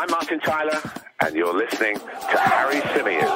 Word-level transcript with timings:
I'm 0.00 0.08
Martin 0.12 0.38
Tyler, 0.38 0.80
and 1.24 1.34
you're 1.34 1.52
listening 1.52 1.96
to 1.96 2.38
Harry 2.38 2.80
Symeou. 2.82 3.26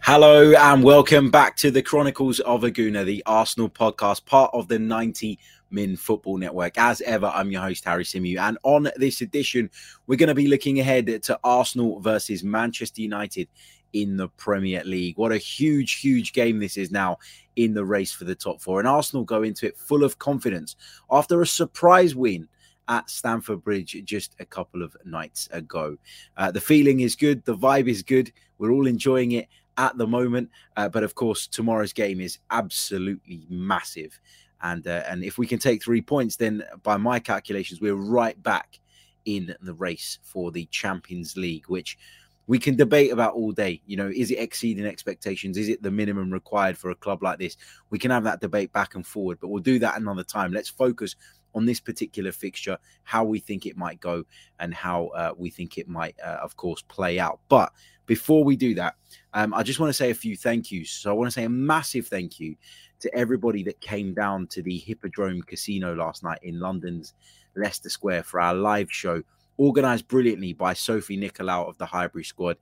Hello 0.00 0.54
and 0.54 0.82
welcome 0.82 1.30
back 1.30 1.54
to 1.56 1.70
the 1.70 1.82
Chronicles 1.82 2.40
of 2.40 2.64
a 2.64 2.70
Gooner, 2.70 3.04
the 3.04 3.22
Arsenal 3.26 3.68
podcast, 3.68 4.24
part 4.24 4.50
of 4.54 4.68
the 4.68 4.78
90 4.78 5.38
Min 5.70 5.98
Football 5.98 6.38
Network. 6.38 6.78
As 6.78 7.02
ever, 7.02 7.26
I'm 7.26 7.50
your 7.50 7.60
host, 7.60 7.84
Harry 7.84 8.04
Symeou. 8.04 8.38
And 8.38 8.56
on 8.62 8.88
this 8.96 9.20
edition, 9.20 9.68
we're 10.06 10.16
going 10.16 10.28
to 10.28 10.34
be 10.34 10.48
looking 10.48 10.80
ahead 10.80 11.22
to 11.24 11.38
Arsenal 11.44 12.00
versus 12.00 12.42
Manchester 12.42 13.02
United 13.02 13.48
in 13.92 14.16
the 14.16 14.28
Premier 14.28 14.82
League. 14.84 15.18
What 15.18 15.32
a 15.32 15.36
huge, 15.36 16.00
huge 16.00 16.32
game 16.32 16.58
this 16.58 16.76
is 16.76 16.90
now 16.90 17.18
in 17.64 17.74
the 17.74 17.84
race 17.84 18.10
for 18.12 18.24
the 18.24 18.34
top 18.34 18.60
four. 18.60 18.78
And 18.78 18.88
Arsenal 18.88 19.24
go 19.24 19.42
into 19.42 19.66
it 19.66 19.76
full 19.76 20.02
of 20.02 20.18
confidence 20.18 20.76
after 21.10 21.42
a 21.42 21.46
surprise 21.46 22.14
win 22.14 22.48
at 22.88 23.10
Stamford 23.10 23.62
Bridge 23.62 23.96
just 24.04 24.34
a 24.40 24.46
couple 24.46 24.82
of 24.82 24.96
nights 25.04 25.48
ago. 25.52 25.96
Uh, 26.36 26.50
the 26.50 26.60
feeling 26.60 27.00
is 27.00 27.14
good, 27.14 27.44
the 27.44 27.56
vibe 27.56 27.86
is 27.86 28.02
good. 28.02 28.32
We're 28.58 28.72
all 28.72 28.86
enjoying 28.86 29.32
it 29.32 29.46
at 29.76 29.96
the 29.98 30.06
moment. 30.06 30.48
Uh, 30.76 30.88
but 30.88 31.04
of 31.04 31.14
course, 31.14 31.46
tomorrow's 31.46 31.92
game 31.92 32.20
is 32.20 32.38
absolutely 32.50 33.46
massive. 33.50 34.18
And 34.62 34.86
uh, 34.86 35.04
and 35.08 35.22
if 35.22 35.38
we 35.38 35.46
can 35.46 35.58
take 35.58 35.82
three 35.82 36.02
points, 36.02 36.36
then 36.36 36.64
by 36.82 36.96
my 36.96 37.18
calculations, 37.18 37.80
we're 37.80 37.94
right 37.94 38.40
back 38.42 38.80
in 39.26 39.54
the 39.60 39.74
race 39.74 40.18
for 40.22 40.50
the 40.50 40.66
Champions 40.66 41.36
League, 41.36 41.66
which 41.68 41.98
we 42.46 42.58
can 42.58 42.76
debate 42.76 43.12
about 43.12 43.34
all 43.34 43.52
day. 43.52 43.80
You 43.86 43.96
know, 43.96 44.10
is 44.14 44.30
it 44.30 44.38
exceeding 44.38 44.86
expectations? 44.86 45.56
Is 45.56 45.68
it 45.68 45.82
the 45.82 45.90
minimum 45.90 46.32
required 46.32 46.76
for 46.76 46.90
a 46.90 46.96
club 46.96 47.22
like 47.22 47.38
this? 47.38 47.56
We 47.90 47.98
can 47.98 48.10
have 48.10 48.24
that 48.24 48.40
debate 48.40 48.72
back 48.72 48.94
and 48.94 49.06
forward, 49.06 49.38
but 49.40 49.48
we'll 49.48 49.62
do 49.62 49.78
that 49.78 50.00
another 50.00 50.24
time. 50.24 50.52
Let's 50.52 50.68
focus 50.68 51.16
on 51.54 51.66
this 51.66 51.80
particular 51.80 52.32
fixture, 52.32 52.78
how 53.02 53.24
we 53.24 53.38
think 53.38 53.66
it 53.66 53.76
might 53.76 54.00
go, 54.00 54.24
and 54.58 54.72
how 54.74 55.06
uh, 55.08 55.32
we 55.36 55.50
think 55.50 55.78
it 55.78 55.88
might, 55.88 56.16
uh, 56.24 56.38
of 56.42 56.56
course, 56.56 56.82
play 56.82 57.18
out. 57.18 57.40
But 57.48 57.72
before 58.06 58.42
we 58.44 58.56
do 58.56 58.74
that, 58.74 58.96
um, 59.34 59.54
I 59.54 59.62
just 59.62 59.78
want 59.78 59.90
to 59.90 59.94
say 59.94 60.10
a 60.10 60.14
few 60.14 60.36
thank 60.36 60.72
yous. 60.72 60.90
So 60.90 61.10
I 61.10 61.12
want 61.12 61.28
to 61.28 61.32
say 61.32 61.44
a 61.44 61.48
massive 61.48 62.08
thank 62.08 62.40
you 62.40 62.56
to 63.00 63.14
everybody 63.14 63.62
that 63.64 63.80
came 63.80 64.14
down 64.14 64.46
to 64.48 64.62
the 64.62 64.76
Hippodrome 64.78 65.42
Casino 65.42 65.94
last 65.94 66.22
night 66.22 66.40
in 66.42 66.60
London's 66.60 67.14
Leicester 67.56 67.88
Square 67.88 68.24
for 68.24 68.40
our 68.40 68.54
live 68.54 68.92
show. 68.92 69.22
Organized 69.60 70.08
brilliantly 70.08 70.54
by 70.54 70.72
Sophie 70.72 71.18
Nicolau 71.18 71.68
of 71.68 71.76
the 71.76 71.84
Highbury 71.84 72.24
squad 72.24 72.56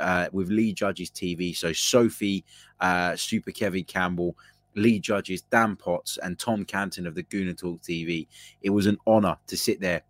uh, 0.00 0.26
with 0.32 0.48
Lee 0.48 0.72
Judges 0.72 1.08
TV. 1.08 1.56
So, 1.56 1.72
Sophie, 1.72 2.44
uh, 2.80 3.14
Super 3.14 3.52
Kevin 3.52 3.84
Campbell, 3.84 4.36
Lee 4.74 4.98
judges 4.98 5.42
Dan 5.42 5.76
Potts 5.76 6.18
and 6.22 6.38
Tom 6.38 6.64
Canton 6.64 7.06
of 7.06 7.14
the 7.14 7.22
Gooner 7.22 7.56
Talk 7.56 7.80
TV. 7.82 8.26
It 8.62 8.70
was 8.70 8.86
an 8.86 8.98
honor 9.06 9.36
to 9.46 9.56
sit 9.56 9.80
there 9.80 10.02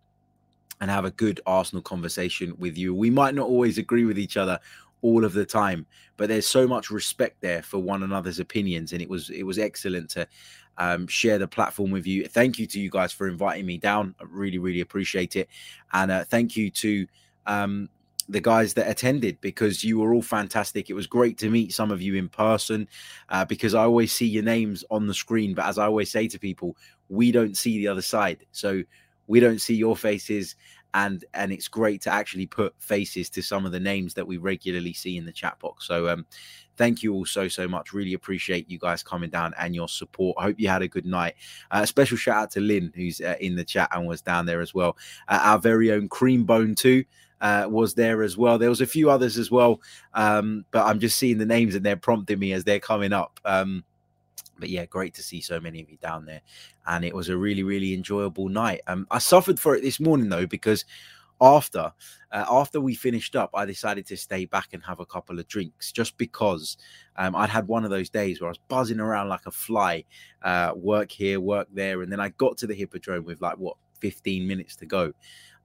and 0.81 0.91
have 0.91 1.05
a 1.05 1.11
good 1.11 1.41
Arsenal 1.45 1.83
conversation 1.83 2.55
with 2.59 2.79
you. 2.79 2.95
We 2.95 3.11
might 3.11 3.35
not 3.35 3.47
always 3.47 3.77
agree 3.77 4.07
with 4.07 4.19
each 4.19 4.39
other 4.39 4.59
all 5.03 5.25
of 5.25 5.33
the 5.33 5.45
time, 5.45 5.87
but 6.17 6.29
there's 6.29 6.47
so 6.47 6.67
much 6.67 6.91
respect 6.91 7.41
there 7.41 7.63
for 7.63 7.79
one 7.79 8.03
another's 8.03 8.39
opinions, 8.39 8.93
and 8.93 9.03
it 9.03 9.09
was 9.09 9.31
it 9.31 9.43
was 9.43 9.59
excellent 9.59 10.11
to 10.11 10.27
um, 10.81 11.07
share 11.07 11.39
the 11.39 11.47
platform 11.47 11.91
with 11.91 12.07
you. 12.07 12.27
Thank 12.27 12.59
you 12.59 12.67
to 12.67 12.81
you 12.81 12.91
guys 12.91 13.13
for 13.13 13.29
inviting 13.29 13.67
me 13.67 13.79
down. 13.79 14.15
I 14.19 14.25
really 14.29 14.59
really 14.59 14.81
appreciate 14.81 15.37
it, 15.37 15.49
and 15.93 16.11
uh, 16.11 16.25
thank 16.25 16.57
you 16.57 16.71
to 16.71 17.07
um, 17.47 17.89
the 18.29 18.41
guys 18.41 18.75
that 18.75 18.89
attended 18.89 19.41
because 19.41 19.85
you 19.85 19.99
were 19.99 20.15
all 20.15 20.23
fantastic. 20.23 20.89
It 20.89 20.95
was 20.95 21.07
great 21.07 21.37
to 21.39 21.51
meet 21.51 21.75
some 21.75 21.91
of 21.91 22.01
you 22.01 22.15
in 22.15 22.29
person 22.29 22.89
uh, 23.29 23.45
because 23.45 23.75
I 23.75 23.83
always 23.83 24.13
see 24.13 24.27
your 24.27 24.43
names 24.43 24.83
on 24.91 25.07
the 25.07 25.15
screen, 25.15 25.55
but 25.55 25.67
as 25.67 25.79
I 25.79 25.85
always 25.85 26.11
say 26.11 26.27
to 26.29 26.39
people, 26.39 26.77
we 27.09 27.31
don't 27.31 27.57
see 27.57 27.79
the 27.79 27.89
other 27.89 28.03
side, 28.03 28.47
so 28.51 28.83
we 29.27 29.39
don't 29.39 29.61
see 29.61 29.75
your 29.75 29.97
faces 29.97 30.57
and 30.95 31.25
and 31.35 31.53
it's 31.53 31.69
great 31.69 32.01
to 32.03 32.11
actually 32.11 32.47
put 32.47 32.75
faces 32.81 33.31
to 33.31 33.43
some 33.43 33.65
of 33.65 33.73
the 33.73 33.81
names 33.81 34.15
that 34.15 34.27
we 34.27 34.39
regularly 34.39 34.93
see 34.93 35.17
in 35.17 35.25
the 35.25 35.33
chat 35.33 35.59
box. 35.61 35.87
So 35.87 36.09
um, 36.09 36.27
thank 36.81 37.03
you 37.03 37.13
all 37.13 37.27
so 37.27 37.47
so 37.47 37.69
much. 37.69 37.93
Really 37.93 38.15
appreciate 38.15 38.71
you 38.71 38.79
guys 38.79 39.03
coming 39.03 39.29
down 39.29 39.53
and 39.59 39.75
your 39.75 39.87
support. 39.87 40.35
I 40.39 40.45
hope 40.45 40.59
you 40.59 40.69
had 40.69 40.81
a 40.81 40.89
good 40.89 41.05
night. 41.05 41.35
Uh, 41.71 41.81
a 41.83 41.87
special 41.87 42.17
shout 42.17 42.45
out 42.45 42.51
to 42.53 42.61
Lynn 42.61 42.91
who's 42.97 43.21
uh, 43.21 43.37
in 43.39 43.55
the 43.55 43.65
chat 43.65 43.91
and 43.93 44.09
was 44.09 44.23
down 44.23 44.47
there 44.47 44.63
as 44.63 44.73
well. 44.73 44.97
Uh, 45.29 45.41
our 45.43 45.59
very 45.59 45.93
own 45.93 46.09
Cream 46.09 46.45
Bone 46.45 46.75
too. 46.75 47.05
Uh, 47.43 47.67
was 47.71 47.95
there 47.95 48.23
as 48.23 48.37
well. 48.37 48.59
There 48.59 48.69
was 48.69 48.83
a 48.83 48.87
few 48.87 49.11
others 49.11 49.39
as 49.39 49.51
well, 49.51 49.81
um, 50.13 50.67
but 50.73 50.85
I'm 50.85 51.01
just 51.01 51.17
seeing 51.17 51.39
the 51.39 51.47
names 51.47 51.75
and 51.75 51.85
they're 51.85 51.97
prompting 51.97 52.39
me 52.39 52.53
as 52.53 52.65
they're 52.65 52.81
coming 52.81 53.15
up. 53.15 53.41
Um, 53.47 53.83
but 54.59 54.69
yeah, 54.69 54.85
great 54.85 55.15
to 55.15 55.23
see 55.23 55.41
so 55.41 55.59
many 55.59 55.81
of 55.81 55.89
you 55.89 55.97
down 55.97 56.27
there. 56.27 56.43
And 56.87 57.03
it 57.03 57.15
was 57.15 57.31
a 57.31 57.37
really, 57.39 57.63
really 57.63 57.95
enjoyable 57.95 58.51
night. 58.51 58.83
Um, 58.87 59.07
I 59.11 59.21
suffered 59.21 59.59
for 59.59 59.75
it 59.75 59.81
this 59.81 60.01
morning 60.01 60.29
though, 60.29 60.47
because 60.47 60.85
after 61.41 61.93
uh, 62.33 62.45
after 62.51 62.81
we 62.81 62.95
finished 62.95 63.35
up, 63.35 63.51
I 63.55 63.65
decided 63.65 64.07
to 64.07 64.17
stay 64.17 64.45
back 64.45 64.69
and 64.73 64.83
have 64.85 65.01
a 65.01 65.07
couple 65.07 65.39
of 65.39 65.49
drinks 65.49 65.91
just 65.91 66.17
because 66.17 66.77
um, 67.17 67.35
I'd 67.35 67.51
had 67.51 67.67
one 67.67 67.85
of 67.85 67.91
those 67.91 68.11
days 68.11 68.41
where 68.41 68.49
I 68.49 68.53
was 68.53 68.61
buzzing 68.69 69.01
around 69.01 69.29
like 69.29 69.47
a 69.47 69.51
fly, 69.51 70.05
uh, 70.43 70.73
work 70.77 71.11
here, 71.11 71.41
work 71.41 71.69
there, 71.73 72.03
and 72.03 72.13
then 72.13 72.21
I 72.21 72.29
got 72.31 72.57
to 72.59 72.67
the 72.67 72.75
hippodrome 72.75 73.25
with 73.25 73.41
like 73.41 73.57
what 73.59 73.77
15 74.01 74.47
minutes 74.47 74.77
to 74.77 74.87
go 74.87 75.13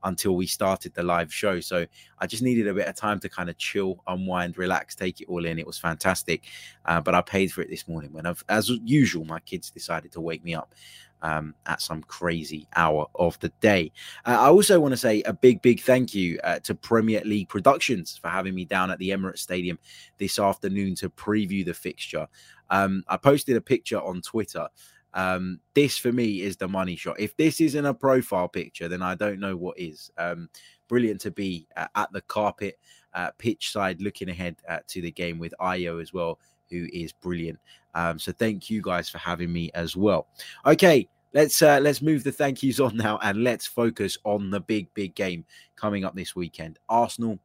until 0.06 0.36
we 0.36 0.48
started 0.48 0.94
the 0.94 1.04
live 1.04 1.34
show. 1.34 1.60
So 1.60 1.86
I 2.20 2.28
just 2.28 2.44
needed 2.44 2.68
a 2.68 2.74
bit 2.74 2.88
of 2.88 2.96
time 2.96 3.20
to 3.20 3.30
kind 3.30 3.50
of 3.50 3.58
chill, 3.58 4.02
unwind, 4.08 4.58
relax, 4.58 4.96
take 4.96 5.20
it 5.20 5.28
all 5.28 5.46
in. 5.46 5.60
It 5.60 5.68
was 5.68 5.78
fantastic. 5.78 6.46
Uh, 6.86 7.02
but 7.02 7.14
I 7.14 7.22
paid 7.22 7.52
for 7.52 7.62
it 7.62 7.70
this 7.70 7.88
morning 7.88 8.14
when, 8.14 8.26
I've, 8.26 8.44
as 8.48 8.70
usual, 8.70 9.26
my 9.26 9.40
kids 9.42 9.70
decided 9.70 10.12
to 10.14 10.22
wake 10.22 10.44
me 10.44 10.56
up. 10.56 10.74
Um, 11.22 11.56
at 11.66 11.82
some 11.82 12.04
crazy 12.04 12.68
hour 12.76 13.08
of 13.16 13.40
the 13.40 13.50
day. 13.60 13.92
Uh, 14.26 14.38
I 14.40 14.50
also 14.50 14.80
want 14.80 14.92
to 14.92 14.98
say 14.98 15.24
a 15.24 15.34
big, 15.34 15.60
big 15.64 15.82
thank 15.82 16.14
you 16.14 16.40
uh, 16.44 16.60
to 16.60 16.76
Premier 16.76 17.24
League 17.26 17.50
Productions 17.50 18.16
for 18.16 18.28
having 18.28 18.54
me 18.54 18.64
down 18.64 18.92
at 18.92 19.00
the 19.00 19.10
Emirates 19.10 19.40
Stadium 19.40 19.80
this 20.20 20.38
afternoon 20.38 20.94
to 20.96 21.10
preview 21.10 21.66
the 21.66 21.74
fixture. 21.74 22.28
Um, 22.70 23.04
I 23.08 23.18
posted 23.18 23.56
a 23.56 23.62
picture 23.62 24.00
on 24.00 24.22
Twitter 24.22 24.68
um, 25.16 25.60
this 25.74 25.98
for 25.98 26.12
me 26.12 26.42
is 26.42 26.58
the 26.58 26.68
money 26.68 26.96
shot. 26.96 27.20
If 27.20 27.36
this 27.38 27.62
isn't 27.62 27.86
a 27.86 27.94
profile 27.94 28.50
picture, 28.50 28.88
then 28.88 29.02
I 29.02 29.16
don't 29.16 29.40
know 29.40 29.56
what 29.56 29.80
is. 29.80 30.12
Um, 30.18 30.50
brilliant 30.88 31.20
to 31.22 31.32
be 31.32 31.68
uh, 31.78 31.88
at 31.96 32.12
the 32.12 32.22
carpet 32.22 32.78
uh, 33.14 33.32
pitch 33.38 33.72
side, 33.72 34.02
looking 34.02 34.30
ahead 34.30 34.58
uh, 34.70 34.80
to 34.90 35.02
the 35.02 35.12
game 35.12 35.40
with 35.40 35.54
Ayo 35.60 36.02
as 36.02 36.14
well, 36.14 36.38
who 36.70 36.88
is 36.92 37.14
brilliant. 37.14 37.58
Um, 37.96 38.20
so 38.20 38.34
thank 38.34 38.70
you 38.70 38.82
guys 38.82 39.10
for 39.10 39.18
having 39.18 39.52
me 39.52 39.72
as 39.74 39.96
well. 39.96 40.28
Okay, 40.66 41.08
let's 41.34 41.62
uh, 41.62 41.80
let's 41.82 42.02
move 42.02 42.24
the 42.24 42.32
thank 42.32 42.62
yous 42.62 42.80
on 42.82 42.98
now 42.98 43.18
and 43.24 43.44
let's 43.44 43.66
focus 43.66 44.18
on 44.26 44.50
the 44.50 44.60
big 44.60 44.94
big 44.94 45.16
game 45.16 45.46
coming 45.78 46.04
up 46.04 46.14
this 46.14 46.36
weekend. 46.36 46.78
Arsenal 46.90 47.40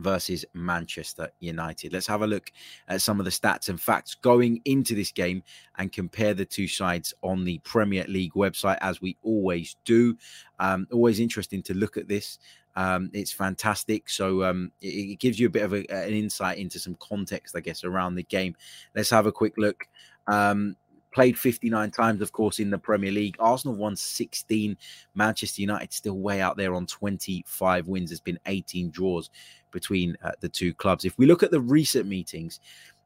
versus 0.00 0.44
Manchester 0.54 1.30
United. 1.40 1.92
Let's 1.92 2.06
have 2.06 2.22
a 2.22 2.26
look 2.26 2.50
at 2.88 3.02
some 3.02 3.18
of 3.18 3.24
the 3.24 3.30
stats 3.30 3.68
and 3.68 3.80
facts 3.80 4.14
going 4.14 4.60
into 4.64 4.94
this 4.94 5.12
game 5.12 5.42
and 5.78 5.92
compare 5.92 6.34
the 6.34 6.44
two 6.44 6.68
sides 6.68 7.14
on 7.22 7.44
the 7.44 7.58
Premier 7.58 8.04
League 8.08 8.34
website, 8.34 8.78
as 8.80 9.00
we 9.00 9.16
always 9.22 9.76
do. 9.84 10.16
Um, 10.58 10.86
always 10.92 11.20
interesting 11.20 11.62
to 11.64 11.74
look 11.74 11.96
at 11.96 12.08
this. 12.08 12.38
Um, 12.76 13.10
it's 13.12 13.32
fantastic. 13.32 14.08
So 14.08 14.44
um, 14.44 14.72
it, 14.80 14.86
it, 14.86 15.18
gives 15.18 15.38
you 15.38 15.46
a 15.46 15.50
bit 15.50 15.62
of 15.62 15.72
a, 15.72 15.84
an 15.92 16.12
insight 16.12 16.58
into 16.58 16.78
some 16.78 16.96
context, 17.00 17.56
I 17.56 17.60
guess, 17.60 17.84
around 17.84 18.14
the 18.14 18.22
game. 18.22 18.56
Let's 18.94 19.10
have 19.10 19.26
a 19.26 19.32
quick 19.32 19.54
look. 19.58 19.86
Um, 20.26 20.76
played 21.12 21.38
59 21.38 21.90
times, 21.90 22.22
of 22.22 22.32
course, 22.32 22.58
in 22.58 22.70
the 22.70 22.78
Premier 22.78 23.10
League. 23.10 23.36
Arsenal 23.38 23.76
won 23.76 23.96
16. 23.96 24.76
Manchester 25.14 25.60
United 25.60 25.92
still 25.92 26.18
way 26.18 26.40
out 26.40 26.56
there 26.56 26.74
on 26.74 26.86
25 26.86 27.88
wins. 27.88 28.10
There's 28.10 28.20
been 28.20 28.38
18 28.46 28.90
draws 28.90 29.30
between 29.70 30.16
uh, 30.22 30.32
the 30.40 30.48
two 30.48 30.74
clubs. 30.74 31.04
If 31.04 31.16
we 31.18 31.26
look 31.26 31.42
at 31.42 31.50
the 31.50 31.60
recent 31.60 32.06
meetings, 32.06 32.60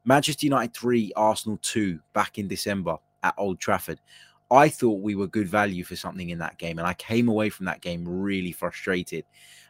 Manchester 0.05 0.45
United 0.45 0.73
3, 0.75 1.13
Arsenal 1.15 1.57
2 1.61 1.99
back 2.13 2.37
in 2.37 2.47
December 2.47 2.97
at 3.23 3.33
Old 3.37 3.59
Trafford. 3.59 3.99
I 4.51 4.69
thought 4.69 5.01
we 5.01 5.15
were 5.15 5.27
good 5.27 5.47
value 5.47 5.83
for 5.83 5.95
something 5.95 6.29
in 6.29 6.37
that 6.39 6.59
game, 6.59 6.77
and 6.77 6.87
I 6.87 6.93
came 6.93 7.27
away 7.27 7.49
from 7.49 7.65
that 7.65 7.81
game 7.81 8.07
really 8.07 8.51
frustrated, 8.51 9.25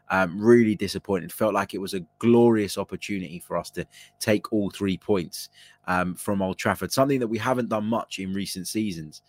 um, 0.10 0.38
really 0.38 0.76
disappointed. 0.76 1.32
Felt 1.32 1.54
like 1.54 1.74
it 1.74 1.80
was 1.80 1.94
a 1.94 2.06
glorious 2.20 2.78
opportunity 2.78 3.40
for 3.40 3.56
us 3.56 3.70
to 3.72 3.88
take 4.20 4.52
all 4.52 4.70
three 4.70 4.98
points 4.98 5.50
um, 5.88 6.14
from 6.14 6.42
Old 6.42 6.58
Trafford, 6.58 6.92
something 6.92 7.22
that 7.22 7.28
we 7.28 7.38
haven't 7.38 7.70
done 7.70 7.86
much 7.86 8.20
in 8.20 8.34
recent 8.34 8.68
seasons. 8.68 9.22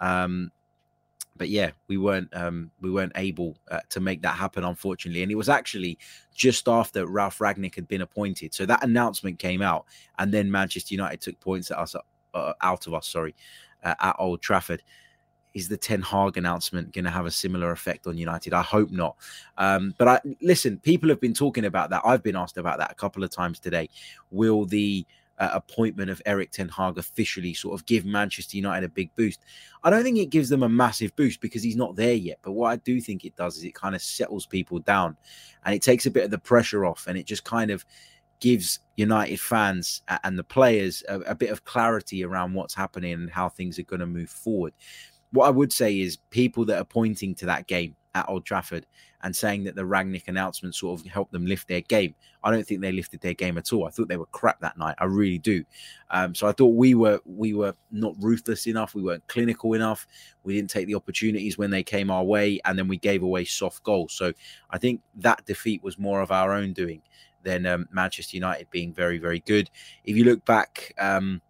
Um, 0.00 0.50
but 1.36 1.48
yeah, 1.48 1.70
we 1.88 1.96
weren't 1.96 2.28
um, 2.34 2.70
we 2.80 2.90
weren't 2.90 3.12
able 3.16 3.56
uh, 3.70 3.80
to 3.90 4.00
make 4.00 4.22
that 4.22 4.36
happen, 4.36 4.64
unfortunately. 4.64 5.22
And 5.22 5.32
it 5.32 5.36
was 5.36 5.48
actually 5.48 5.98
just 6.34 6.68
after 6.68 7.06
Ralf 7.06 7.38
Rangnick 7.38 7.74
had 7.74 7.88
been 7.88 8.02
appointed, 8.02 8.54
so 8.54 8.66
that 8.66 8.84
announcement 8.84 9.38
came 9.38 9.62
out, 9.62 9.86
and 10.18 10.32
then 10.32 10.50
Manchester 10.50 10.94
United 10.94 11.20
took 11.20 11.38
points 11.40 11.70
at 11.70 11.78
us 11.78 11.96
uh, 12.34 12.52
out 12.60 12.86
of 12.86 12.94
us. 12.94 13.08
Sorry, 13.08 13.34
uh, 13.82 13.94
at 14.00 14.16
Old 14.18 14.42
Trafford. 14.42 14.82
Is 15.54 15.68
the 15.68 15.76
Ten 15.76 16.02
Hag 16.02 16.36
announcement 16.36 16.92
going 16.92 17.04
to 17.04 17.12
have 17.12 17.26
a 17.26 17.30
similar 17.30 17.70
effect 17.70 18.08
on 18.08 18.18
United? 18.18 18.52
I 18.52 18.62
hope 18.62 18.90
not. 18.90 19.16
Um, 19.56 19.94
but 19.98 20.08
I 20.08 20.20
listen. 20.42 20.78
People 20.78 21.08
have 21.10 21.20
been 21.20 21.34
talking 21.34 21.64
about 21.64 21.90
that. 21.90 22.02
I've 22.04 22.24
been 22.24 22.34
asked 22.34 22.58
about 22.58 22.78
that 22.78 22.90
a 22.90 22.96
couple 22.96 23.22
of 23.22 23.30
times 23.30 23.60
today. 23.60 23.88
Will 24.32 24.66
the 24.66 25.06
uh, 25.38 25.50
appointment 25.52 26.10
of 26.10 26.22
Erik 26.26 26.50
Ten 26.50 26.68
Hag 26.68 26.98
officially 26.98 27.54
sort 27.54 27.78
of 27.78 27.86
give 27.86 28.04
Manchester 28.04 28.56
United 28.56 28.84
a 28.84 28.88
big 28.88 29.14
boost. 29.16 29.40
I 29.82 29.90
don't 29.90 30.02
think 30.02 30.18
it 30.18 30.30
gives 30.30 30.48
them 30.48 30.62
a 30.62 30.68
massive 30.68 31.14
boost 31.16 31.40
because 31.40 31.62
he's 31.62 31.76
not 31.76 31.96
there 31.96 32.14
yet. 32.14 32.38
But 32.42 32.52
what 32.52 32.70
I 32.70 32.76
do 32.76 33.00
think 33.00 33.24
it 33.24 33.36
does 33.36 33.56
is 33.56 33.64
it 33.64 33.74
kind 33.74 33.94
of 33.94 34.02
settles 34.02 34.46
people 34.46 34.78
down 34.80 35.16
and 35.64 35.74
it 35.74 35.82
takes 35.82 36.06
a 36.06 36.10
bit 36.10 36.24
of 36.24 36.30
the 36.30 36.38
pressure 36.38 36.84
off 36.84 37.06
and 37.06 37.18
it 37.18 37.26
just 37.26 37.44
kind 37.44 37.70
of 37.70 37.84
gives 38.40 38.80
United 38.96 39.40
fans 39.40 40.02
and 40.22 40.38
the 40.38 40.44
players 40.44 41.02
a, 41.08 41.20
a 41.20 41.34
bit 41.34 41.50
of 41.50 41.64
clarity 41.64 42.24
around 42.24 42.54
what's 42.54 42.74
happening 42.74 43.12
and 43.12 43.30
how 43.30 43.48
things 43.48 43.78
are 43.78 43.84
going 43.84 44.00
to 44.00 44.06
move 44.06 44.30
forward. 44.30 44.72
What 45.32 45.46
I 45.46 45.50
would 45.50 45.72
say 45.72 45.98
is 45.98 46.18
people 46.30 46.64
that 46.66 46.78
are 46.78 46.84
pointing 46.84 47.34
to 47.36 47.46
that 47.46 47.66
game 47.66 47.96
at 48.14 48.28
Old 48.28 48.44
Trafford 48.44 48.86
and 49.22 49.34
saying 49.34 49.64
that 49.64 49.74
the 49.74 49.82
Rangnick 49.82 50.28
announcement 50.28 50.74
sort 50.74 51.00
of 51.00 51.06
helped 51.06 51.32
them 51.32 51.46
lift 51.46 51.66
their 51.66 51.80
game. 51.80 52.14
I 52.42 52.50
don't 52.50 52.66
think 52.66 52.80
they 52.80 52.92
lifted 52.92 53.20
their 53.20 53.34
game 53.34 53.58
at 53.58 53.72
all. 53.72 53.86
I 53.86 53.90
thought 53.90 54.08
they 54.08 54.16
were 54.16 54.26
crap 54.26 54.60
that 54.60 54.78
night. 54.78 54.94
I 54.98 55.04
really 55.04 55.38
do. 55.38 55.64
Um, 56.10 56.34
so 56.34 56.46
I 56.46 56.52
thought 56.52 56.74
we 56.74 56.94
were 56.94 57.20
we 57.24 57.54
were 57.54 57.74
not 57.90 58.14
ruthless 58.20 58.66
enough. 58.66 58.94
We 58.94 59.02
weren't 59.02 59.26
clinical 59.26 59.72
enough. 59.74 60.06
We 60.42 60.54
didn't 60.54 60.70
take 60.70 60.86
the 60.86 60.94
opportunities 60.94 61.58
when 61.58 61.70
they 61.70 61.82
came 61.82 62.10
our 62.10 62.24
way, 62.24 62.60
and 62.64 62.78
then 62.78 62.88
we 62.88 62.98
gave 62.98 63.22
away 63.22 63.44
soft 63.44 63.82
goals. 63.82 64.12
So 64.12 64.32
I 64.70 64.78
think 64.78 65.00
that 65.16 65.44
defeat 65.46 65.82
was 65.82 65.98
more 65.98 66.20
of 66.20 66.30
our 66.30 66.52
own 66.52 66.72
doing 66.72 67.02
than 67.42 67.66
um, 67.66 67.88
Manchester 67.92 68.36
United 68.36 68.70
being 68.70 68.92
very 68.92 69.18
very 69.18 69.40
good. 69.40 69.70
If 70.04 70.16
you 70.16 70.24
look 70.24 70.44
back. 70.44 70.94
Um, 70.98 71.40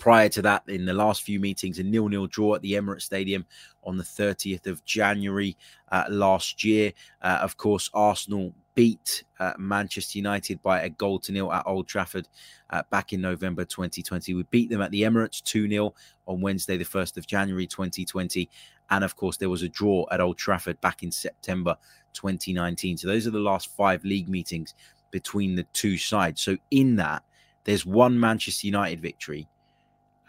prior 0.00 0.30
to 0.30 0.40
that, 0.42 0.62
in 0.66 0.86
the 0.86 0.94
last 0.94 1.22
few 1.22 1.38
meetings, 1.38 1.78
a 1.78 1.82
nil-nil 1.82 2.26
draw 2.26 2.54
at 2.54 2.62
the 2.62 2.72
Emirates 2.72 3.02
Stadium 3.02 3.44
on 3.84 3.98
the 3.98 4.02
30th 4.02 4.66
of 4.66 4.84
January 4.86 5.56
uh, 5.92 6.04
last 6.08 6.64
year. 6.64 6.92
Uh, 7.22 7.38
of 7.42 7.58
course, 7.58 7.90
Arsenal 7.92 8.54
beat 8.74 9.24
uh, 9.38 9.52
Manchester 9.58 10.18
United 10.18 10.62
by 10.62 10.80
a 10.80 10.88
goal 10.88 11.18
to 11.18 11.32
nil 11.32 11.52
at 11.52 11.66
Old 11.66 11.86
Trafford 11.86 12.26
uh, 12.70 12.82
back 12.90 13.12
in 13.12 13.20
November 13.20 13.66
2020. 13.66 14.32
We 14.32 14.42
beat 14.44 14.70
them 14.70 14.80
at 14.80 14.90
the 14.90 15.02
Emirates 15.02 15.42
2 15.42 15.68
0 15.68 15.94
on 16.26 16.40
Wednesday, 16.40 16.78
the 16.78 16.84
1st 16.84 17.18
of 17.18 17.26
January 17.26 17.66
2020. 17.66 18.48
And 18.88 19.04
of 19.04 19.16
course, 19.16 19.36
there 19.36 19.50
was 19.50 19.62
a 19.62 19.68
draw 19.68 20.06
at 20.10 20.22
Old 20.22 20.38
Trafford 20.38 20.80
back 20.80 21.02
in 21.02 21.12
September 21.12 21.76
2019. 22.14 22.96
So 22.96 23.06
those 23.06 23.26
are 23.26 23.32
the 23.32 23.38
last 23.38 23.68
five 23.76 24.02
league 24.02 24.30
meetings 24.30 24.74
between 25.10 25.56
the 25.56 25.64
two 25.74 25.98
sides. 25.98 26.40
So 26.40 26.56
in 26.70 26.96
that, 26.96 27.22
there's 27.64 27.84
one 27.84 28.18
Manchester 28.18 28.66
United 28.66 29.02
victory 29.02 29.46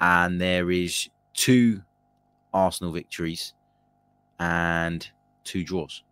and 0.01 0.41
there 0.41 0.71
is 0.71 1.09
two 1.33 1.81
Arsenal 2.53 2.91
victories 2.91 3.53
and 4.39 5.07
two 5.43 5.63
draws. 5.63 6.03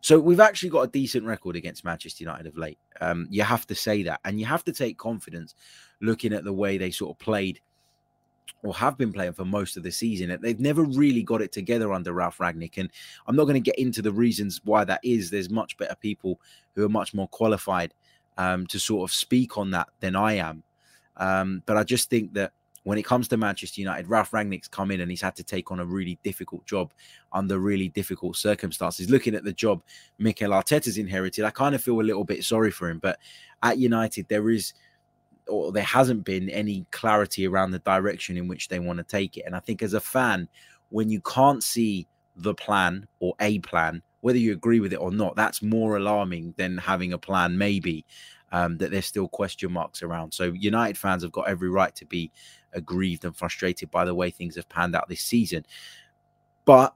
So 0.00 0.18
we've 0.18 0.40
actually 0.40 0.70
got 0.70 0.82
a 0.82 0.88
decent 0.88 1.26
record 1.26 1.56
against 1.56 1.84
Manchester 1.84 2.24
United 2.24 2.46
of 2.46 2.56
late. 2.56 2.78
Um, 3.00 3.26
you 3.30 3.42
have 3.42 3.66
to 3.66 3.74
say 3.74 4.02
that, 4.04 4.20
and 4.24 4.40
you 4.40 4.46
have 4.46 4.64
to 4.64 4.72
take 4.72 4.98
confidence 4.98 5.54
looking 6.00 6.32
at 6.32 6.44
the 6.44 6.52
way 6.52 6.78
they 6.78 6.90
sort 6.90 7.10
of 7.10 7.18
played 7.18 7.60
or 8.62 8.74
have 8.74 8.96
been 8.96 9.12
playing 9.12 9.32
for 9.32 9.44
most 9.44 9.76
of 9.76 9.82
the 9.82 9.90
season. 9.90 10.36
They've 10.40 10.60
never 10.60 10.82
really 10.82 11.22
got 11.22 11.42
it 11.42 11.52
together 11.52 11.92
under 11.92 12.12
Ralf 12.12 12.38
Rangnick. 12.38 12.78
and 12.78 12.90
I'm 13.26 13.36
not 13.36 13.44
going 13.44 13.54
to 13.54 13.60
get 13.60 13.78
into 13.78 14.00
the 14.00 14.12
reasons 14.12 14.60
why 14.64 14.84
that 14.84 15.00
is. 15.02 15.30
There's 15.30 15.50
much 15.50 15.76
better 15.76 15.94
people 15.94 16.40
who 16.74 16.84
are 16.84 16.88
much 16.88 17.12
more 17.12 17.28
qualified 17.28 17.92
um, 18.38 18.66
to 18.68 18.78
sort 18.78 19.08
of 19.08 19.14
speak 19.14 19.58
on 19.58 19.70
that 19.72 19.88
than 20.00 20.16
I 20.16 20.34
am. 20.34 20.62
Um, 21.16 21.62
but 21.66 21.76
I 21.76 21.84
just 21.84 22.10
think 22.10 22.32
that 22.34 22.52
when 22.86 22.98
it 22.98 23.04
comes 23.04 23.26
to 23.26 23.36
Manchester 23.36 23.80
United, 23.80 24.06
Ralf 24.06 24.30
Rangnick's 24.30 24.68
come 24.68 24.92
in 24.92 25.00
and 25.00 25.10
he's 25.10 25.20
had 25.20 25.34
to 25.34 25.42
take 25.42 25.72
on 25.72 25.80
a 25.80 25.84
really 25.84 26.20
difficult 26.22 26.64
job 26.66 26.92
under 27.32 27.58
really 27.58 27.88
difficult 27.88 28.36
circumstances. 28.36 29.10
Looking 29.10 29.34
at 29.34 29.42
the 29.42 29.52
job 29.52 29.82
Mikel 30.18 30.52
Arteta's 30.52 30.96
inherited, 30.96 31.44
I 31.44 31.50
kind 31.50 31.74
of 31.74 31.82
feel 31.82 32.00
a 32.00 32.02
little 32.02 32.22
bit 32.22 32.44
sorry 32.44 32.70
for 32.70 32.88
him. 32.88 33.00
But 33.00 33.18
at 33.64 33.78
United, 33.78 34.28
there 34.28 34.50
is 34.50 34.72
or 35.48 35.72
there 35.72 35.82
hasn't 35.82 36.24
been 36.24 36.48
any 36.48 36.86
clarity 36.92 37.44
around 37.48 37.72
the 37.72 37.80
direction 37.80 38.36
in 38.36 38.46
which 38.46 38.68
they 38.68 38.78
want 38.78 38.98
to 38.98 39.04
take 39.04 39.36
it. 39.36 39.42
And 39.46 39.56
I 39.56 39.60
think 39.60 39.82
as 39.82 39.94
a 39.94 40.00
fan, 40.00 40.48
when 40.90 41.10
you 41.10 41.20
can't 41.22 41.64
see 41.64 42.06
the 42.36 42.54
plan 42.54 43.08
or 43.18 43.34
a 43.40 43.58
plan, 43.58 44.00
whether 44.20 44.38
you 44.38 44.52
agree 44.52 44.78
with 44.78 44.92
it 44.92 45.00
or 45.00 45.10
not, 45.10 45.34
that's 45.34 45.60
more 45.60 45.96
alarming 45.96 46.54
than 46.56 46.78
having 46.78 47.12
a 47.12 47.18
plan, 47.18 47.58
maybe, 47.58 48.04
um, 48.52 48.78
that 48.78 48.90
there's 48.90 49.06
still 49.06 49.28
question 49.28 49.72
marks 49.72 50.02
around. 50.02 50.32
So 50.32 50.52
United 50.52 50.96
fans 50.96 51.22
have 51.22 51.32
got 51.32 51.48
every 51.48 51.68
right 51.68 51.94
to 51.96 52.06
be 52.06 52.30
aggrieved 52.72 53.24
and 53.24 53.36
frustrated 53.36 53.90
by 53.90 54.04
the 54.04 54.14
way 54.14 54.30
things 54.30 54.56
have 54.56 54.68
panned 54.68 54.94
out 54.94 55.08
this 55.08 55.22
season. 55.22 55.64
But 56.64 56.94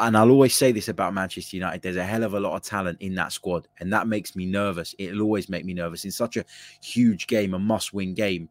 and 0.00 0.16
I'll 0.16 0.30
always 0.30 0.54
say 0.54 0.70
this 0.70 0.88
about 0.88 1.12
Manchester 1.12 1.56
United 1.56 1.82
there's 1.82 1.96
a 1.96 2.04
hell 2.04 2.22
of 2.22 2.34
a 2.34 2.40
lot 2.40 2.54
of 2.54 2.62
talent 2.62 2.98
in 3.00 3.14
that 3.16 3.32
squad, 3.32 3.68
and 3.80 3.92
that 3.92 4.06
makes 4.06 4.36
me 4.36 4.46
nervous. 4.46 4.94
It'll 4.98 5.22
always 5.22 5.48
make 5.48 5.64
me 5.64 5.74
nervous 5.74 6.04
in 6.04 6.10
such 6.10 6.36
a 6.36 6.44
huge 6.82 7.26
game, 7.26 7.54
a 7.54 7.58
must 7.58 7.92
win 7.92 8.14
game. 8.14 8.48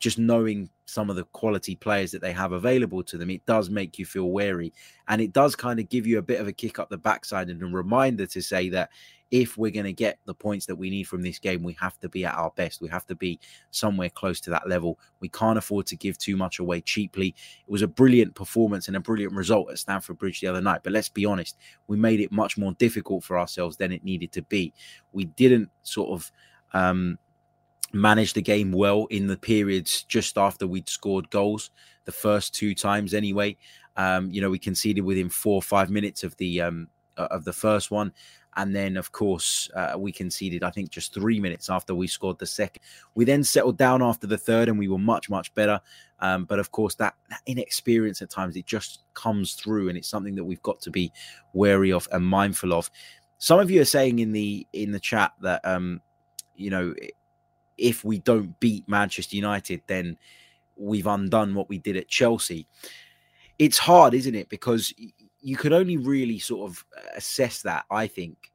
Just 0.00 0.18
knowing 0.18 0.68
some 0.84 1.08
of 1.08 1.14
the 1.14 1.24
quality 1.26 1.76
players 1.76 2.10
that 2.10 2.20
they 2.20 2.32
have 2.32 2.50
available 2.50 3.04
to 3.04 3.16
them, 3.16 3.30
it 3.30 3.46
does 3.46 3.70
make 3.70 4.00
you 4.00 4.04
feel 4.04 4.30
wary. 4.30 4.72
And 5.06 5.20
it 5.20 5.32
does 5.32 5.54
kind 5.54 5.78
of 5.78 5.88
give 5.88 6.08
you 6.08 6.18
a 6.18 6.22
bit 6.22 6.40
of 6.40 6.48
a 6.48 6.52
kick 6.52 6.80
up 6.80 6.90
the 6.90 6.98
backside 6.98 7.48
and 7.50 7.62
a 7.62 7.66
reminder 7.66 8.26
to 8.26 8.42
say 8.42 8.68
that 8.70 8.90
if 9.32 9.56
we're 9.56 9.72
going 9.72 9.86
to 9.86 9.94
get 9.94 10.18
the 10.26 10.34
points 10.34 10.66
that 10.66 10.76
we 10.76 10.90
need 10.90 11.04
from 11.04 11.22
this 11.22 11.38
game, 11.38 11.62
we 11.62 11.72
have 11.80 11.98
to 11.98 12.08
be 12.08 12.26
at 12.26 12.34
our 12.34 12.52
best. 12.54 12.82
We 12.82 12.88
have 12.90 13.06
to 13.06 13.14
be 13.14 13.40
somewhere 13.70 14.10
close 14.10 14.42
to 14.42 14.50
that 14.50 14.68
level. 14.68 14.98
We 15.20 15.30
can't 15.30 15.56
afford 15.56 15.86
to 15.86 15.96
give 15.96 16.18
too 16.18 16.36
much 16.36 16.58
away 16.58 16.82
cheaply. 16.82 17.28
It 17.66 17.70
was 17.70 17.80
a 17.80 17.88
brilliant 17.88 18.34
performance 18.34 18.88
and 18.88 18.96
a 18.96 19.00
brilliant 19.00 19.32
result 19.32 19.70
at 19.70 19.78
Stamford 19.78 20.18
Bridge 20.18 20.42
the 20.42 20.48
other 20.48 20.60
night. 20.60 20.82
But 20.84 20.92
let's 20.92 21.08
be 21.08 21.24
honest, 21.24 21.56
we 21.86 21.96
made 21.96 22.20
it 22.20 22.30
much 22.30 22.58
more 22.58 22.72
difficult 22.72 23.24
for 23.24 23.38
ourselves 23.38 23.78
than 23.78 23.90
it 23.90 24.04
needed 24.04 24.32
to 24.32 24.42
be. 24.42 24.74
We 25.12 25.24
didn't 25.24 25.70
sort 25.82 26.10
of. 26.10 26.30
Um, 26.74 27.18
manage 27.94 28.32
the 28.32 28.40
game 28.40 28.72
well 28.72 29.04
in 29.10 29.26
the 29.26 29.36
periods 29.36 30.04
just 30.04 30.38
after 30.38 30.66
we'd 30.66 30.88
scored 30.88 31.28
goals 31.28 31.70
the 32.06 32.10
first 32.10 32.54
two 32.54 32.74
times 32.74 33.12
anyway 33.12 33.54
um, 33.98 34.30
you 34.30 34.40
know 34.40 34.48
we 34.48 34.58
conceded 34.58 35.04
within 35.04 35.28
four 35.28 35.56
or 35.56 35.62
five 35.62 35.90
minutes 35.90 36.24
of 36.24 36.34
the 36.38 36.62
um, 36.62 36.88
of 37.18 37.44
the 37.44 37.52
first 37.52 37.90
one 37.90 38.10
and 38.56 38.76
then, 38.76 38.96
of 38.96 39.12
course, 39.12 39.70
uh, 39.74 39.94
we 39.96 40.12
conceded, 40.12 40.62
I 40.62 40.70
think, 40.70 40.90
just 40.90 41.14
three 41.14 41.40
minutes 41.40 41.70
after 41.70 41.94
we 41.94 42.06
scored 42.06 42.38
the 42.38 42.46
second. 42.46 42.82
We 43.14 43.24
then 43.24 43.44
settled 43.44 43.78
down 43.78 44.02
after 44.02 44.26
the 44.26 44.36
third 44.36 44.68
and 44.68 44.78
we 44.78 44.88
were 44.88 44.98
much, 44.98 45.30
much 45.30 45.54
better. 45.54 45.80
Um, 46.20 46.44
but 46.44 46.58
of 46.58 46.70
course, 46.70 46.94
that, 46.96 47.14
that, 47.30 47.40
inexperience 47.46 48.20
at 48.20 48.30
times, 48.30 48.56
it 48.56 48.66
just 48.66 49.04
comes 49.14 49.54
through 49.54 49.88
and 49.88 49.96
it's 49.96 50.08
something 50.08 50.34
that 50.34 50.44
we've 50.44 50.62
got 50.62 50.80
to 50.82 50.90
be 50.90 51.10
wary 51.54 51.92
of 51.92 52.06
and 52.12 52.24
mindful 52.24 52.74
of. 52.74 52.90
Some 53.38 53.58
of 53.58 53.70
you 53.70 53.80
are 53.80 53.86
saying 53.86 54.18
in 54.20 54.32
the 54.32 54.66
in 54.72 54.92
the 54.92 55.00
chat 55.00 55.32
that 55.40 55.64
um, 55.64 56.00
you 56.54 56.70
know, 56.70 56.94
if 57.76 58.04
we 58.04 58.18
don't 58.18 58.58
beat 58.60 58.88
Manchester 58.88 59.34
United, 59.34 59.82
then 59.88 60.16
we've 60.76 61.06
undone 61.06 61.54
what 61.54 61.68
we 61.68 61.78
did 61.78 61.96
at 61.96 62.06
Chelsea. 62.06 62.68
It's 63.58 63.78
hard, 63.78 64.14
isn't 64.14 64.34
it? 64.34 64.48
Because 64.48 64.94
you 65.42 65.56
could 65.56 65.72
only 65.72 65.96
really 65.96 66.38
sort 66.38 66.70
of 66.70 66.84
uh, 66.96 67.00
assess 67.16 67.62
that, 67.62 67.84
I 67.90 68.06
think, 68.06 68.52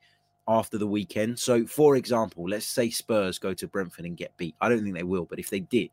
after 0.48 0.77
the 0.77 0.88
weekend. 0.88 1.38
So, 1.38 1.65
for 1.65 1.98
example, 1.98 2.48
let's 2.48 2.65
say 2.65 2.89
Spurs 2.89 3.38
go 3.38 3.53
to 3.53 3.67
Brentford 3.67 4.06
and 4.06 4.15
get 4.15 4.36
beat. 4.38 4.56
I 4.62 4.70
don't 4.70 4.82
think 4.82 4.96
they 4.96 5.03
will, 5.03 5.25
but 5.25 5.39
if 5.39 5.50
they 5.50 5.60
did, 5.60 5.91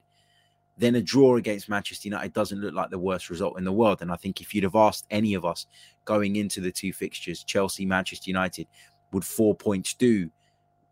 then 0.76 0.94
a 0.94 1.02
draw 1.02 1.36
against 1.36 1.68
Manchester 1.68 2.08
United 2.08 2.32
doesn't 2.32 2.60
look 2.60 2.74
like 2.74 2.90
the 2.90 2.98
worst 2.98 3.30
result 3.30 3.58
in 3.58 3.64
the 3.64 3.72
world. 3.72 4.02
And 4.02 4.10
I 4.10 4.16
think 4.16 4.40
if 4.40 4.54
you'd 4.54 4.64
have 4.64 4.74
asked 4.76 5.06
any 5.10 5.34
of 5.34 5.44
us 5.44 5.66
going 6.04 6.36
into 6.36 6.60
the 6.60 6.72
two 6.72 6.92
fixtures, 6.92 7.44
Chelsea, 7.44 7.84
Manchester 7.84 8.30
United, 8.30 8.66
would 9.12 9.24
four 9.24 9.54
points 9.54 9.94
do? 9.94 10.30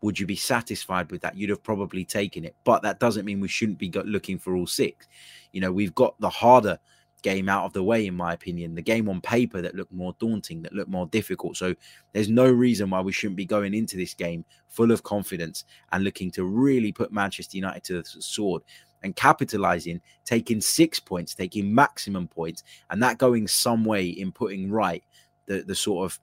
Would 0.01 0.19
you 0.19 0.25
be 0.25 0.35
satisfied 0.35 1.11
with 1.11 1.21
that? 1.21 1.37
You'd 1.37 1.49
have 1.49 1.63
probably 1.63 2.03
taken 2.03 2.43
it. 2.43 2.55
But 2.65 2.81
that 2.83 2.99
doesn't 2.99 3.25
mean 3.25 3.39
we 3.39 3.47
shouldn't 3.47 3.77
be 3.77 3.91
looking 4.05 4.37
for 4.37 4.55
all 4.55 4.67
six. 4.67 5.07
You 5.53 5.61
know, 5.61 5.71
we've 5.71 5.95
got 5.95 6.19
the 6.19 6.29
harder 6.29 6.77
game 7.23 7.49
out 7.49 7.65
of 7.65 7.73
the 7.73 7.83
way, 7.83 8.05
in 8.05 8.15
my 8.15 8.33
opinion. 8.33 8.75
The 8.75 8.81
game 8.81 9.09
on 9.09 9.19
paper 9.21 9.61
that 9.61 9.75
looked 9.75 9.91
more 9.91 10.15
daunting, 10.19 10.61
that 10.61 10.73
looked 10.73 10.91
more 10.91 11.07
difficult. 11.07 11.57
So 11.57 11.73
there's 12.11 12.29
no 12.29 12.49
reason 12.51 12.91
why 12.91 13.01
we 13.01 13.11
shouldn't 13.11 13.37
be 13.37 13.45
going 13.45 13.73
into 13.73 13.97
this 13.97 14.13
game 14.13 14.45
full 14.67 14.91
of 14.91 15.01
confidence 15.03 15.65
and 15.91 16.03
looking 16.03 16.29
to 16.31 16.43
really 16.43 16.91
put 16.91 17.11
Manchester 17.11 17.57
United 17.57 17.83
to 17.85 18.01
the 18.01 18.03
sword 18.05 18.61
and 19.01 19.15
capitalizing, 19.15 20.01
taking 20.25 20.61
six 20.61 20.99
points, 20.99 21.33
taking 21.33 21.73
maximum 21.73 22.27
points, 22.27 22.63
and 22.89 23.01
that 23.01 23.17
going 23.17 23.47
some 23.47 23.83
way 23.83 24.05
in 24.05 24.31
putting 24.31 24.71
right 24.71 25.03
the, 25.45 25.63
the 25.63 25.75
sort 25.75 26.05
of 26.05 26.19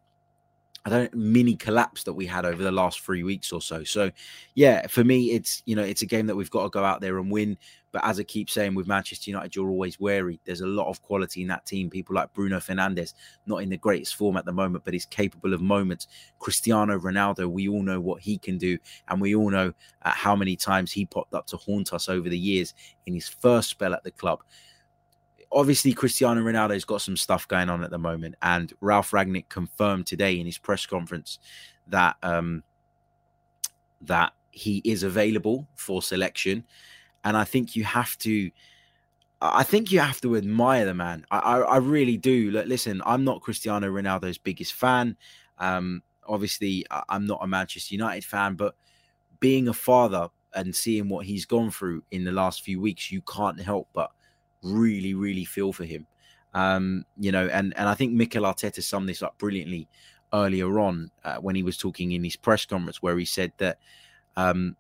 I 0.85 0.88
don't 0.88 1.14
mini 1.14 1.57
collapse 1.57 2.04
that 2.04 2.14
we 2.14 2.25
had 2.25 2.47
over 2.47 2.62
the 2.62 2.73
last 2.73 3.00
three 3.00 3.23
weeks 3.23 3.52
or 3.52 3.61
so. 3.61 3.85
So, 3.85 4.11
yeah, 4.54 4.87
for 4.87 5.04
me, 5.04 5.33
it's 5.33 5.62
you 5.66 5.76
know 5.76 5.83
it's 5.83 6.02
a 6.02 6.07
game 6.07 6.26
that 6.26 6.37
we've 6.37 6.50
got 6.50 6.62
to 6.62 6.71
go 6.71 6.85
out 6.85 7.00
there 7.02 7.19
and 7.19 7.30
win. 7.30 7.59
But 7.92 8.04
as 8.04 8.20
I 8.20 8.23
keep 8.23 8.49
saying 8.49 8.75
with 8.75 8.87
Manchester 8.87 9.30
United, 9.30 9.56
you're 9.56 9.68
always 9.68 9.99
wary. 9.99 10.40
There's 10.44 10.61
a 10.61 10.66
lot 10.66 10.88
of 10.88 11.02
quality 11.02 11.42
in 11.42 11.49
that 11.49 11.66
team. 11.66 11.90
People 11.90 12.14
like 12.14 12.32
Bruno 12.32 12.59
Fernandes, 12.59 13.14
not 13.47 13.62
in 13.62 13.68
the 13.68 13.76
greatest 13.76 14.16
form 14.16 14.37
at 14.37 14.44
the 14.44 14.52
moment, 14.52 14.85
but 14.85 14.94
he's 14.94 15.06
capable 15.06 15.52
of 15.52 15.61
moments. 15.61 16.06
Cristiano 16.38 16.99
Ronaldo, 16.99 17.50
we 17.50 17.68
all 17.68 17.82
know 17.82 18.00
what 18.00 18.23
he 18.23 18.38
can 18.38 18.59
do, 18.59 18.78
and 19.09 19.20
we 19.20 19.35
all 19.35 19.50
know 19.50 19.73
uh, 20.02 20.11
how 20.11 20.37
many 20.37 20.56
times 20.56 20.92
he 20.92 21.04
popped 21.04 21.35
up 21.35 21.47
to 21.49 21.56
haunt 21.56 21.92
us 21.92 22.09
over 22.09 22.28
the 22.28 22.38
years 22.38 22.75
in 23.06 23.14
his 23.14 23.28
first 23.28 23.70
spell 23.70 23.94
at 23.94 24.04
the 24.04 24.11
club 24.11 24.42
obviously 25.52 25.92
Cristiano 25.92 26.40
Ronaldo's 26.42 26.85
got 26.85 27.02
some 27.02 27.16
stuff 27.16 27.49
going 27.49 27.68
on 27.68 27.82
at 27.82 27.90
the 27.90 27.99
moment, 27.99 28.37
and 28.42 28.73
Ralf 28.80 29.11
Rangnick 29.11 29.49
confirmed 29.49 30.06
today 30.06 30.38
in 30.38 30.47
his 30.47 30.59
press 30.59 30.87
conference 30.87 31.38
that 31.88 32.16
um, 32.23 32.62
that 34.02 34.32
he 34.50 34.80
is 34.85 35.02
available 35.02 35.66
for 35.75 36.02
selection, 36.02 36.64
and 37.25 37.37
I 37.37 37.45
think 37.45 37.77
you 37.77 37.85
have 37.85 38.17
to. 38.19 38.50
I 39.43 39.62
think 39.62 39.91
you 39.91 40.00
have 40.00 40.21
to 40.21 40.37
admire 40.37 40.85
the 40.85 40.93
man. 40.93 41.25
I, 41.31 41.39
I, 41.39 41.59
I 41.61 41.77
really 41.79 42.19
do. 42.19 42.50
Look, 42.50 42.67
listen, 42.67 43.00
I'm 43.07 43.25
not 43.25 43.41
Cristiano 43.41 43.91
Ronaldo's 43.91 44.37
biggest 44.37 44.75
fan. 44.75 45.17
Um, 45.59 46.03
obviously, 46.29 46.85
I'm 47.09 47.27
not 47.27 47.41
a 47.41 47.47
Manchester 47.47 47.95
United 47.95 48.23
fan, 48.23 48.55
but 48.55 48.75
being 49.41 49.69
a 49.69 49.73
father 49.73 50.29
and 50.55 50.77
seeing 50.77 51.09
what 51.09 51.25
he's 51.25 51.47
gone 51.47 51.71
through 51.71 52.03
in 52.11 52.25
the 52.25 52.33
last 52.33 52.62
few 52.62 52.81
weeks, 52.81 53.11
you 53.11 53.23
can't 53.23 53.59
help 53.59 53.89
but 53.95 54.11
really, 54.62 55.15
really 55.15 55.45
feel 55.45 55.73
for 55.73 55.85
him. 55.85 56.07
Um, 56.53 57.05
you 57.19 57.33
know, 57.33 57.47
and 57.47 57.73
and 57.77 57.89
I 57.89 57.95
think 57.95 58.12
Mikel 58.12 58.43
Arteta 58.43 58.83
summed 58.83 59.09
this 59.09 59.23
up 59.23 59.39
brilliantly 59.39 59.89
earlier 60.33 60.79
on 60.81 61.11
uh, 61.25 61.37
when 61.37 61.55
he 61.55 61.62
was 61.62 61.77
talking 61.77 62.12
in 62.12 62.25
his 62.25 62.37
press 62.37 62.67
conference, 62.67 63.03
where 63.03 63.19
he 63.19 63.25
said 63.25 63.53
that 63.59 63.79
um, 64.37 64.77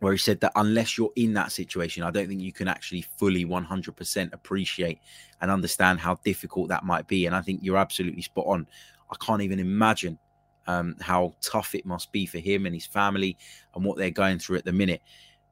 where 0.00 0.12
he 0.12 0.18
said 0.18 0.40
that 0.40 0.52
unless 0.56 0.98
you're 0.98 1.12
in 1.16 1.32
that 1.34 1.52
situation, 1.52 2.02
I 2.02 2.10
don't 2.10 2.28
think 2.28 2.42
you 2.42 2.52
can 2.52 2.68
actually 2.68 3.02
fully 3.02 3.44
100% 3.46 4.32
appreciate 4.32 5.00
and 5.40 5.50
understand 5.50 6.00
how 6.00 6.16
difficult 6.24 6.68
that 6.68 6.84
might 6.84 7.08
be. 7.08 7.26
And 7.26 7.34
I 7.34 7.40
think 7.40 7.60
you're 7.62 7.78
absolutely 7.78 8.22
spot 8.22 8.44
on. 8.46 8.66
I 9.10 9.16
can't 9.24 9.42
even 9.42 9.58
imagine 9.58 10.18
um, 10.66 10.96
how 11.00 11.34
tough 11.40 11.74
it 11.74 11.86
must 11.86 12.12
be 12.12 12.26
for 12.26 12.38
him 12.38 12.66
and 12.66 12.74
his 12.74 12.86
family 12.86 13.38
and 13.74 13.84
what 13.84 13.96
they're 13.96 14.10
going 14.10 14.38
through 14.38 14.58
at 14.58 14.64
the 14.64 14.72
minute. 14.72 15.00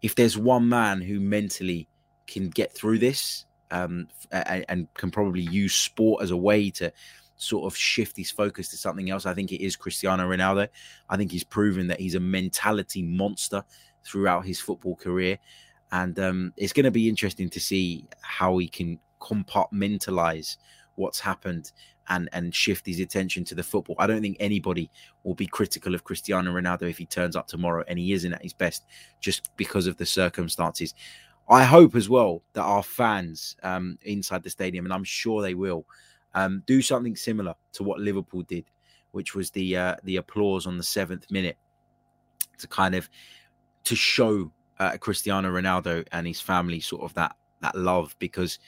If 0.03 0.15
there's 0.15 0.37
one 0.37 0.69
man 0.69 1.01
who 1.01 1.21
mentally 1.21 1.89
can 2.27 2.51
get 2.51 2.73
through 2.73 2.99
this 2.99 3.47
um, 3.71 4.09
and, 4.31 4.65
and 4.69 4.95
can 4.95 5.11
probably 5.11 5.43
use 5.43 5.75
sport 5.75 6.23
as 6.23 6.31
a 6.31 6.37
way 6.37 6.71
to 6.71 6.93
sort 7.37 7.71
of 7.71 7.77
shift 7.77 8.17
his 8.17 8.31
focus 8.31 8.69
to 8.69 8.77
something 8.77 9.09
else, 9.09 9.25
I 9.25 9.33
think 9.33 9.53
it 9.53 9.65
is 9.65 9.77
Cristiano 9.77 10.29
Ronaldo. 10.29 10.69
I 11.09 11.17
think 11.17 11.33
he's 11.33 11.45
proven 11.45 11.87
that 11.87 12.01
he's 12.01 12.15
a 12.15 12.21
mentality 12.21 13.03
monster 13.03 13.65
throughout 14.04 14.44
his 14.44 14.61
football 14.61 14.96
career. 14.96 15.38
And 15.92 16.18
um, 16.18 16.52
it's 16.56 16.73
going 16.73 16.84
to 16.84 16.90
be 16.90 17.08
interesting 17.08 17.49
to 17.50 17.61
see 17.61 18.06
how 18.20 18.58
he 18.58 18.68
can 18.68 18.99
compartmentalize 19.20 20.56
what's 20.96 21.20
happened 21.20 21.73
and 22.08 22.28
and 22.32 22.54
shift 22.54 22.87
his 22.87 23.00
attention 23.00 23.44
to 23.44 23.54
the 23.54 23.62
football. 23.62 23.96
I 23.99 24.06
don't 24.06 24.20
think 24.20 24.37
anybody 24.40 24.90
will 25.23 25.34
be 25.34 25.46
critical 25.46 25.94
of 25.94 26.04
Cristiano 26.04 26.52
Ronaldo 26.52 26.82
if 26.82 26.99
he 26.99 27.06
turns 27.06 27.37
up 27.37 27.46
tomorrow 27.46 27.84
and 27.88 27.99
he 27.99 28.12
isn't 28.12 28.32
at 28.32 28.42
his 28.42 28.52
best 28.52 28.84
just 29.20 29.56
because 29.56 29.87
of 29.87 29.96
the 29.96 30.06
circumstances. 30.06 30.94
I 31.49 31.64
hope 31.64 31.94
as 31.94 32.08
well 32.08 32.42
that 32.54 32.62
our 32.62 32.82
fans 32.82 33.56
um, 33.62 33.99
inside 34.02 34.42
the 34.42 34.50
stadium, 34.50 34.87
and 34.87 34.94
I'm 34.94 35.04
sure 35.04 35.42
they 35.42 35.54
will, 35.54 35.84
um, 36.34 36.62
do 36.66 36.80
something 36.80 37.16
similar 37.16 37.54
to 37.73 37.82
what 37.82 38.00
Liverpool 38.00 38.42
did, 38.42 38.64
which 39.12 39.34
was 39.34 39.50
the 39.50 39.76
uh, 39.76 39.96
the 40.04 40.16
applause 40.16 40.66
on 40.66 40.78
the 40.78 40.82
seventh 40.82 41.30
minute 41.30 41.56
to 42.58 42.66
kind 42.66 42.94
of 42.94 43.08
to 43.85 43.97
show 43.97 44.50
uh, 44.79 44.97
Cristiano 44.99 45.50
Ronaldo 45.50 46.07
and 46.12 46.26
his 46.26 46.41
family 46.41 46.81
sort 46.81 47.03
of 47.03 47.14
that 47.14 47.37
that 47.61 47.75
love 47.75 48.14
because, 48.19 48.59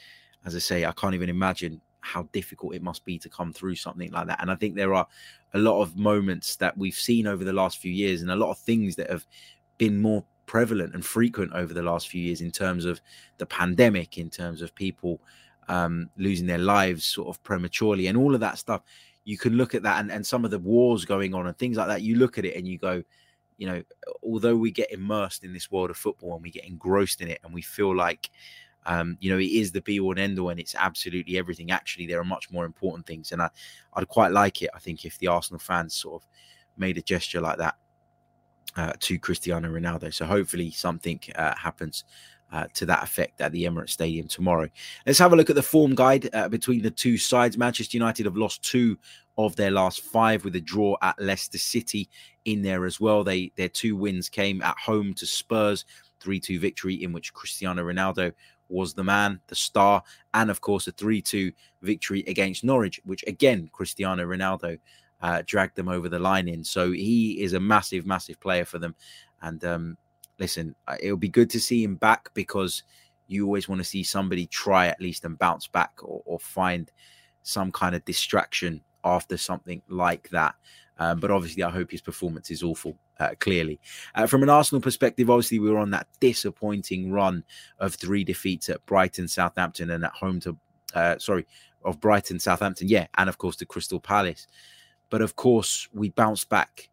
as 0.44 0.56
I 0.56 0.58
say, 0.58 0.85
I 0.85 0.92
can't 0.92 1.14
even 1.14 1.28
imagine 1.28 1.80
how 2.00 2.23
difficult 2.32 2.75
it 2.75 2.82
must 2.82 3.04
be 3.04 3.18
to 3.18 3.28
come 3.28 3.52
through 3.52 3.75
something 3.75 4.11
like 4.12 4.28
that. 4.28 4.40
And 4.40 4.50
I 4.50 4.54
think 4.54 4.75
there 4.75 4.94
are 4.94 5.06
a 5.54 5.58
lot 5.58 5.82
of 5.82 5.96
moments 5.96 6.56
that 6.56 6.78
we've 6.78 6.94
seen 6.94 7.26
over 7.26 7.44
the 7.44 7.52
last 7.52 7.78
few 7.78 7.92
years, 7.92 8.23
and 8.23 8.30
a 8.30 8.37
lot 8.37 8.50
of 8.50 8.58
things 8.58 8.96
that 8.96 9.11
have 9.11 9.26
been 9.78 10.00
more 10.00 10.25
prevalent 10.46 10.94
and 10.94 11.04
frequent 11.04 11.52
over 11.52 11.75
the 11.75 11.82
last 11.82 12.08
few 12.08 12.23
years 12.23 12.40
in 12.40 12.52
terms 12.52 12.85
of 12.85 13.00
the 13.38 13.46
pandemic, 13.46 14.16
in 14.16 14.30
terms 14.30 14.62
of 14.62 14.75
people 14.75 15.20
um, 15.68 16.08
losing 16.16 16.46
their 16.46 16.58
lives 16.58 17.04
sort 17.04 17.28
of 17.28 17.42
prematurely, 17.42 18.06
and 18.06 18.16
all 18.16 18.35
of 18.35 18.40
that 18.40 18.58
stuff. 18.58 18.82
You 19.25 19.37
can 19.37 19.54
look 19.54 19.75
at 19.75 19.82
that 19.82 19.99
and, 19.99 20.12
and 20.12 20.25
some 20.25 20.44
of 20.44 20.52
the 20.52 20.58
wars 20.61 21.04
going 21.04 21.35
on 21.35 21.49
and 21.49 21.58
things 21.58 21.76
like 21.76 21.88
that. 21.88 22.02
You 22.02 22.14
look 22.14 22.38
at 22.38 22.44
it 22.44 22.56
and 22.56 22.68
you 22.68 22.78
go, 22.78 23.02
you 23.58 23.66
know, 23.66 23.82
although 24.22 24.56
we 24.56 24.70
get 24.70 24.92
immersed 24.92 25.44
in 25.44 25.52
this 25.52 25.70
world 25.70 25.90
of 25.90 25.96
football 25.96 26.34
and 26.34 26.42
we 26.42 26.50
get 26.50 26.66
engrossed 26.66 27.20
in 27.20 27.28
it 27.28 27.40
and 27.44 27.54
we 27.54 27.62
feel 27.62 27.94
like, 27.94 28.30
um, 28.84 29.16
you 29.20 29.30
know, 29.30 29.38
it 29.38 29.50
is 29.50 29.72
the 29.72 29.80
be 29.80 29.98
all 29.98 30.12
and 30.12 30.20
end 30.20 30.38
all 30.38 30.50
and 30.50 30.60
it's 30.60 30.75
absolutely 30.75 31.38
everything. 31.38 31.70
Actually, 31.70 32.06
there 32.06 32.20
are 32.20 32.25
much 32.25 32.50
more 32.50 32.64
important 32.64 33.06
things. 33.06 33.32
And 33.32 33.42
I, 33.42 33.50
I'd 33.94 34.08
quite 34.08 34.32
like 34.32 34.62
it, 34.62 34.70
I 34.75 34.78
think, 34.78 35.04
if 35.04 35.18
the 35.18 35.26
Arsenal 35.26 35.58
fans 35.58 35.94
sort 35.94 36.22
of 36.22 36.28
made 36.76 36.98
a 36.98 37.02
gesture 37.02 37.40
like 37.40 37.58
that 37.58 37.76
uh, 38.76 38.92
to 39.00 39.18
Cristiano 39.18 39.68
Ronaldo. 39.68 40.12
So 40.12 40.26
hopefully 40.26 40.70
something 40.70 41.20
uh, 41.34 41.54
happens 41.56 42.04
uh, 42.52 42.66
to 42.74 42.86
that 42.86 43.02
effect 43.02 43.40
at 43.40 43.52
the 43.52 43.64
Emirates 43.64 43.90
Stadium 43.90 44.28
tomorrow. 44.28 44.68
Let's 45.06 45.18
have 45.18 45.32
a 45.32 45.36
look 45.36 45.50
at 45.50 45.56
the 45.56 45.62
form 45.62 45.94
guide 45.94 46.28
uh, 46.32 46.48
between 46.48 46.82
the 46.82 46.90
two 46.90 47.18
sides. 47.18 47.58
Manchester 47.58 47.96
United 47.96 48.26
have 48.26 48.36
lost 48.36 48.62
two 48.62 48.96
of 49.38 49.56
their 49.56 49.70
last 49.70 50.00
five 50.00 50.44
with 50.44 50.56
a 50.56 50.60
draw 50.60 50.96
at 51.02 51.20
Leicester 51.20 51.58
City 51.58 52.08
in 52.44 52.62
there 52.62 52.86
as 52.86 53.00
well. 53.00 53.24
They 53.24 53.52
their 53.56 53.68
two 53.68 53.96
wins 53.96 54.28
came 54.28 54.62
at 54.62 54.78
home 54.78 55.12
to 55.14 55.26
Spurs, 55.26 55.84
3-2 56.20 56.58
victory 56.58 56.94
in 57.02 57.12
which 57.12 57.34
Cristiano 57.34 57.82
Ronaldo 57.82 58.32
was 58.68 58.94
the 58.94 59.04
man, 59.04 59.40
the 59.46 59.54
star, 59.54 60.02
and 60.34 60.50
of 60.50 60.60
course 60.60 60.86
a 60.86 60.92
3-2 60.92 61.52
victory 61.82 62.24
against 62.26 62.64
Norwich, 62.64 63.00
which 63.04 63.24
again 63.26 63.68
Cristiano 63.72 64.24
Ronaldo 64.24 64.78
uh, 65.20 65.42
dragged 65.46 65.76
them 65.76 65.88
over 65.88 66.08
the 66.08 66.18
line 66.18 66.48
in. 66.48 66.64
So 66.64 66.92
he 66.92 67.42
is 67.42 67.52
a 67.52 67.60
massive, 67.60 68.06
massive 68.06 68.40
player 68.40 68.64
for 68.64 68.78
them. 68.78 68.94
And 69.42 69.64
um, 69.64 69.98
listen, 70.38 70.74
it'll 71.00 71.16
be 71.16 71.28
good 71.28 71.50
to 71.50 71.60
see 71.60 71.82
him 71.82 71.96
back 71.96 72.30
because 72.34 72.82
you 73.28 73.44
always 73.44 73.68
want 73.68 73.80
to 73.80 73.84
see 73.84 74.02
somebody 74.02 74.46
try 74.46 74.86
at 74.86 75.00
least 75.00 75.24
and 75.24 75.38
bounce 75.38 75.66
back 75.66 75.92
or, 76.02 76.22
or 76.24 76.38
find 76.38 76.92
some 77.42 77.72
kind 77.72 77.94
of 77.94 78.04
distraction 78.04 78.80
after 79.04 79.36
something 79.36 79.82
like 79.88 80.28
that. 80.30 80.54
Um, 80.98 81.20
but 81.20 81.30
obviously, 81.30 81.62
I 81.62 81.70
hope 81.70 81.90
his 81.90 82.00
performance 82.00 82.50
is 82.50 82.62
awful. 82.62 82.96
Uh, 83.18 83.30
clearly, 83.40 83.80
uh, 84.14 84.26
from 84.26 84.42
an 84.42 84.50
Arsenal 84.50 84.82
perspective, 84.82 85.30
obviously 85.30 85.58
we 85.58 85.70
were 85.70 85.78
on 85.78 85.90
that 85.90 86.06
disappointing 86.20 87.10
run 87.10 87.42
of 87.78 87.94
three 87.94 88.24
defeats 88.24 88.68
at 88.68 88.84
Brighton, 88.84 89.26
Southampton, 89.26 89.90
and 89.90 90.04
at 90.04 90.12
home 90.12 90.38
to 90.40 90.54
uh, 90.94 91.16
sorry 91.18 91.46
of 91.82 91.98
Brighton, 91.98 92.38
Southampton, 92.38 92.88
yeah, 92.88 93.06
and 93.16 93.30
of 93.30 93.38
course 93.38 93.56
to 93.56 93.64
Crystal 93.66 94.00
Palace. 94.00 94.48
But 95.08 95.22
of 95.22 95.34
course, 95.34 95.88
we 95.94 96.10
bounced 96.10 96.50
back. 96.50 96.90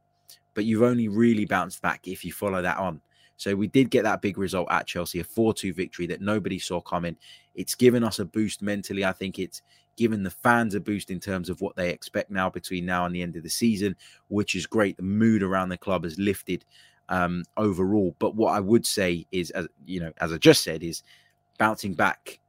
But 0.53 0.65
you've 0.65 0.83
only 0.83 1.07
really 1.09 1.45
bounced 1.45 1.81
back 1.81 2.07
if 2.07 2.23
you 2.23 2.31
follow 2.31 2.61
that 2.61 2.77
on. 2.77 3.01
So 3.43 3.57
we 3.57 3.67
did 3.67 3.89
get 3.89 4.03
that 4.03 4.21
big 4.21 4.37
result 4.37 4.71
at 4.71 4.87
Chelsea, 4.87 5.19
a 5.19 5.23
4 5.23 5.53
2 5.53 5.73
victory 5.73 6.07
that 6.07 6.21
nobody 6.21 6.57
saw 6.57 6.79
coming. 6.79 7.17
It's 7.55 7.75
given 7.75 8.01
us 8.01 8.19
a 8.19 8.25
boost 8.25 8.61
mentally. 8.61 9.03
I 9.03 9.11
think 9.11 9.37
it's 9.37 9.61
given 9.97 10.23
the 10.23 10.31
fans 10.31 10.75
a 10.75 10.79
boost 10.79 11.11
in 11.11 11.19
terms 11.19 11.49
of 11.49 11.59
what 11.59 11.75
they 11.75 11.89
expect 11.89 12.31
now 12.31 12.49
between 12.49 12.85
now 12.85 13.05
and 13.05 13.13
the 13.13 13.21
end 13.21 13.35
of 13.35 13.43
the 13.43 13.49
season, 13.49 13.97
which 14.29 14.55
is 14.55 14.65
great. 14.65 14.95
The 14.95 15.03
mood 15.03 15.43
around 15.43 15.69
the 15.69 15.77
club 15.77 16.05
has 16.05 16.17
lifted 16.17 16.63
um, 17.09 17.43
overall. 17.57 18.15
But 18.17 18.33
what 18.33 18.53
I 18.53 18.61
would 18.61 18.85
say 18.85 19.27
is, 19.33 19.51
as 19.51 19.67
you 19.85 19.99
know, 19.99 20.13
as 20.19 20.31
I 20.31 20.37
just 20.37 20.63
said, 20.63 20.81
is 20.81 21.03
bouncing 21.57 21.95
back. 21.95 22.39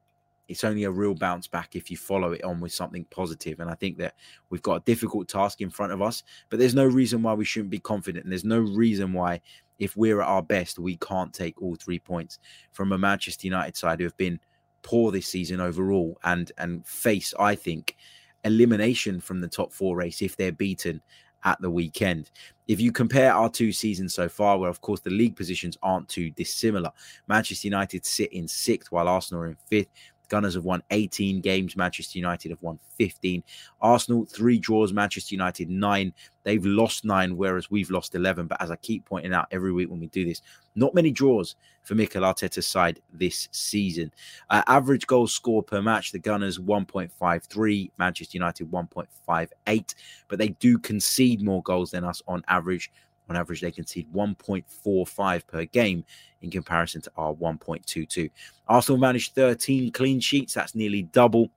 It's 0.48 0.64
only 0.64 0.84
a 0.84 0.90
real 0.90 1.14
bounce 1.14 1.46
back 1.46 1.74
if 1.74 1.90
you 1.90 1.96
follow 1.96 2.32
it 2.32 2.44
on 2.44 2.60
with 2.60 2.72
something 2.72 3.06
positive. 3.10 3.60
And 3.60 3.70
I 3.70 3.74
think 3.74 3.98
that 3.98 4.14
we've 4.50 4.62
got 4.62 4.76
a 4.76 4.84
difficult 4.84 5.28
task 5.28 5.60
in 5.60 5.70
front 5.70 5.92
of 5.92 6.02
us, 6.02 6.22
but 6.50 6.58
there's 6.58 6.74
no 6.74 6.84
reason 6.86 7.22
why 7.22 7.34
we 7.34 7.44
shouldn't 7.44 7.70
be 7.70 7.78
confident. 7.78 8.24
And 8.24 8.32
there's 8.32 8.44
no 8.44 8.60
reason 8.60 9.12
why, 9.12 9.40
if 9.78 9.96
we're 9.96 10.20
at 10.20 10.28
our 10.28 10.42
best, 10.42 10.78
we 10.78 10.96
can't 10.96 11.32
take 11.32 11.60
all 11.60 11.76
three 11.76 11.98
points 11.98 12.38
from 12.72 12.92
a 12.92 12.98
Manchester 12.98 13.46
United 13.46 13.76
side 13.76 13.98
who 14.00 14.04
have 14.04 14.16
been 14.16 14.38
poor 14.82 15.10
this 15.10 15.26
season 15.26 15.60
overall 15.60 16.18
and 16.24 16.52
and 16.58 16.86
face, 16.86 17.34
I 17.38 17.54
think, 17.54 17.96
elimination 18.44 19.20
from 19.20 19.40
the 19.40 19.48
top 19.48 19.72
four 19.72 19.96
race 19.96 20.22
if 20.22 20.36
they're 20.36 20.52
beaten 20.52 21.00
at 21.44 21.60
the 21.60 21.70
weekend. 21.70 22.30
If 22.68 22.80
you 22.80 22.92
compare 22.92 23.32
our 23.32 23.50
two 23.50 23.72
seasons 23.72 24.14
so 24.14 24.28
far, 24.28 24.58
where 24.58 24.70
of 24.70 24.80
course 24.80 25.00
the 25.00 25.10
league 25.10 25.36
positions 25.36 25.76
aren't 25.82 26.08
too 26.08 26.30
dissimilar, 26.30 26.90
Manchester 27.28 27.66
United 27.66 28.06
sit 28.06 28.32
in 28.32 28.48
sixth 28.48 28.90
while 28.90 29.08
Arsenal 29.08 29.42
are 29.42 29.48
in 29.48 29.56
fifth. 29.66 29.88
Gunners 30.28 30.54
have 30.54 30.64
won 30.64 30.82
18 30.90 31.40
games. 31.40 31.76
Manchester 31.76 32.18
United 32.18 32.50
have 32.50 32.62
won 32.62 32.78
15. 32.96 33.42
Arsenal, 33.80 34.24
three 34.24 34.58
draws. 34.58 34.92
Manchester 34.92 35.34
United, 35.34 35.70
nine. 35.70 36.12
They've 36.42 36.64
lost 36.64 37.04
nine, 37.04 37.36
whereas 37.36 37.70
we've 37.70 37.90
lost 37.90 38.14
11. 38.14 38.46
But 38.46 38.60
as 38.60 38.70
I 38.70 38.76
keep 38.76 39.04
pointing 39.04 39.32
out 39.32 39.48
every 39.50 39.72
week 39.72 39.90
when 39.90 40.00
we 40.00 40.08
do 40.08 40.24
this, 40.24 40.42
not 40.74 40.94
many 40.94 41.10
draws 41.10 41.56
for 41.82 41.94
Mikel 41.94 42.22
Arteta's 42.22 42.66
side 42.66 43.00
this 43.12 43.48
season. 43.52 44.12
Uh, 44.50 44.62
average 44.66 45.06
goals 45.06 45.32
scored 45.32 45.66
per 45.66 45.80
match, 45.82 46.12
the 46.12 46.18
Gunners 46.18 46.58
1.53, 46.58 47.90
Manchester 47.98 48.36
United 48.36 48.70
1.58. 48.70 49.94
But 50.28 50.38
they 50.38 50.48
do 50.48 50.78
concede 50.78 51.42
more 51.42 51.62
goals 51.62 51.90
than 51.90 52.04
us 52.04 52.22
on 52.26 52.42
average. 52.48 52.90
On 53.28 53.36
average, 53.36 53.60
they 53.60 53.70
concede 53.70 54.12
1.45 54.12 55.46
per 55.46 55.64
game 55.64 56.04
in 56.42 56.50
comparison 56.50 57.00
to 57.02 57.10
our 57.16 57.32
1.22. 57.34 58.30
Arsenal 58.68 58.98
managed 58.98 59.34
13 59.34 59.92
clean 59.92 60.20
sheets. 60.20 60.54
That's 60.54 60.74
nearly 60.74 61.02
double 61.02 61.50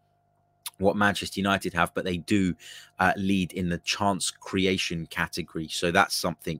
what 0.79 0.95
Manchester 0.95 1.39
United 1.39 1.73
have, 1.73 1.93
but 1.93 2.05
they 2.05 2.17
do 2.17 2.55
uh, 2.99 3.13
lead 3.17 3.53
in 3.53 3.69
the 3.69 3.79
chance 3.79 4.31
creation 4.31 5.05
category. 5.07 5.67
So 5.67 5.91
that's 5.91 6.15
something 6.15 6.59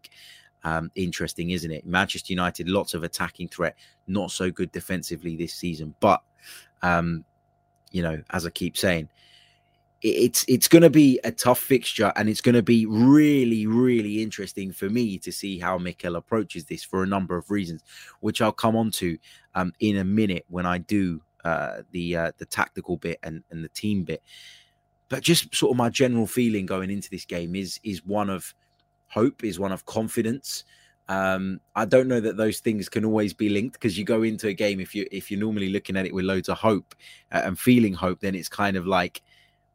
um, 0.64 0.92
interesting, 0.96 1.52
isn't 1.52 1.72
it? 1.72 1.86
Manchester 1.86 2.34
United, 2.34 2.68
lots 2.68 2.94
of 2.94 3.04
attacking 3.04 3.50
threat, 3.50 3.78
not 4.08 4.32
so 4.32 4.52
good 4.52 4.72
defensively 4.72 5.36
this 5.36 5.54
season. 5.54 5.94
But, 6.00 6.22
um, 6.82 7.24
you 7.92 8.02
know, 8.02 8.22
as 8.32 8.46
I 8.46 8.50
keep 8.50 8.76
saying, 8.76 9.10
it's 10.01 10.46
it's 10.48 10.68
going 10.68 10.84
to 10.84 10.89
be 10.89 11.20
a 11.24 11.32
tough 11.32 11.60
fixture 11.60 12.13
and 12.16 12.30
it's 12.30 12.42
going 12.42 12.56
to 12.56 12.62
be 12.62 12.86
really 12.86 13.66
really 13.66 14.22
interesting 14.22 14.72
for 14.72 14.89
me 14.89 15.18
to 15.18 15.32
see 15.32 15.58
how 15.58 15.77
Mikel 15.77 16.16
approaches 16.16 16.66
this 16.66 16.84
for 16.84 17.01
a 17.01 17.08
number 17.08 17.36
of 17.36 17.50
reasons 17.50 17.84
which 18.20 18.42
I'll 18.42 18.51
come 18.51 18.75
on 18.75 18.92
to 18.92 19.18
um, 19.56 19.74
in 19.80 19.98
a 19.98 20.04
minute 20.04 20.46
when 20.50 20.66
I 20.66 20.77
do 20.77 21.22
uh, 21.44 21.82
the 21.92 22.16
uh, 22.16 22.32
the 22.38 22.46
tactical 22.46 22.98
bit 22.98 23.20
and, 23.24 23.44
and 23.51 23.63
the 23.63 23.70
team 23.70 24.04
bit. 24.04 24.22
But 25.10 25.24
just 25.24 25.56
sort 25.56 25.72
of 25.72 25.77
my 25.77 25.89
general 25.89 26.27
feeling 26.27 26.66
going 26.66 26.92
into 26.92 27.10
this 27.10 27.25
game 27.25 27.56
is 27.56 27.80
is 27.84 28.06
one 28.06 28.30
of 28.30 28.54
hope, 29.08 29.44
is 29.44 29.60
one 29.60 29.72
of 29.72 29.86
confidence. 29.86 30.66
Um, 31.10 31.62
I 31.74 31.86
don't 31.86 32.10
know 32.10 32.20
that 32.20 32.36
those 32.36 32.60
things 32.60 32.89
can 32.89 33.06
always 33.06 33.34
be 33.34 33.48
linked 33.48 33.74
because 33.74 33.98
you 33.98 34.04
go 34.04 34.24
into 34.24 34.50
a 34.50 34.54
game 34.54 34.82
if 34.82 34.94
you 34.94 35.08
if 35.10 35.32
you're 35.32 35.39
normally 35.39 35.70
looking 35.70 35.96
at 35.96 36.06
it 36.06 36.13
with 36.13 36.25
loads 36.25 36.50
of 36.50 36.58
hope 36.58 36.94
uh, 37.32 37.44
and 37.46 37.58
feeling 37.58 37.94
hope, 37.94 38.20
then 38.20 38.36
it's 38.36 38.50
kind 38.50 38.75
of 38.75 38.86
like 38.86 39.22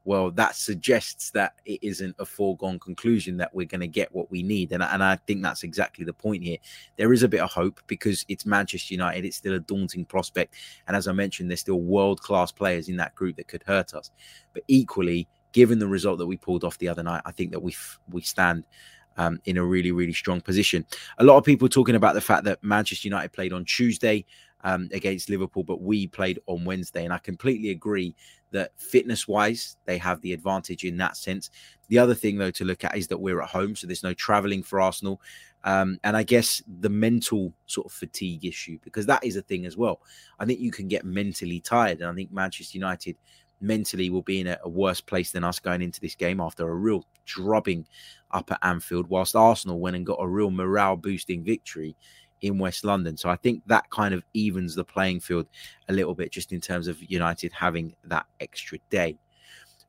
well, 0.04 0.30
that 0.32 0.56
suggests 0.56 1.30
that 1.30 1.54
it 1.64 1.78
isn't 1.82 2.16
a 2.18 2.24
foregone 2.24 2.78
conclusion 2.78 3.36
that 3.36 3.54
we're 3.54 3.66
going 3.66 3.80
to 3.80 3.86
get 3.86 4.12
what 4.12 4.30
we 4.30 4.42
need. 4.42 4.72
And, 4.72 4.82
and 4.82 5.02
I 5.02 5.16
think 5.26 5.42
that's 5.42 5.62
exactly 5.62 6.04
the 6.04 6.12
point 6.12 6.42
here. 6.42 6.58
There 6.96 7.12
is 7.12 7.22
a 7.22 7.28
bit 7.28 7.40
of 7.40 7.50
hope 7.50 7.80
because 7.86 8.24
it's 8.28 8.44
Manchester 8.44 8.94
United. 8.94 9.24
It's 9.24 9.36
still 9.36 9.54
a 9.54 9.60
daunting 9.60 10.04
prospect. 10.04 10.54
And 10.88 10.96
as 10.96 11.06
I 11.06 11.12
mentioned, 11.12 11.50
there's 11.50 11.60
still 11.60 11.80
world 11.80 12.20
class 12.20 12.50
players 12.50 12.88
in 12.88 12.96
that 12.96 13.14
group 13.14 13.36
that 13.36 13.48
could 13.48 13.62
hurt 13.64 13.94
us. 13.94 14.10
But 14.52 14.64
equally, 14.66 15.28
given 15.52 15.78
the 15.78 15.86
result 15.86 16.18
that 16.18 16.26
we 16.26 16.36
pulled 16.36 16.64
off 16.64 16.78
the 16.78 16.88
other 16.88 17.02
night, 17.02 17.22
I 17.24 17.30
think 17.30 17.52
that 17.52 17.60
we 17.60 17.74
we 18.10 18.22
stand 18.22 18.64
um, 19.16 19.40
in 19.44 19.56
a 19.56 19.64
really, 19.64 19.92
really 19.92 20.12
strong 20.12 20.40
position. 20.40 20.86
A 21.18 21.24
lot 21.24 21.36
of 21.36 21.44
people 21.44 21.68
talking 21.68 21.94
about 21.94 22.14
the 22.14 22.20
fact 22.20 22.44
that 22.44 22.62
Manchester 22.62 23.08
United 23.08 23.32
played 23.32 23.52
on 23.52 23.64
Tuesday 23.64 24.24
um, 24.64 24.88
against 24.92 25.30
Liverpool, 25.30 25.64
but 25.64 25.82
we 25.82 26.06
played 26.06 26.38
on 26.46 26.64
Wednesday. 26.64 27.04
And 27.04 27.12
I 27.12 27.18
completely 27.18 27.70
agree 27.70 28.14
that 28.52 28.72
fitness 28.76 29.26
wise, 29.26 29.76
they 29.86 29.98
have 29.98 30.20
the 30.20 30.32
advantage 30.32 30.84
in 30.84 30.96
that 30.98 31.16
sense. 31.16 31.50
The 31.88 31.98
other 31.98 32.14
thing, 32.14 32.38
though, 32.38 32.50
to 32.52 32.64
look 32.64 32.84
at 32.84 32.96
is 32.96 33.06
that 33.08 33.18
we're 33.18 33.42
at 33.42 33.48
home, 33.48 33.74
so 33.74 33.86
there's 33.86 34.02
no 34.02 34.14
traveling 34.14 34.62
for 34.62 34.80
Arsenal. 34.80 35.20
Um, 35.64 35.98
and 36.04 36.16
I 36.16 36.22
guess 36.22 36.62
the 36.80 36.88
mental 36.88 37.52
sort 37.66 37.86
of 37.86 37.92
fatigue 37.92 38.44
issue, 38.44 38.78
because 38.82 39.06
that 39.06 39.24
is 39.24 39.36
a 39.36 39.42
thing 39.42 39.64
as 39.64 39.76
well. 39.76 40.00
I 40.38 40.44
think 40.44 40.60
you 40.60 40.72
can 40.72 40.88
get 40.88 41.04
mentally 41.04 41.60
tired. 41.60 42.00
And 42.00 42.10
I 42.10 42.14
think 42.14 42.32
Manchester 42.32 42.76
United 42.76 43.16
mentally 43.60 44.10
will 44.10 44.22
be 44.22 44.40
in 44.40 44.48
a, 44.48 44.58
a 44.64 44.68
worse 44.68 45.00
place 45.00 45.30
than 45.30 45.44
us 45.44 45.60
going 45.60 45.80
into 45.80 46.00
this 46.00 46.16
game 46.16 46.40
after 46.40 46.68
a 46.68 46.74
real 46.74 47.06
drubbing 47.24 47.86
up 48.32 48.50
at 48.50 48.58
Anfield, 48.62 49.08
whilst 49.08 49.36
Arsenal 49.36 49.78
went 49.78 49.94
and 49.94 50.04
got 50.04 50.18
a 50.20 50.26
real 50.26 50.50
morale 50.50 50.96
boosting 50.96 51.44
victory 51.44 51.94
in 52.42 52.58
West 52.58 52.84
London. 52.84 53.16
So 53.16 53.30
I 53.30 53.36
think 53.36 53.62
that 53.66 53.88
kind 53.90 54.12
of 54.12 54.22
evens 54.34 54.74
the 54.74 54.84
playing 54.84 55.20
field 55.20 55.46
a 55.88 55.92
little 55.92 56.14
bit 56.14 56.30
just 56.30 56.52
in 56.52 56.60
terms 56.60 56.88
of 56.88 57.00
United 57.02 57.52
having 57.52 57.94
that 58.04 58.26
extra 58.40 58.78
day. 58.90 59.16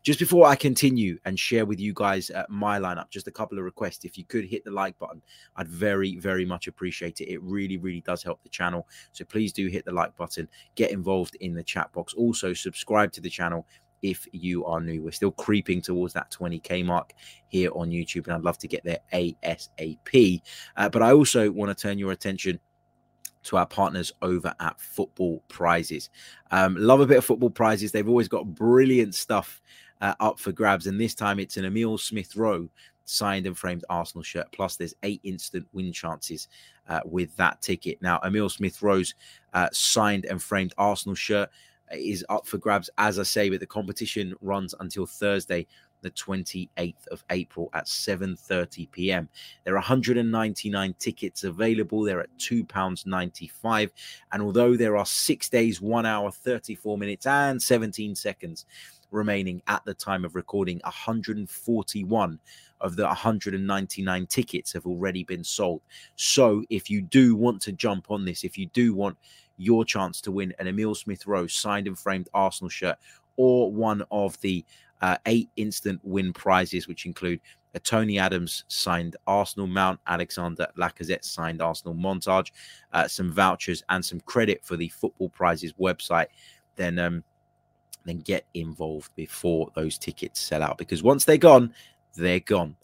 Just 0.03 0.19
before 0.19 0.45
I 0.45 0.57
continue 0.57 1.17
and 1.23 1.39
share 1.39 1.65
with 1.65 1.79
you 1.79 1.93
guys 1.95 2.29
uh, 2.29 2.43
my 2.49 2.77
lineup, 2.77 3.09
just 3.09 3.27
a 3.27 3.31
couple 3.31 3.57
of 3.57 3.63
requests. 3.63 4.03
If 4.03 4.17
you 4.17 4.25
could 4.25 4.43
hit 4.43 4.65
the 4.65 4.71
like 4.71 4.99
button, 4.99 5.21
I'd 5.55 5.69
very, 5.69 6.17
very 6.17 6.45
much 6.45 6.67
appreciate 6.67 7.21
it. 7.21 7.29
It 7.31 7.41
really, 7.41 7.77
really 7.77 8.01
does 8.01 8.21
help 8.21 8.43
the 8.43 8.49
channel. 8.49 8.85
So 9.13 9.23
please 9.23 9.53
do 9.53 9.67
hit 9.67 9.85
the 9.85 9.93
like 9.93 10.13
button, 10.17 10.49
get 10.75 10.91
involved 10.91 11.35
in 11.35 11.53
the 11.53 11.63
chat 11.63 11.89
box. 11.93 12.13
Also, 12.15 12.53
subscribe 12.53 13.13
to 13.13 13.21
the 13.21 13.29
channel 13.29 13.65
if 14.03 14.27
you 14.31 14.65
are 14.65 14.79
new. 14.79 15.01
We're 15.01 15.11
still 15.11 15.31
creeping 15.31 15.81
towards 15.81 16.13
that 16.13 16.29
20k 16.29 16.85
mark 16.85 17.13
here 17.47 17.71
on 17.73 17.89
YouTube, 17.89 18.25
and 18.25 18.33
I'd 18.33 18.43
love 18.43 18.59
to 18.59 18.67
get 18.67 18.83
there 18.83 18.99
ASAP. 19.11 20.41
Uh, 20.77 20.89
but 20.89 21.01
I 21.01 21.13
also 21.13 21.49
want 21.49 21.75
to 21.75 21.81
turn 21.81 21.97
your 21.97 22.11
attention 22.11 22.59
to 23.43 23.57
our 23.57 23.65
partners 23.65 24.11
over 24.21 24.53
at 24.59 24.79
Football 24.79 25.43
Prizes. 25.47 26.09
Um, 26.51 26.75
love 26.77 26.99
a 26.99 27.07
bit 27.07 27.17
of 27.17 27.25
football 27.25 27.49
prizes. 27.49 27.91
They've 27.91 28.07
always 28.07 28.27
got 28.27 28.53
brilliant 28.53 29.15
stuff 29.15 29.61
uh, 30.01 30.13
up 30.19 30.39
for 30.39 30.51
grabs, 30.51 30.87
and 30.87 30.99
this 30.99 31.15
time 31.15 31.39
it's 31.39 31.57
an 31.57 31.65
Emil 31.65 31.97
Smith 31.97 32.35
Rowe 32.35 32.69
signed 33.05 33.45
and 33.45 33.57
framed 33.57 33.83
Arsenal 33.89 34.23
shirt. 34.23 34.47
Plus, 34.51 34.75
there's 34.75 34.95
eight 35.03 35.21
instant 35.23 35.67
win 35.73 35.91
chances 35.91 36.47
uh, 36.87 37.01
with 37.05 37.35
that 37.37 37.61
ticket. 37.61 38.01
Now, 38.01 38.19
Emil 38.23 38.49
Smith 38.49 38.81
Rowe's 38.81 39.13
uh, 39.53 39.69
signed 39.71 40.25
and 40.25 40.41
framed 40.41 40.73
Arsenal 40.77 41.15
shirt 41.15 41.49
is 41.93 42.25
up 42.29 42.45
for 42.47 42.57
grabs, 42.57 42.89
as 42.97 43.19
I 43.19 43.23
say, 43.23 43.49
but 43.49 43.59
the 43.59 43.67
competition 43.67 44.35
runs 44.41 44.73
until 44.79 45.05
Thursday, 45.05 45.67
the 46.01 46.11
28th 46.11 47.07
of 47.07 47.23
April 47.31 47.69
at 47.73 47.85
7:30 47.85 48.91
p.m. 48.91 49.29
There 49.63 49.73
are 49.73 49.77
199 49.77 50.95
tickets 50.99 51.43
available. 51.43 52.03
They're 52.03 52.21
at 52.21 52.37
£2.95. 52.37 53.89
And 54.31 54.43
although 54.43 54.75
there 54.75 54.97
are 54.97 55.05
six 55.05 55.49
days, 55.49 55.81
one 55.81 56.05
hour, 56.05 56.31
34 56.31 56.97
minutes, 56.97 57.25
and 57.25 57.61
17 57.61 58.15
seconds 58.15 58.65
remaining 59.09 59.61
at 59.67 59.83
the 59.85 59.93
time 59.93 60.25
of 60.25 60.35
recording, 60.35 60.81
141 60.83 62.39
of 62.81 62.95
the 62.95 63.05
199 63.05 64.27
tickets 64.27 64.73
have 64.73 64.85
already 64.85 65.23
been 65.23 65.43
sold. 65.43 65.81
So 66.15 66.63
if 66.69 66.89
you 66.89 67.01
do 67.01 67.35
want 67.35 67.61
to 67.61 67.71
jump 67.71 68.11
on 68.11 68.25
this, 68.25 68.43
if 68.43 68.57
you 68.57 68.67
do 68.67 68.93
want 68.93 69.17
your 69.57 69.85
chance 69.85 70.21
to 70.21 70.31
win 70.31 70.53
an 70.59 70.67
Emil 70.67 70.95
Smith 70.95 71.27
Rowe 71.27 71.47
signed 71.47 71.87
and 71.87 71.97
framed 71.97 72.29
Arsenal 72.33 72.69
shirt 72.69 72.97
or 73.35 73.71
one 73.71 74.03
of 74.11 74.39
the 74.41 74.65
uh, 75.01 75.17
eight 75.25 75.49
instant 75.57 75.99
win 76.03 76.31
prizes, 76.33 76.87
which 76.87 77.05
include 77.05 77.39
a 77.73 77.79
Tony 77.79 78.19
Adams 78.19 78.63
signed 78.67 79.15
Arsenal 79.25 79.67
mount, 79.67 79.99
Alexander 80.07 80.67
Lacazette 80.77 81.25
signed 81.25 81.61
Arsenal 81.61 81.95
montage, 81.95 82.51
uh, 82.93 83.07
some 83.07 83.31
vouchers, 83.31 83.83
and 83.89 84.03
some 84.03 84.19
credit 84.21 84.63
for 84.63 84.77
the 84.77 84.89
Football 84.89 85.29
Prizes 85.29 85.73
website, 85.73 86.27
then 86.75 86.99
um, 86.99 87.23
then 88.05 88.19
get 88.19 88.45
involved 88.53 89.13
before 89.15 89.71
those 89.75 89.97
tickets 89.97 90.39
sell 90.39 90.61
out 90.61 90.77
because 90.77 91.01
once 91.03 91.25
they're 91.25 91.37
gone, 91.37 91.73
they're 92.15 92.39
gone. 92.39 92.75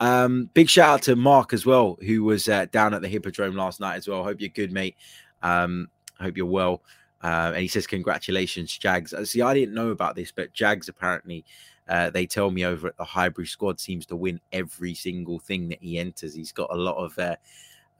Um, 0.00 0.48
big 0.54 0.68
shout 0.68 0.88
out 0.88 1.02
to 1.02 1.16
Mark 1.16 1.52
as 1.52 1.66
well, 1.66 1.98
who 2.00 2.24
was 2.24 2.48
uh, 2.48 2.66
down 2.66 2.94
at 2.94 3.02
the 3.02 3.08
Hippodrome 3.08 3.56
last 3.56 3.80
night 3.80 3.96
as 3.96 4.08
well. 4.08 4.24
Hope 4.24 4.40
you're 4.40 4.48
good, 4.48 4.72
mate. 4.72 4.96
Um, 5.42 5.88
I 6.18 6.24
hope 6.24 6.36
you're 6.36 6.46
well. 6.46 6.82
Uh, 7.22 7.52
and 7.52 7.58
he 7.58 7.68
says, 7.68 7.86
Congratulations, 7.86 8.76
Jags. 8.76 9.12
Uh, 9.12 9.24
see, 9.24 9.42
I 9.42 9.54
didn't 9.54 9.74
know 9.74 9.90
about 9.90 10.14
this, 10.14 10.32
but 10.32 10.52
Jags 10.52 10.88
apparently, 10.88 11.44
uh, 11.88 12.10
they 12.10 12.26
tell 12.26 12.50
me 12.50 12.64
over 12.64 12.88
at 12.88 12.96
the 12.96 13.04
Highbury 13.04 13.46
squad 13.46 13.80
seems 13.80 14.06
to 14.06 14.16
win 14.16 14.40
every 14.52 14.94
single 14.94 15.38
thing 15.38 15.68
that 15.68 15.82
he 15.82 15.98
enters. 15.98 16.34
He's 16.34 16.52
got 16.52 16.72
a 16.72 16.76
lot 16.76 16.96
of 16.96 17.18
uh, 17.18 17.36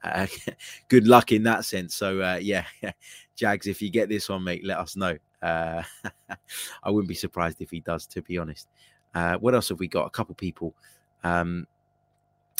uh, 0.03 0.27
good 0.87 1.07
luck 1.07 1.31
in 1.31 1.43
that 1.43 1.65
sense. 1.65 1.95
So, 1.95 2.21
uh, 2.21 2.39
yeah, 2.41 2.65
Jags, 3.35 3.67
if 3.67 3.81
you 3.81 3.89
get 3.89 4.09
this 4.09 4.29
one, 4.29 4.43
mate, 4.43 4.65
let 4.65 4.77
us 4.77 4.95
know. 4.95 5.17
I 5.41 5.85
wouldn't 6.85 7.07
be 7.07 7.15
surprised 7.15 7.61
if 7.61 7.71
he 7.71 7.79
does, 7.79 8.05
to 8.07 8.21
be 8.21 8.37
honest. 8.37 8.67
what 9.39 9.55
else 9.55 9.69
have 9.69 9.79
we 9.79 9.87
got? 9.87 10.05
A 10.05 10.11
couple 10.11 10.35
people. 10.35 10.75
Um, 11.23 11.65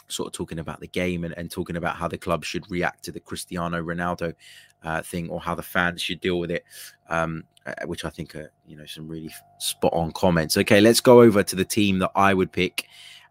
sort 0.10 0.28
of 0.28 0.34
talking 0.34 0.60
about 0.60 0.80
the 0.80 0.88
game 0.88 1.24
and, 1.24 1.34
and 1.38 1.50
talking 1.50 1.78
about 1.78 1.96
how 1.96 2.08
the 2.08 2.18
club 2.18 2.44
should 2.44 2.70
react 2.70 3.04
to 3.04 3.12
the 3.12 3.20
Cristiano 3.20 3.82
Ronaldo 3.82 4.34
uh, 4.84 5.02
thing 5.02 5.30
or 5.30 5.40
how 5.40 5.56
the 5.56 5.64
fans 5.64 6.02
should 6.02 6.20
deal 6.20 6.40
with 6.40 6.52
it, 6.52 6.66
um, 7.10 7.44
uh, 7.66 7.74
which 7.86 8.06
I 8.06 8.10
think 8.10 8.36
are 8.36 8.52
you 8.68 8.76
know 8.76 8.86
some 8.86 9.08
really 9.08 9.32
spot 9.60 9.94
on 9.94 10.12
comments. 10.12 10.58
Okay, 10.58 10.82
let's 10.82 11.00
go 11.00 11.22
over 11.22 11.44
to 11.44 11.56
the 11.56 11.66
team 11.66 12.00
that 12.00 12.12
I 12.16 12.34
would 12.34 12.52
pick, 12.52 12.88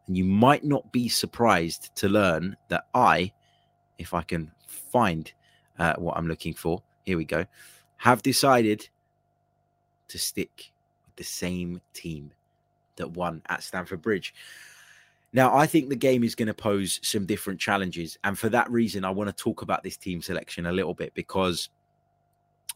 and 0.06 0.16
you 0.16 0.24
might 0.24 0.64
not 0.64 0.90
be 0.92 1.08
surprised 1.08 1.94
to 1.96 2.08
learn 2.08 2.56
that 2.68 2.86
I, 2.94 3.32
if 3.98 4.14
I 4.14 4.22
can 4.22 4.50
find 4.66 5.30
uh, 5.78 5.94
what 5.96 6.16
I'm 6.16 6.28
looking 6.28 6.54
for, 6.54 6.82
here 7.04 7.16
we 7.16 7.24
go, 7.24 7.44
have 7.96 8.22
decided 8.22 8.88
to 10.08 10.18
stick 10.18 10.72
with 11.04 11.16
the 11.16 11.24
same 11.24 11.80
team 11.92 12.32
that 12.96 13.10
won 13.12 13.42
at 13.48 13.62
Stamford 13.62 14.02
Bridge. 14.02 14.34
Now, 15.38 15.56
I 15.56 15.68
think 15.68 15.88
the 15.88 15.94
game 15.94 16.24
is 16.24 16.34
going 16.34 16.48
to 16.48 16.52
pose 16.52 16.98
some 17.04 17.24
different 17.24 17.60
challenges. 17.60 18.18
And 18.24 18.36
for 18.36 18.48
that 18.48 18.68
reason, 18.72 19.04
I 19.04 19.10
want 19.10 19.28
to 19.28 19.42
talk 19.44 19.62
about 19.62 19.84
this 19.84 19.96
team 19.96 20.20
selection 20.20 20.66
a 20.66 20.72
little 20.72 20.94
bit 20.94 21.14
because 21.14 21.68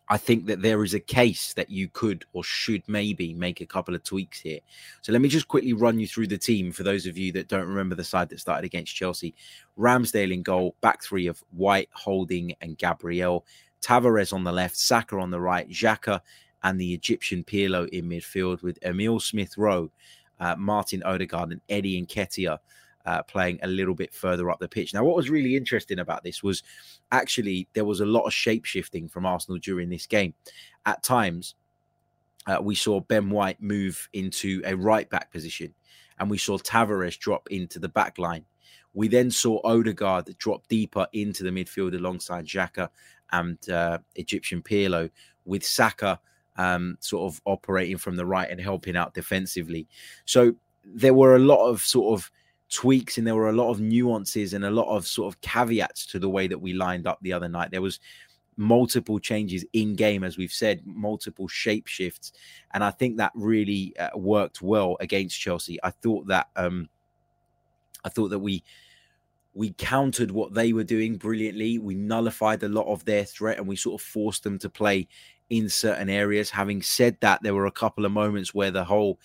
I 0.09 0.17
think 0.17 0.47
that 0.47 0.63
there 0.63 0.85
is 0.85 0.95
a 0.95 1.01
case 1.01 1.55
that 1.55 1.71
you 1.71 1.89
could 1.89 2.25
or 2.33 2.45
should 2.45 2.85
maybe 2.87 3.35
make 3.35 3.61
a 3.61 3.67
couple 3.67 3.97
of 3.97 4.05
tweaks 4.05 4.39
here. 4.39 4.61
So 5.01 5.11
let 5.11 5.21
me 5.21 5.29
just 5.29 5.49
quickly 5.49 5.73
run 5.73 5.99
you 5.99 6.07
through 6.07 6.29
the 6.29 6.39
team 6.39 6.71
for 6.71 6.85
those 6.85 7.05
of 7.05 7.19
you 7.19 7.33
that 7.33 7.49
don't 7.49 7.67
remember 7.67 7.97
the 7.97 8.05
side 8.05 8.29
that 8.29 8.39
started 8.39 8.65
against 8.65 8.95
Chelsea. 8.95 9.35
Ramsdale 9.77 10.33
in 10.33 10.45
goal, 10.45 10.77
back 10.81 11.03
three 11.03 11.27
of 11.27 11.43
White, 11.51 11.89
Holding, 11.91 12.55
and 12.61 12.79
Gabriel. 12.79 13.45
Tavares 13.81 14.33
on 14.33 14.45
the 14.45 14.53
left, 14.53 14.77
Saka 14.77 15.19
on 15.19 15.33
the 15.33 15.41
right, 15.41 15.69
Xhaka 15.69 16.21
and 16.63 16.81
the 16.81 16.95
Egyptian 16.95 17.43
Pirlo 17.43 17.89
in 17.89 18.09
midfield 18.09 18.63
with 18.63 18.79
Emil 18.85 19.19
Smith 19.19 19.59
Rowe 19.59 19.91
uh, 20.43 20.57
Martin 20.59 21.03
Odegaard 21.05 21.53
and 21.53 21.61
Eddie 21.69 22.05
Nketiah 22.05 22.59
uh, 23.07 23.23
playing 23.23 23.61
a 23.63 23.69
little 23.69 23.95
bit 23.95 24.13
further 24.13 24.51
up 24.51 24.59
the 24.59 24.69
pitch. 24.69 24.93
Now, 24.93 25.05
what 25.05 25.15
was 25.15 25.31
really 25.31 25.57
interesting 25.57 26.01
about 26.01 26.25
this 26.25 26.43
was 26.43 26.65
actually 27.13 27.69
there 27.75 27.85
was 27.85 28.01
a 28.01 28.07
lot 28.07 28.27
of 28.27 28.33
shape 28.33 28.65
shifting 28.65 29.09
from 29.09 29.25
Arsenal 29.25 29.59
during 29.59 29.89
this 29.89 30.07
game. 30.07 30.35
At 30.85 31.03
times, 31.05 31.55
uh, 32.49 32.59
we 32.61 32.75
saw 32.75 32.99
Ben 33.01 33.31
White 33.31 33.63
move 33.63 34.09
into 34.15 34.63
a 34.65 34.75
right 34.75 35.09
back 35.09 35.31
position, 35.31 35.73
and 36.19 36.29
we 36.29 36.39
saw 36.39 36.59
Tavares 36.59 37.19
drop 37.19 37.49
into 37.51 37.79
the 37.79 37.89
back 37.89 38.19
line. 38.19 38.45
We 38.95 39.07
then 39.07 39.31
saw 39.31 39.61
Odegaard 39.65 40.37
drop 40.39 40.67
deeper 40.67 41.07
into 41.13 41.45
the 41.45 41.51
midfield 41.51 41.95
alongside 41.95 42.47
Xhaka 42.47 42.89
and 43.31 43.71
uh, 43.71 43.99
Egyptian 44.17 44.61
Pirlo, 44.61 45.09
with 45.45 45.65
Saka 45.65 46.19
um, 46.57 46.97
sort 47.01 47.33
of 47.33 47.41
operating 47.45 47.97
from 47.97 48.17
the 48.17 48.27
right 48.27 48.51
and 48.51 48.61
helping 48.61 48.97
out 48.97 49.15
defensively. 49.15 49.87
So 50.25 50.55
there 50.85 51.15
were 51.15 51.37
a 51.37 51.41
lot 51.41 51.69
of 51.69 51.81
sort 51.81 52.19
of 52.19 52.31
tweaks 52.69 53.19
and 53.19 53.27
there 53.27 53.37
were 53.37 53.51
a 53.51 53.55
lot 53.55 53.71
of 53.71 53.81
nuances 53.81 54.55
and 54.55 54.65
a 54.65 54.71
lot 54.71 54.95
of 54.95 55.07
sort 55.07 55.33
of 55.33 55.41
caveats 55.43 56.07
to 56.07 56.19
the 56.19 56.29
way 56.29 56.47
that 56.47 56.61
we 56.61 56.73
lined 56.73 57.07
up 57.07 57.19
the 57.21 57.33
other 57.33 57.49
night. 57.49 57.71
There 57.71 57.83
was 57.83 58.01
multiple 58.57 59.19
changes 59.19 59.65
in 59.73 59.95
game, 59.95 60.25
as 60.25 60.37
we've 60.37 60.53
said, 60.53 60.83
multiple 60.85 61.49
shape 61.49 61.87
shifts, 61.87 62.33
and 62.73 62.83
I 62.83 62.91
think 62.91 63.17
that 63.17 63.33
really 63.35 63.95
uh, 63.99 64.11
worked 64.15 64.63
well 64.63 64.97
against 65.01 65.41
Chelsea. 65.41 65.79
I 65.83 65.91
thought 65.91 66.27
that 66.29 66.49
um, 66.57 66.89
I 68.05 68.09
thought 68.09 68.29
that 68.29 68.39
we 68.39 68.63
we 69.55 69.75
countered 69.77 70.31
what 70.31 70.55
they 70.55 70.73
were 70.73 70.85
doing 70.85 71.17
brilliantly. 71.17 71.79
We 71.79 71.95
nullified 71.95 72.63
a 72.63 72.69
lot 72.69 72.87
of 72.87 73.05
their 73.05 73.25
threat, 73.25 73.59
and 73.59 73.69
we 73.69 73.77
sort 73.77 74.01
of 74.01 74.07
forced 74.07 74.45
them 74.45 74.59
to 74.61 74.71
play 74.71 75.09
in 75.53 75.69
certain 75.69 76.09
areas. 76.09 76.49
Having 76.49 76.81
said 76.81 77.19
that, 77.21 77.43
there 77.43 77.55
were 77.55 77.67
a 77.67 77.71
couple 77.71 78.07
of 78.07 78.11
moments 78.11 78.55
where 78.55 78.71
the 78.71 78.85
whole 78.85 79.21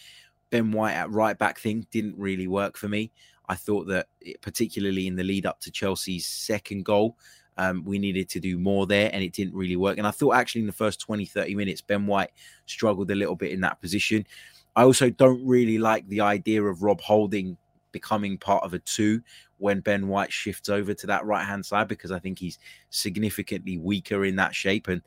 Ben 0.49 0.73
White 0.73 0.91
at 0.91 1.09
right 1.09 1.37
back 1.37 1.57
thing 1.57 1.87
didn't 1.89 2.17
really 2.17 2.47
work 2.47 2.75
for 2.77 2.89
me. 2.89 3.11
I 3.47 3.55
thought 3.55 3.87
that, 3.87 4.07
particularly 4.41 5.07
in 5.07 5.15
the 5.15 5.23
lead 5.23 5.45
up 5.45 5.61
to 5.61 5.71
Chelsea's 5.71 6.25
second 6.25 6.83
goal, 6.83 7.17
um, 7.57 7.85
we 7.85 7.97
needed 7.97 8.27
to 8.29 8.41
do 8.41 8.59
more 8.59 8.85
there 8.85 9.09
and 9.13 9.23
it 9.23 9.31
didn't 9.31 9.55
really 9.55 9.77
work. 9.77 9.97
And 9.97 10.05
I 10.05 10.11
thought 10.11 10.35
actually 10.35 10.61
in 10.61 10.67
the 10.67 10.73
first 10.73 10.99
20, 10.99 11.25
30 11.25 11.55
minutes, 11.55 11.79
Ben 11.79 12.05
White 12.05 12.31
struggled 12.65 13.09
a 13.09 13.15
little 13.15 13.37
bit 13.37 13.53
in 13.53 13.61
that 13.61 13.79
position. 13.79 14.27
I 14.75 14.83
also 14.83 15.09
don't 15.09 15.43
really 15.47 15.77
like 15.77 16.09
the 16.09 16.19
idea 16.19 16.61
of 16.61 16.83
Rob 16.83 16.99
Holding 16.99 17.55
becoming 17.93 18.37
part 18.37 18.65
of 18.65 18.73
a 18.73 18.79
two 18.79 19.21
when 19.59 19.79
Ben 19.79 20.09
White 20.09 20.33
shifts 20.33 20.67
over 20.67 20.93
to 20.93 21.07
that 21.07 21.25
right 21.25 21.45
hand 21.45 21.65
side 21.65 21.87
because 21.87 22.11
I 22.11 22.19
think 22.19 22.37
he's 22.37 22.59
significantly 22.89 23.77
weaker 23.77 24.25
in 24.25 24.35
that 24.35 24.53
shape. 24.53 24.89
And, 24.89 25.01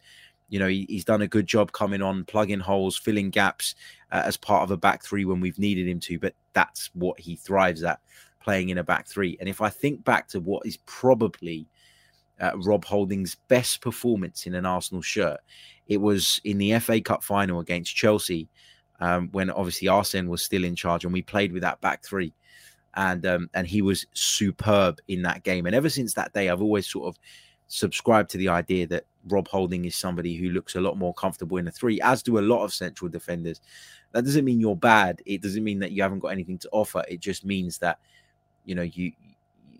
you 0.50 0.58
know, 0.58 0.68
he, 0.68 0.84
he's 0.88 1.04
done 1.04 1.22
a 1.22 1.28
good 1.28 1.46
job 1.46 1.72
coming 1.72 2.02
on, 2.02 2.24
plugging 2.24 2.60
holes, 2.60 2.98
filling 2.98 3.30
gaps 3.30 3.74
uh, 4.12 4.22
as 4.24 4.36
part 4.36 4.62
of 4.62 4.70
a 4.70 4.76
back 4.76 5.02
three 5.02 5.24
when 5.24 5.40
we've 5.40 5.58
needed 5.58 5.88
him 5.88 6.00
to. 6.00 6.18
But 6.18 6.34
that's 6.52 6.90
what 6.92 7.18
he 7.18 7.36
thrives 7.36 7.82
at 7.82 8.00
playing 8.42 8.68
in 8.68 8.78
a 8.78 8.84
back 8.84 9.06
three. 9.06 9.36
And 9.40 9.48
if 9.48 9.62
I 9.62 9.70
think 9.70 10.04
back 10.04 10.28
to 10.28 10.40
what 10.40 10.66
is 10.66 10.76
probably 10.86 11.66
uh, 12.40 12.52
Rob 12.56 12.84
Holding's 12.84 13.34
best 13.34 13.80
performance 13.80 14.46
in 14.46 14.54
an 14.54 14.66
Arsenal 14.66 15.02
shirt. 15.02 15.40
It 15.86 16.00
was 16.00 16.40
in 16.44 16.58
the 16.58 16.78
FA 16.78 17.00
Cup 17.00 17.22
final 17.22 17.60
against 17.60 17.94
Chelsea, 17.94 18.48
um, 19.00 19.28
when 19.32 19.50
obviously 19.50 19.88
Arsene 19.88 20.28
was 20.28 20.42
still 20.42 20.64
in 20.64 20.74
charge, 20.74 21.04
and 21.04 21.12
we 21.12 21.22
played 21.22 21.52
with 21.52 21.62
that 21.62 21.80
back 21.80 22.04
three, 22.04 22.32
and 22.94 23.24
um, 23.26 23.50
and 23.54 23.66
he 23.66 23.82
was 23.82 24.06
superb 24.14 25.00
in 25.08 25.22
that 25.22 25.42
game. 25.42 25.66
And 25.66 25.74
ever 25.74 25.88
since 25.88 26.14
that 26.14 26.32
day, 26.32 26.48
I've 26.48 26.62
always 26.62 26.86
sort 26.86 27.08
of 27.08 27.20
subscribed 27.68 28.30
to 28.30 28.38
the 28.38 28.48
idea 28.48 28.86
that 28.88 29.04
Rob 29.28 29.48
Holding 29.48 29.84
is 29.84 29.96
somebody 29.96 30.34
who 30.34 30.50
looks 30.50 30.74
a 30.74 30.80
lot 30.80 30.96
more 30.96 31.14
comfortable 31.14 31.58
in 31.58 31.68
a 31.68 31.70
three, 31.70 32.00
as 32.00 32.22
do 32.22 32.38
a 32.38 32.40
lot 32.40 32.64
of 32.64 32.72
central 32.72 33.08
defenders. 33.08 33.60
That 34.12 34.24
doesn't 34.24 34.44
mean 34.44 34.60
you're 34.60 34.76
bad. 34.76 35.22
It 35.26 35.42
doesn't 35.42 35.62
mean 35.62 35.78
that 35.80 35.92
you 35.92 36.02
haven't 36.02 36.20
got 36.20 36.28
anything 36.28 36.58
to 36.58 36.68
offer. 36.72 37.04
It 37.08 37.20
just 37.20 37.44
means 37.44 37.78
that 37.78 37.98
you 38.64 38.74
know 38.74 38.82
you 38.82 39.12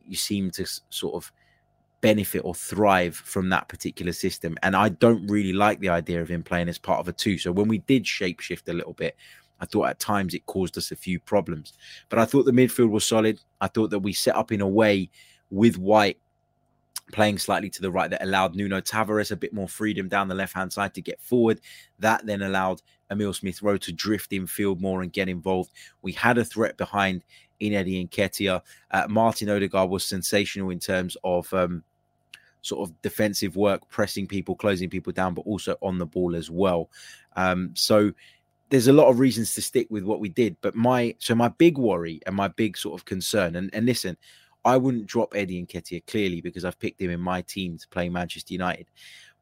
you 0.06 0.16
seem 0.16 0.50
to 0.52 0.66
sort 0.90 1.14
of 1.14 1.32
benefit 2.00 2.40
or 2.40 2.54
thrive 2.54 3.14
from 3.14 3.48
that 3.50 3.68
particular 3.68 4.12
system. 4.12 4.56
And 4.62 4.74
I 4.74 4.88
don't 4.88 5.26
really 5.26 5.52
like 5.52 5.80
the 5.80 5.90
idea 5.90 6.20
of 6.20 6.28
him 6.28 6.42
playing 6.42 6.68
as 6.68 6.78
part 6.78 7.00
of 7.00 7.08
a 7.08 7.12
two. 7.12 7.38
So 7.38 7.52
when 7.52 7.68
we 7.68 7.78
did 7.78 8.04
shapeshift 8.04 8.68
a 8.68 8.72
little 8.72 8.94
bit, 8.94 9.16
I 9.60 9.66
thought 9.66 9.90
at 9.90 10.00
times 10.00 10.34
it 10.34 10.46
caused 10.46 10.78
us 10.78 10.90
a 10.90 10.96
few 10.96 11.20
problems. 11.20 11.74
But 12.08 12.18
I 12.18 12.24
thought 12.24 12.44
the 12.44 12.52
midfield 12.52 12.90
was 12.90 13.06
solid. 13.06 13.40
I 13.60 13.68
thought 13.68 13.90
that 13.90 13.98
we 13.98 14.12
set 14.12 14.34
up 14.34 14.52
in 14.52 14.62
a 14.62 14.68
way 14.68 15.10
with 15.50 15.76
White 15.76 16.18
playing 17.10 17.38
slightly 17.38 17.70
to 17.70 17.82
the 17.82 17.90
right 17.90 18.10
that 18.10 18.22
allowed 18.22 18.54
Nuno 18.54 18.80
Tavares 18.80 19.32
a 19.32 19.36
bit 19.36 19.52
more 19.52 19.68
freedom 19.68 20.08
down 20.08 20.28
the 20.28 20.34
left 20.34 20.54
hand 20.54 20.72
side 20.72 20.94
to 20.94 21.02
get 21.02 21.20
forward. 21.20 21.60
That 21.98 22.24
then 22.26 22.42
allowed 22.42 22.82
Emil 23.10 23.32
Smith 23.32 23.62
Rowe 23.62 23.76
to 23.78 23.92
drift 23.92 24.32
in 24.32 24.46
field 24.46 24.80
more 24.80 25.02
and 25.02 25.12
get 25.12 25.28
involved. 25.28 25.72
We 26.02 26.12
had 26.12 26.38
a 26.38 26.44
threat 26.44 26.76
behind 26.76 27.24
in 27.60 27.74
Eddie 27.74 28.06
Nketiah. 28.06 28.62
Uh, 28.90 29.06
Martin 29.08 29.50
Odegaard 29.50 29.90
was 29.90 30.04
sensational 30.04 30.70
in 30.70 30.78
terms 30.78 31.16
of 31.24 31.52
um, 31.52 31.82
sort 32.62 32.88
of 32.88 33.02
defensive 33.02 33.56
work, 33.56 33.88
pressing 33.88 34.26
people, 34.26 34.54
closing 34.54 34.88
people 34.88 35.12
down, 35.12 35.34
but 35.34 35.42
also 35.42 35.76
on 35.82 35.98
the 35.98 36.06
ball 36.06 36.34
as 36.34 36.50
well. 36.50 36.90
Um, 37.36 37.70
so 37.74 38.12
there's 38.70 38.88
a 38.88 38.92
lot 38.92 39.08
of 39.08 39.18
reasons 39.18 39.54
to 39.54 39.62
stick 39.62 39.88
with 39.90 40.04
what 40.04 40.20
we 40.20 40.28
did. 40.28 40.56
But 40.60 40.74
my 40.74 41.14
so 41.18 41.34
my 41.34 41.48
big 41.48 41.76
worry 41.76 42.20
and 42.26 42.34
my 42.34 42.48
big 42.48 42.76
sort 42.76 42.98
of 42.98 43.04
concern, 43.04 43.56
and, 43.56 43.70
and 43.74 43.86
listen, 43.86 44.16
I 44.64 44.76
wouldn't 44.76 45.06
drop 45.06 45.34
Eddie 45.34 45.58
and 45.58 45.68
Nketiah 45.68 46.06
clearly 46.06 46.40
because 46.40 46.64
I've 46.64 46.78
picked 46.78 47.00
him 47.00 47.10
in 47.10 47.20
my 47.20 47.42
team 47.42 47.78
to 47.78 47.88
play 47.88 48.08
Manchester 48.08 48.52
United. 48.52 48.86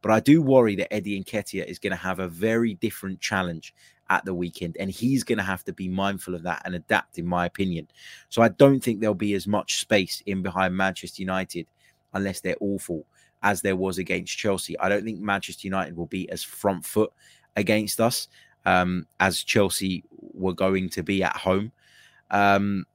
But 0.00 0.12
I 0.12 0.20
do 0.20 0.40
worry 0.42 0.76
that 0.76 0.92
Eddie 0.92 1.16
and 1.16 1.26
Nketiah 1.26 1.66
is 1.66 1.78
going 1.78 1.90
to 1.90 1.96
have 1.96 2.20
a 2.20 2.28
very 2.28 2.74
different 2.74 3.20
challenge 3.20 3.74
at 4.10 4.24
the 4.24 4.34
weekend, 4.34 4.76
and 4.78 4.90
he's 4.90 5.24
going 5.24 5.38
to 5.38 5.44
have 5.44 5.64
to 5.64 5.72
be 5.72 5.88
mindful 5.88 6.34
of 6.34 6.42
that 6.44 6.62
and 6.64 6.74
adapt, 6.74 7.18
in 7.18 7.26
my 7.26 7.46
opinion. 7.46 7.88
So 8.28 8.42
I 8.42 8.48
don't 8.48 8.80
think 8.80 9.00
there'll 9.00 9.14
be 9.14 9.34
as 9.34 9.46
much 9.46 9.80
space 9.80 10.22
in 10.24 10.42
behind 10.42 10.76
Manchester 10.76 11.20
United 11.20 11.66
unless 12.14 12.40
they're 12.40 12.56
awful 12.60 13.04
as 13.42 13.60
there 13.60 13.76
was 13.76 13.98
against 13.98 14.38
Chelsea. 14.38 14.78
I 14.78 14.88
don't 14.88 15.04
think 15.04 15.20
Manchester 15.20 15.66
United 15.66 15.96
will 15.96 16.06
be 16.06 16.30
as 16.30 16.42
front 16.42 16.86
foot 16.86 17.12
against 17.56 18.00
us 18.00 18.28
um, 18.64 19.06
as 19.20 19.42
Chelsea 19.42 20.04
were 20.10 20.54
going 20.54 20.88
to 20.90 21.02
be 21.02 21.22
at 21.22 21.36
home. 21.36 21.72
Um, 22.30 22.86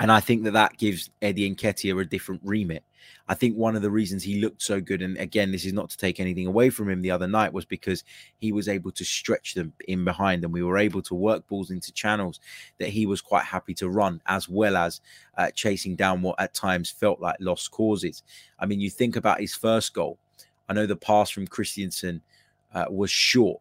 and 0.00 0.12
I 0.12 0.20
think 0.20 0.44
that 0.44 0.52
that 0.52 0.76
gives 0.76 1.10
Eddie 1.22 1.54
Nketiah 1.54 2.00
a 2.00 2.04
different 2.04 2.40
remit. 2.44 2.84
I 3.28 3.34
think 3.34 3.56
one 3.56 3.76
of 3.76 3.82
the 3.82 3.90
reasons 3.90 4.22
he 4.22 4.40
looked 4.40 4.62
so 4.62 4.80
good, 4.80 5.02
and 5.02 5.18
again, 5.18 5.52
this 5.52 5.64
is 5.64 5.72
not 5.72 5.90
to 5.90 5.96
take 5.96 6.18
anything 6.18 6.46
away 6.46 6.70
from 6.70 6.88
him 6.88 7.02
the 7.02 7.10
other 7.10 7.26
night, 7.26 7.52
was 7.52 7.64
because 7.64 8.04
he 8.38 8.52
was 8.52 8.68
able 8.68 8.90
to 8.92 9.04
stretch 9.04 9.54
them 9.54 9.72
in 9.86 10.04
behind, 10.04 10.44
and 10.44 10.52
we 10.52 10.62
were 10.62 10.78
able 10.78 11.02
to 11.02 11.14
work 11.14 11.46
balls 11.48 11.70
into 11.70 11.92
channels 11.92 12.40
that 12.78 12.88
he 12.88 13.06
was 13.06 13.20
quite 13.20 13.44
happy 13.44 13.74
to 13.74 13.88
run, 13.88 14.20
as 14.26 14.48
well 14.48 14.76
as 14.76 15.00
uh, 15.36 15.50
chasing 15.50 15.96
down 15.96 16.22
what 16.22 16.40
at 16.40 16.54
times 16.54 16.90
felt 16.90 17.20
like 17.20 17.36
lost 17.40 17.70
causes. 17.70 18.22
I 18.58 18.66
mean, 18.66 18.80
you 18.80 18.90
think 18.90 19.16
about 19.16 19.40
his 19.40 19.54
first 19.54 19.94
goal. 19.94 20.18
I 20.68 20.74
know 20.74 20.86
the 20.86 20.96
pass 20.96 21.28
from 21.30 21.46
Christensen 21.46 22.22
uh, 22.74 22.86
was 22.88 23.10
short, 23.10 23.60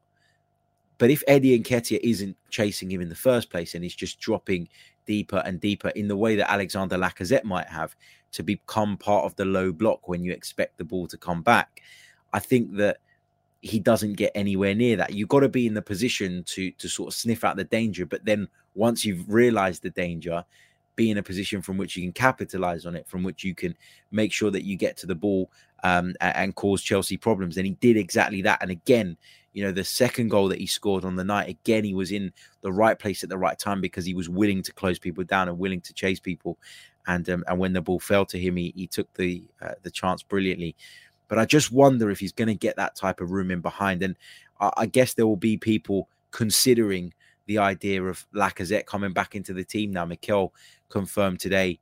but 0.97 1.09
if 1.09 1.23
Eddie 1.27 1.59
Nketiah 1.59 1.99
isn't 2.03 2.35
chasing 2.49 2.91
him 2.91 3.01
in 3.01 3.09
the 3.09 3.15
first 3.15 3.49
place 3.49 3.75
and 3.75 3.83
he's 3.83 3.95
just 3.95 4.19
dropping 4.19 4.67
deeper 5.07 5.41
and 5.45 5.59
deeper 5.59 5.89
in 5.89 6.07
the 6.07 6.15
way 6.15 6.35
that 6.35 6.51
Alexander 6.51 6.97
Lacazette 6.97 7.43
might 7.43 7.67
have 7.67 7.95
to 8.33 8.43
become 8.43 8.97
part 8.97 9.25
of 9.25 9.35
the 9.35 9.45
low 9.45 9.71
block 9.71 10.07
when 10.07 10.23
you 10.23 10.31
expect 10.31 10.77
the 10.77 10.83
ball 10.83 11.07
to 11.07 11.17
come 11.17 11.41
back. 11.41 11.81
I 12.33 12.39
think 12.39 12.75
that 12.75 12.97
he 13.61 13.79
doesn't 13.79 14.13
get 14.13 14.31
anywhere 14.35 14.75
near 14.75 14.97
that. 14.97 15.13
You've 15.13 15.29
got 15.29 15.39
to 15.39 15.49
be 15.49 15.65
in 15.65 15.73
the 15.73 15.81
position 15.81 16.43
to 16.43 16.71
to 16.71 16.87
sort 16.87 17.07
of 17.07 17.15
sniff 17.15 17.43
out 17.43 17.55
the 17.55 17.63
danger, 17.63 18.05
but 18.05 18.23
then 18.23 18.47
once 18.75 19.03
you've 19.03 19.27
realized 19.27 19.81
the 19.81 19.89
danger, 19.89 20.45
be 20.95 21.09
in 21.09 21.17
a 21.17 21.23
position 21.23 21.61
from 21.61 21.77
which 21.77 21.95
you 21.95 22.03
can 22.03 22.11
capitalize 22.11 22.85
on 22.85 22.95
it, 22.95 23.07
from 23.07 23.23
which 23.23 23.43
you 23.43 23.55
can 23.55 23.75
make 24.11 24.31
sure 24.33 24.51
that 24.51 24.63
you 24.63 24.75
get 24.75 24.97
to 24.97 25.07
the 25.07 25.15
ball 25.15 25.49
um, 25.83 26.13
and, 26.21 26.35
and 26.35 26.55
cause 26.55 26.81
Chelsea 26.81 27.17
problems. 27.17 27.57
And 27.57 27.65
he 27.65 27.73
did 27.73 27.97
exactly 27.97 28.41
that. 28.43 28.61
And 28.61 28.71
again, 28.71 29.17
you 29.57 29.63
know, 29.63 29.71
the 29.71 29.83
second 29.83 30.27
goal 30.27 30.49
that 30.49 30.59
he 30.59 30.67
scored 30.67 31.03
on 31.03 31.15
the 31.15 31.23
night, 31.23 31.49
again, 31.49 31.83
he 31.83 31.95
was 31.95 32.11
in 32.11 32.31
the 32.61 32.71
right 32.71 32.99
place 32.99 33.23
at 33.23 33.29
the 33.29 33.39
right 33.39 33.57
time 33.57 33.81
because 33.81 34.05
he 34.05 34.13
was 34.13 34.29
willing 34.29 34.61
to 34.61 34.71
close 34.71 34.99
people 34.99 35.23
down 35.23 35.47
and 35.49 35.57
willing 35.57 35.81
to 35.81 35.93
chase 35.93 36.19
people. 36.19 36.59
And 37.07 37.27
um, 37.27 37.43
and 37.47 37.57
when 37.57 37.73
the 37.73 37.81
ball 37.81 37.99
fell 37.99 38.23
to 38.27 38.37
him, 38.37 38.55
he, 38.55 38.71
he 38.75 38.85
took 38.85 39.11
the 39.15 39.43
uh, 39.59 39.71
the 39.81 39.89
chance 39.89 40.21
brilliantly. 40.21 40.75
But 41.27 41.39
I 41.39 41.45
just 41.45 41.71
wonder 41.71 42.11
if 42.11 42.19
he's 42.19 42.33
going 42.33 42.49
to 42.49 42.53
get 42.53 42.75
that 42.75 42.95
type 42.95 43.19
of 43.19 43.31
room 43.31 43.49
in 43.49 43.61
behind. 43.61 44.03
And 44.03 44.15
I, 44.59 44.69
I 44.77 44.85
guess 44.85 45.15
there 45.15 45.25
will 45.25 45.35
be 45.35 45.57
people 45.57 46.07
considering 46.29 47.11
the 47.47 47.57
idea 47.57 48.03
of 48.03 48.27
Lacazette 48.35 48.85
coming 48.85 49.11
back 49.11 49.33
into 49.33 49.53
the 49.53 49.63
team 49.63 49.89
now. 49.89 50.05
Mikel 50.05 50.53
confirmed 50.89 51.39
today 51.39 51.79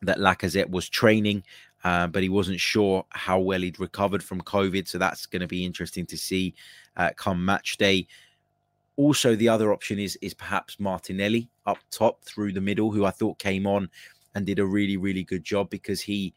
that 0.00 0.16
Lacazette 0.16 0.70
was 0.70 0.88
training 0.88 1.42
uh, 1.84 2.06
but 2.06 2.22
he 2.22 2.28
wasn't 2.28 2.60
sure 2.60 3.04
how 3.10 3.38
well 3.38 3.60
he'd 3.60 3.80
recovered 3.80 4.22
from 4.22 4.40
COVID. 4.42 4.86
So 4.86 4.98
that's 4.98 5.26
going 5.26 5.40
to 5.40 5.48
be 5.48 5.64
interesting 5.64 6.06
to 6.06 6.16
see 6.16 6.54
uh, 6.96 7.10
come 7.16 7.44
match 7.44 7.76
day. 7.78 8.06
Also, 8.96 9.34
the 9.34 9.48
other 9.48 9.72
option 9.72 9.98
is 9.98 10.16
is 10.20 10.34
perhaps 10.34 10.78
Martinelli 10.78 11.48
up 11.66 11.78
top 11.90 12.22
through 12.22 12.52
the 12.52 12.60
middle, 12.60 12.90
who 12.90 13.04
I 13.04 13.10
thought 13.10 13.38
came 13.38 13.66
on 13.66 13.88
and 14.34 14.44
did 14.44 14.58
a 14.58 14.66
really 14.66 14.96
really 14.96 15.24
good 15.24 15.42
job 15.42 15.70
because 15.70 16.00
he 16.00 16.34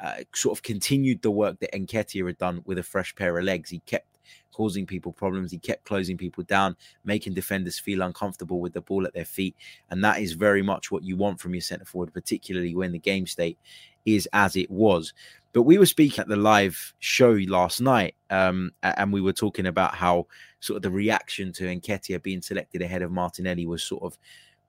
uh, 0.00 0.16
sort 0.34 0.56
of 0.58 0.62
continued 0.62 1.22
the 1.22 1.30
work 1.30 1.58
that 1.60 1.72
Nketiah 1.72 2.26
had 2.26 2.38
done 2.38 2.62
with 2.66 2.78
a 2.78 2.82
fresh 2.82 3.14
pair 3.14 3.38
of 3.38 3.44
legs. 3.44 3.70
He 3.70 3.78
kept 3.80 4.13
causing 4.52 4.86
people 4.86 5.12
problems. 5.12 5.50
He 5.50 5.58
kept 5.58 5.84
closing 5.84 6.16
people 6.16 6.44
down, 6.44 6.76
making 7.04 7.34
defenders 7.34 7.78
feel 7.78 8.02
uncomfortable 8.02 8.60
with 8.60 8.72
the 8.72 8.80
ball 8.80 9.06
at 9.06 9.14
their 9.14 9.24
feet. 9.24 9.56
And 9.90 10.02
that 10.04 10.20
is 10.20 10.32
very 10.32 10.62
much 10.62 10.90
what 10.90 11.02
you 11.02 11.16
want 11.16 11.40
from 11.40 11.54
your 11.54 11.60
centre 11.60 11.84
forward, 11.84 12.12
particularly 12.12 12.74
when 12.74 12.92
the 12.92 12.98
game 12.98 13.26
state 13.26 13.58
is 14.04 14.28
as 14.32 14.56
it 14.56 14.70
was. 14.70 15.12
But 15.52 15.62
we 15.62 15.78
were 15.78 15.86
speaking 15.86 16.20
at 16.20 16.28
the 16.28 16.36
live 16.36 16.94
show 16.98 17.30
last 17.30 17.80
night, 17.80 18.16
um, 18.30 18.72
and 18.82 19.12
we 19.12 19.20
were 19.20 19.32
talking 19.32 19.66
about 19.66 19.94
how 19.94 20.26
sort 20.58 20.76
of 20.76 20.82
the 20.82 20.90
reaction 20.90 21.52
to 21.52 21.64
Nketiah 21.64 22.22
being 22.22 22.42
selected 22.42 22.82
ahead 22.82 23.02
of 23.02 23.12
Martinelli 23.12 23.66
was 23.66 23.84
sort 23.84 24.02
of 24.02 24.18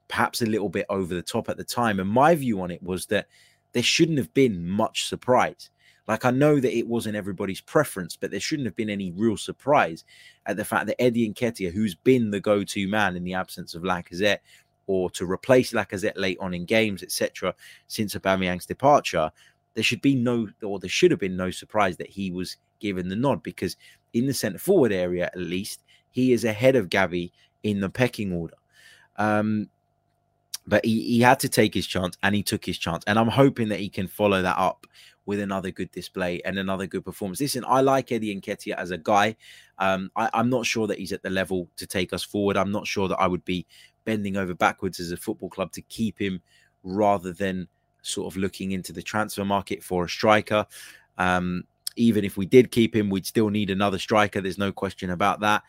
perhaps 0.07 0.41
a 0.41 0.45
little 0.45 0.69
bit 0.69 0.85
over 0.89 1.15
the 1.15 1.23
top 1.23 1.49
at 1.49 1.57
the 1.57 1.63
time. 1.63 1.99
And 1.99 2.09
my 2.09 2.35
view 2.35 2.61
on 2.61 2.69
it 2.69 2.83
was 2.83 3.07
that 3.07 3.27
there 3.73 3.83
shouldn't 3.83 4.19
have 4.19 4.33
been 4.33 4.67
much 4.67 5.07
surprise. 5.07 5.69
Like 6.07 6.25
I 6.25 6.31
know 6.31 6.59
that 6.59 6.77
it 6.77 6.87
wasn't 6.87 7.15
everybody's 7.15 7.61
preference, 7.61 8.15
but 8.15 8.31
there 8.31 8.39
shouldn't 8.39 8.67
have 8.67 8.75
been 8.75 8.89
any 8.89 9.11
real 9.11 9.37
surprise 9.37 10.03
at 10.45 10.57
the 10.57 10.65
fact 10.65 10.87
that 10.87 11.01
Eddie 11.01 11.31
Nketiah, 11.31 11.73
who's 11.73 11.95
been 11.95 12.31
the 12.31 12.39
go-to 12.39 12.87
man 12.87 13.15
in 13.15 13.23
the 13.23 13.33
absence 13.33 13.73
of 13.73 13.83
Lacazette, 13.83 14.39
or 14.87 15.09
to 15.11 15.29
replace 15.29 15.73
Lacazette 15.73 16.17
late 16.17 16.37
on 16.39 16.53
in 16.53 16.65
games, 16.65 17.01
etc., 17.01 17.55
since 17.87 18.13
Aubameyang's 18.13 18.67
departure, 18.67 19.31
there 19.73 19.83
should 19.83 20.01
be 20.01 20.15
no, 20.15 20.47
or 20.63 20.79
there 20.79 20.89
should 20.89 21.11
have 21.11 21.19
been 21.19 21.35
no 21.35 21.49
surprise 21.51 21.97
that 21.97 22.09
he 22.09 22.31
was 22.31 22.57
given 22.79 23.09
the 23.09 23.15
nod 23.15 23.41
because 23.41 23.75
in 24.13 24.27
the 24.27 24.33
centre 24.33 24.59
forward 24.59 24.91
area, 24.91 25.25
at 25.25 25.37
least, 25.37 25.83
he 26.11 26.31
is 26.31 26.45
ahead 26.45 26.75
of 26.75 26.89
Gabby 26.89 27.33
in 27.63 27.79
the 27.79 27.89
pecking 27.89 28.31
order. 28.31 28.55
Um, 29.17 29.69
but 30.67 30.85
he, 30.85 31.01
he 31.01 31.21
had 31.21 31.39
to 31.41 31.49
take 31.49 31.73
his 31.73 31.85
chance 31.85 32.17
and 32.23 32.33
he 32.33 32.43
took 32.43 32.65
his 32.65 32.77
chance. 32.77 33.03
And 33.05 33.19
I'm 33.19 33.27
hoping 33.27 33.69
that 33.69 33.79
he 33.79 33.89
can 33.89 34.07
follow 34.07 34.41
that 34.41 34.57
up 34.57 34.87
with 35.25 35.39
another 35.39 35.71
good 35.71 35.91
display 35.91 36.41
and 36.43 36.57
another 36.57 36.85
good 36.87 37.03
performance. 37.03 37.41
Listen, 37.41 37.63
I 37.67 37.81
like 37.81 38.11
Eddie 38.11 38.39
Nketiah 38.39 38.75
as 38.75 38.91
a 38.91 38.97
guy. 38.97 39.35
Um, 39.79 40.11
I, 40.15 40.29
I'm 40.33 40.49
not 40.49 40.65
sure 40.65 40.87
that 40.87 40.99
he's 40.99 41.13
at 41.13 41.23
the 41.23 41.29
level 41.29 41.67
to 41.77 41.87
take 41.87 42.13
us 42.13 42.23
forward. 42.23 42.57
I'm 42.57 42.71
not 42.71 42.87
sure 42.87 43.07
that 43.07 43.17
I 43.17 43.27
would 43.27 43.43
be 43.45 43.65
bending 44.05 44.37
over 44.37 44.53
backwards 44.53 44.99
as 44.99 45.11
a 45.11 45.17
football 45.17 45.49
club 45.49 45.71
to 45.73 45.81
keep 45.81 46.19
him 46.19 46.41
rather 46.83 47.33
than 47.33 47.67
sort 48.03 48.31
of 48.31 48.37
looking 48.37 48.71
into 48.71 48.93
the 48.93 49.01
transfer 49.01 49.43
market 49.43 49.83
for 49.83 50.05
a 50.05 50.09
striker. 50.09 50.65
Um, 51.17 51.63
even 51.95 52.23
if 52.23 52.37
we 52.37 52.45
did 52.45 52.71
keep 52.71 52.95
him, 52.95 53.09
we'd 53.09 53.25
still 53.25 53.49
need 53.49 53.69
another 53.69 53.97
striker. 53.97 54.41
There's 54.41 54.57
no 54.57 54.71
question 54.71 55.09
about 55.09 55.39
that. 55.39 55.63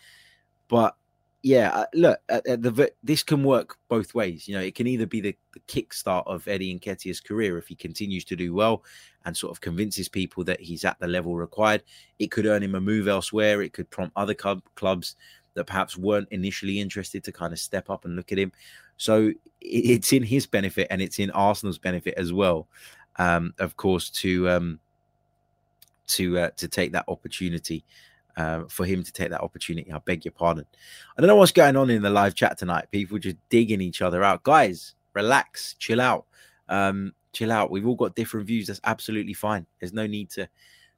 But 0.68 0.96
yeah, 1.46 1.68
uh, 1.68 1.86
look, 1.94 2.18
at, 2.28 2.44
at 2.48 2.62
the 2.62 2.92
this 3.04 3.22
can 3.22 3.44
work 3.44 3.76
both 3.86 4.16
ways. 4.16 4.48
You 4.48 4.56
know, 4.56 4.62
it 4.62 4.74
can 4.74 4.88
either 4.88 5.06
be 5.06 5.20
the, 5.20 5.36
the 5.54 5.60
kickstart 5.68 6.26
of 6.26 6.48
Eddie 6.48 6.76
Nketiah's 6.76 7.20
career 7.20 7.56
if 7.56 7.68
he 7.68 7.76
continues 7.76 8.24
to 8.24 8.34
do 8.34 8.52
well 8.52 8.82
and 9.24 9.36
sort 9.36 9.52
of 9.52 9.60
convinces 9.60 10.08
people 10.08 10.42
that 10.42 10.60
he's 10.60 10.84
at 10.84 10.98
the 10.98 11.06
level 11.06 11.36
required. 11.36 11.84
It 12.18 12.32
could 12.32 12.46
earn 12.46 12.64
him 12.64 12.74
a 12.74 12.80
move 12.80 13.06
elsewhere. 13.06 13.62
It 13.62 13.72
could 13.72 13.88
prompt 13.90 14.12
other 14.16 14.34
club, 14.34 14.60
clubs 14.74 15.14
that 15.54 15.68
perhaps 15.68 15.96
weren't 15.96 16.26
initially 16.32 16.80
interested 16.80 17.22
to 17.22 17.30
kind 17.30 17.52
of 17.52 17.60
step 17.60 17.90
up 17.90 18.04
and 18.04 18.16
look 18.16 18.32
at 18.32 18.38
him. 18.38 18.50
So 18.96 19.30
it's 19.60 20.12
in 20.12 20.24
his 20.24 20.48
benefit 20.48 20.88
and 20.90 21.00
it's 21.00 21.20
in 21.20 21.30
Arsenal's 21.30 21.78
benefit 21.78 22.14
as 22.16 22.32
well, 22.32 22.66
um, 23.20 23.54
of 23.60 23.76
course, 23.76 24.10
to 24.10 24.48
um, 24.50 24.80
to 26.08 26.40
uh, 26.40 26.50
to 26.56 26.66
take 26.66 26.90
that 26.90 27.04
opportunity. 27.06 27.84
Uh, 28.36 28.64
for 28.68 28.84
him 28.84 29.02
to 29.02 29.10
take 29.12 29.30
that 29.30 29.40
opportunity, 29.40 29.90
I 29.90 29.98
beg 29.98 30.24
your 30.26 30.32
pardon. 30.32 30.66
I 31.16 31.20
don't 31.20 31.28
know 31.28 31.36
what's 31.36 31.52
going 31.52 31.74
on 31.76 31.88
in 31.88 32.02
the 32.02 32.10
live 32.10 32.34
chat 32.34 32.58
tonight. 32.58 32.90
People 32.90 33.18
just 33.18 33.36
digging 33.48 33.80
each 33.80 34.02
other 34.02 34.22
out. 34.22 34.42
Guys, 34.42 34.94
relax, 35.14 35.74
chill 35.78 36.02
out, 36.02 36.26
um, 36.68 37.14
chill 37.32 37.50
out. 37.50 37.70
We've 37.70 37.86
all 37.86 37.94
got 37.94 38.14
different 38.14 38.46
views. 38.46 38.66
That's 38.66 38.80
absolutely 38.84 39.32
fine. 39.32 39.66
There's 39.80 39.94
no 39.94 40.06
need 40.06 40.28
to 40.30 40.48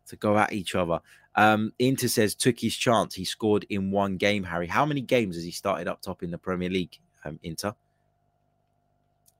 to 0.09 0.16
go 0.16 0.37
at 0.37 0.53
each 0.53 0.74
other. 0.74 1.01
Um, 1.37 1.72
Inter 1.79 2.09
says 2.09 2.35
took 2.35 2.59
his 2.59 2.74
chance. 2.77 3.14
He 3.14 3.24
scored 3.24 3.64
in 3.70 3.92
one 3.92 4.16
game. 4.16 4.42
Harry, 4.42 4.66
how 4.66 4.85
many 4.85 5.01
games 5.01 5.37
has 5.37 5.44
he 5.44 5.53
started 5.53 5.87
up 5.87 6.03
top 6.03 6.22
in 6.22 6.33
the 6.33 6.38
Premier 6.38 6.68
League? 6.70 6.98
Um, 7.24 7.38
Inter. 7.42 7.74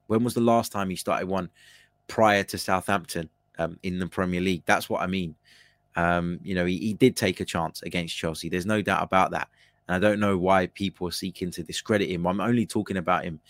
When 0.07 0.23
was 0.23 0.35
the 0.35 0.41
last 0.41 0.71
time 0.73 0.91
he 0.91 0.97
started 0.97 1.29
one 1.29 1.51
prior 2.07 2.45
to 2.45 2.59
Southampton 2.59 3.29
um, 3.59 3.79
in 3.83 3.99
the 3.99 4.07
Premier 4.07 4.41
League? 4.41 4.63
That's 4.65 4.89
what 4.89 5.03
I 5.03 5.07
mean. 5.07 5.35
Um, 5.99 6.39
you 6.45 6.55
know, 6.55 6.65
he, 6.65 6.79
he 6.79 6.95
did 6.95 7.17
take 7.17 7.41
a 7.41 7.45
chance 7.45 7.83
against 7.83 8.17
Chelsea. 8.17 8.49
There's 8.49 8.65
no 8.65 8.81
doubt 8.81 9.03
about 9.03 9.33
that. 9.33 9.49
And 9.89 9.97
I 9.97 10.09
don't 10.09 10.21
know 10.21 10.39
why 10.39 10.69
people 10.69 11.09
are 11.09 11.13
seeking 11.13 11.51
to 11.51 11.65
discredit 11.65 12.09
him. 12.09 12.25
I'm 12.25 12.41
only 12.41 12.67
talking 12.67 12.99
about 12.99 13.25
him 13.25 13.41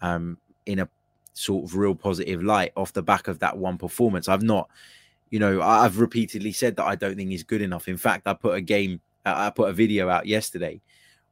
um, 0.00 0.38
in 0.64 0.78
a 0.78 0.88
sort 1.34 1.64
of 1.64 1.76
real 1.76 1.96
positive 1.96 2.40
light 2.44 2.70
off 2.76 2.92
the 2.92 3.02
back 3.02 3.26
of 3.26 3.40
that 3.40 3.58
one 3.58 3.78
performance. 3.78 4.28
I've 4.28 4.44
not, 4.44 4.70
you 5.30 5.40
know, 5.40 5.60
I've 5.60 5.98
repeatedly 5.98 6.52
said 6.52 6.76
that 6.76 6.84
I 6.84 6.94
don't 6.94 7.16
think 7.16 7.30
he's 7.30 7.42
good 7.42 7.62
enough. 7.62 7.88
In 7.88 7.96
fact, 7.96 8.28
I 8.28 8.34
put 8.34 8.54
a 8.54 8.60
game, 8.60 9.00
I 9.26 9.50
put 9.50 9.68
a 9.68 9.72
video 9.72 10.08
out 10.08 10.26
yesterday 10.26 10.80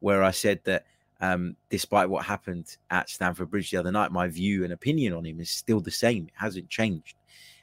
where 0.00 0.24
I 0.24 0.32
said 0.32 0.60
that 0.64 0.84
um, 1.20 1.54
despite 1.70 2.10
what 2.10 2.24
happened 2.24 2.76
at 2.90 3.08
Stamford 3.08 3.52
Bridge 3.52 3.70
the 3.70 3.76
other 3.76 3.92
night, 3.92 4.10
my 4.10 4.26
view 4.26 4.64
and 4.64 4.72
opinion 4.72 5.12
on 5.12 5.24
him 5.24 5.38
is 5.38 5.50
still 5.50 5.78
the 5.78 5.92
same. 5.92 6.24
It 6.24 6.34
hasn't 6.34 6.68
changed, 6.68 7.14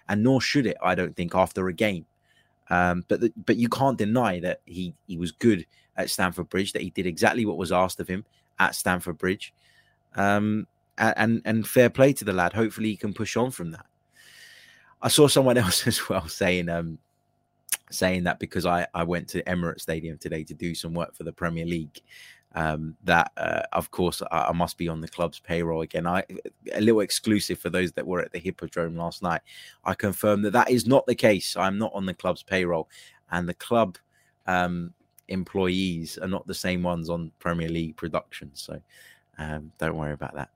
and 0.07 0.23
nor 0.23 0.39
should 0.39 0.67
it. 0.67 0.77
I 0.81 0.95
don't 0.95 1.15
think 1.17 1.35
after 1.35 1.67
a 1.67 1.73
game. 1.73 2.05
Um, 2.73 3.05
but 3.07 3.21
the, 3.21 3.31
but 3.45 3.57
you 3.57 3.69
can't 3.69 3.97
deny 3.97 4.39
that 4.39 4.61
he 4.65 4.95
he 5.05 5.17
was 5.17 5.31
good 5.31 5.65
at 5.95 6.09
Stamford 6.09 6.49
Bridge. 6.49 6.73
That 6.73 6.81
he 6.81 6.89
did 6.89 7.05
exactly 7.05 7.45
what 7.45 7.57
was 7.57 7.71
asked 7.71 7.99
of 7.99 8.07
him 8.07 8.25
at 8.57 8.73
Stamford 8.73 9.19
Bridge. 9.19 9.53
Um, 10.15 10.67
and 10.97 11.41
and 11.45 11.67
fair 11.67 11.91
play 11.91 12.13
to 12.13 12.25
the 12.25 12.33
lad. 12.33 12.53
Hopefully, 12.53 12.89
he 12.89 12.97
can 12.97 13.13
push 13.13 13.37
on 13.37 13.51
from 13.51 13.71
that. 13.71 13.85
I 15.01 15.07
saw 15.07 15.27
someone 15.27 15.57
else 15.65 15.85
as 15.85 16.09
well 16.09 16.27
saying 16.27 16.67
um, 16.69 16.97
saying 17.91 18.23
that 18.23 18.39
because 18.39 18.65
I 18.65 18.87
I 18.95 19.03
went 19.03 19.27
to 19.29 19.43
Emirates 19.43 19.81
Stadium 19.81 20.17
today 20.17 20.43
to 20.43 20.55
do 20.55 20.73
some 20.73 20.95
work 20.95 21.15
for 21.15 21.23
the 21.23 21.33
Premier 21.33 21.65
League 21.65 22.01
um, 22.55 22.95
that 23.03 23.31
uh, 23.37 23.63
of 23.71 23.89
course 23.91 24.21
I, 24.31 24.45
I, 24.49 24.51
must 24.51 24.77
be 24.77 24.87
on 24.87 25.01
the 25.01 25.07
club's 25.07 25.39
payroll 25.39 25.81
again. 25.81 26.05
I 26.05 26.23
a 26.73 26.81
little 26.81 27.01
exclusive 27.01 27.57
for 27.59 27.69
those 27.69 27.91
that 27.93 28.05
were 28.05 28.21
at 28.21 28.31
the 28.31 28.39
Hippodrome 28.39 28.95
last 28.95 29.23
night. 29.23 29.41
I 29.83 29.95
confirm 29.95 30.43
that 30.43 30.53
that 30.53 30.69
is 30.69 30.85
not 30.85 31.05
the 31.07 31.15
case. 31.15 31.55
I'm 31.57 31.77
not 31.77 31.91
on 31.95 32.05
the 32.05 32.13
club's 32.13 32.43
payroll, 32.43 32.89
and 33.31 33.49
the 33.49 33.55
club 33.55 33.97
um, 34.45 34.93
employees 35.27 36.17
are 36.17 36.27
not 36.27 36.45
the 36.45 36.53
same 36.53 36.83
ones 36.83 37.09
on 37.09 37.31
Premier 37.39 37.69
League 37.69 37.97
production. 37.97 38.51
So 38.53 38.79
um, 39.37 39.71
don't 39.79 39.97
worry 39.97 40.13
about 40.13 40.35
that. 40.35 40.49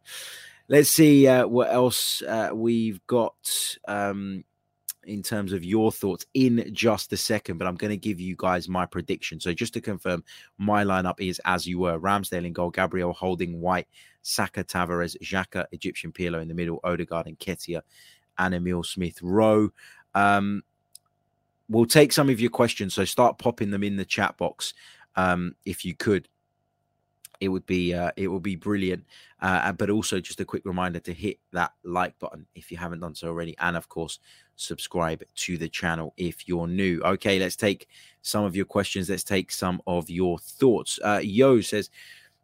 Let's 0.70 0.90
see 0.90 1.28
uh, 1.28 1.48
what 1.48 1.72
else 1.72 2.22
uh, 2.22 2.50
we've 2.54 3.06
got. 3.08 3.36
Um, 3.88 4.44
in 5.08 5.24
terms 5.24 5.54
of 5.54 5.64
your 5.64 5.92
thoughts 5.92 6.26
in 6.34 6.70
just 6.74 7.12
a 7.14 7.18
second, 7.18 7.58
but 7.58 7.68
I'm 7.68 7.76
going 7.76 7.92
to 7.92 7.98
give 7.98 8.20
you 8.20 8.36
guys 8.38 8.70
my 8.70 8.86
prediction. 8.86 9.40
So 9.40 9.54
just 9.54 9.74
to 9.74 9.82
confirm, 9.82 10.24
my 10.58 10.84
lineup 10.84 11.20
is 11.20 11.42
as 11.46 11.66
you 11.66 11.80
were: 11.80 12.00
Ramsdale 12.00 12.46
in 12.46 12.54
goal, 12.54 12.70
Gabriel 12.70 13.14
Holding, 13.14 13.60
White, 13.60 13.88
Saka, 14.22 14.64
Tavares, 14.64 15.18
Xhaka, 15.24 15.66
Egyptian 15.72 16.12
Pirlo 16.12 16.42
in 16.42 16.48
the 16.48 16.54
middle, 16.54 16.80
Odegaard 16.84 17.28
and 17.28 17.40
Nketiah, 17.40 17.82
and 18.38 18.54
Emil 18.54 18.84
Smith 18.84 19.20
Rowe. 19.22 19.72
Um, 20.14 20.64
we'll 21.70 21.86
take 21.86 22.14
some 22.14 22.30
of 22.30 22.40
your 22.40 22.52
questions, 22.52 22.94
so 22.94 23.06
start 23.06 23.40
popping 23.40 23.72
them 23.72 23.84
in 23.84 23.96
the 23.96 24.06
chat 24.06 24.38
box 24.38 24.74
um, 25.16 25.56
if 25.66 25.84
you 25.84 25.96
could 25.96 26.28
it 27.40 27.50
would 27.50 27.66
be 27.66 27.94
uh, 27.94 28.12
it 28.16 28.28
would 28.28 28.44
be 28.44 28.56
brilliant. 28.56 29.06
Uh, 29.42 29.72
but 29.72 29.90
also 29.90 30.20
just 30.20 30.40
a 30.40 30.46
quick 30.46 30.66
reminder 30.66 31.00
to 31.00 31.14
hit 31.14 31.38
that 31.52 31.72
like 31.84 32.18
button 32.20 32.46
if 32.56 32.72
you 32.72 32.78
haven't 32.78 33.00
done 33.00 33.16
so 33.16 33.28
already, 33.28 33.56
and 33.60 33.78
of 33.78 33.88
course 33.90 34.20
subscribe 34.56 35.24
to 35.36 35.58
the 35.58 35.70
channel 35.70 36.14
if 36.18 36.48
you're 36.48 36.68
new. 36.68 37.02
Okay, 37.04 37.40
let's 37.40 37.56
take 37.56 37.88
some 38.22 38.44
of 38.44 38.56
your 38.56 38.66
questions. 38.66 39.10
Let's 39.10 39.24
take 39.24 39.52
some 39.52 39.82
of 39.86 40.10
your 40.10 40.40
thoughts. 40.40 41.00
Uh, 41.04 41.20
Yo 41.24 41.62
says. 41.62 41.90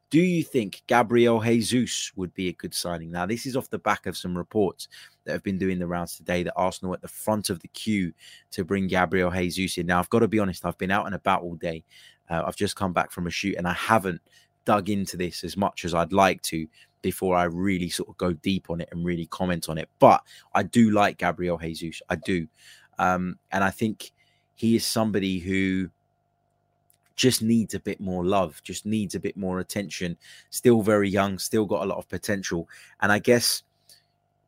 Do 0.10 0.22
you 0.22 0.44
think 0.44 0.84
Gabriel 0.86 1.42
Jesus 1.42 2.12
would 2.16 2.36
be 2.36 2.48
a 2.48 2.54
good 2.54 2.76
signing? 2.76 3.10
Now, 3.10 3.26
this 3.26 3.48
is 3.48 3.58
off 3.58 3.72
the 3.72 3.80
back 3.80 4.06
of 4.06 4.16
some 4.16 4.38
reports 4.38 4.88
that 5.24 5.32
have 5.32 5.42
been 5.42 5.58
doing 5.58 5.80
the 5.80 5.88
rounds 5.88 6.16
today 6.16 6.44
that 6.44 6.54
Arsenal 6.56 6.94
at 6.94 7.02
the 7.02 7.08
front 7.08 7.50
of 7.50 7.60
the 7.62 7.68
queue 7.70 8.14
to 8.52 8.64
bring 8.64 8.86
Gabriel 8.86 9.32
Jesus 9.32 9.80
in. 9.80 9.88
Now, 9.88 9.98
I've 9.98 10.12
got 10.12 10.20
to 10.20 10.28
be 10.28 10.38
honest, 10.38 10.68
I've 10.68 10.78
been 10.78 10.92
out 10.92 11.08
and 11.08 11.16
about 11.16 11.42
all 11.42 11.56
day. 11.56 11.84
Uh, 12.30 12.44
I've 12.46 12.56
just 12.56 12.76
come 12.76 12.94
back 12.94 13.12
from 13.12 13.26
a 13.26 13.32
shoot 13.32 13.56
and 13.58 13.68
I 13.68 13.74
haven't 13.74 14.22
dug 14.65 14.89
into 14.89 15.17
this 15.17 15.43
as 15.43 15.58
much 15.58 15.86
as 15.86 15.93
I'd 15.93 16.13
like 16.13 16.41
to 16.43 16.67
before 17.02 17.36
I 17.36 17.43
really 17.43 17.89
sort 17.89 18.10
of 18.10 18.17
go 18.17 18.34
deep 18.34 18.69
on 18.69 18.82
it 18.82 18.89
and 18.91 19.06
really 19.06 19.28
comment 19.28 19.69
on 19.69 19.78
it. 19.78 19.89
But 19.99 20.23
I 20.56 20.63
do 20.63 20.89
like 20.89 21.17
Gabriel 21.17 21.58
Jesus. 21.58 22.02
I 22.10 22.15
do. 22.15 22.47
Um, 22.97 23.38
and 23.52 23.63
I 23.63 23.69
think 23.69 24.12
he 24.56 24.76
is 24.76 24.86
somebody 24.86 25.39
who 25.39 25.89
just 27.15 27.41
needs 27.41 27.73
a 27.73 27.80
bit 27.80 27.99
more 27.99 28.26
love, 28.26 28.62
just 28.63 28.86
needs 28.86 29.15
a 29.15 29.19
bit 29.19 29.38
more 29.38 29.60
attention. 29.60 30.17
Still 30.49 30.82
very 30.82 31.10
young, 31.10 31.38
still 31.38 31.65
got 31.65 31.84
a 31.84 31.86
lot 31.86 31.97
of 31.97 32.10
potential. 32.10 32.67
And 33.02 33.12
I 33.12 33.19
guess, 33.19 33.63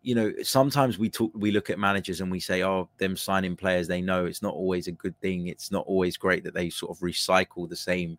you 0.02 0.16
know, 0.16 0.32
sometimes 0.42 0.98
we 0.98 1.10
talk, 1.10 1.32
we 1.36 1.52
look 1.52 1.70
at 1.70 1.78
managers 1.78 2.22
and 2.22 2.32
we 2.32 2.40
say, 2.40 2.64
oh, 2.64 2.90
them 2.98 3.18
signing 3.18 3.56
players, 3.56 3.88
they 3.88 4.02
know 4.02 4.26
it's 4.26 4.42
not 4.42 4.54
always 4.54 4.88
a 4.88 4.92
good 4.92 5.20
thing. 5.20 5.48
It's 5.48 5.72
not 5.72 5.86
always 5.88 6.18
great 6.18 6.44
that 6.44 6.54
they 6.54 6.70
sort 6.70 6.96
of 6.96 7.02
recycle 7.02 7.68
the 7.68 7.76
same 7.76 8.18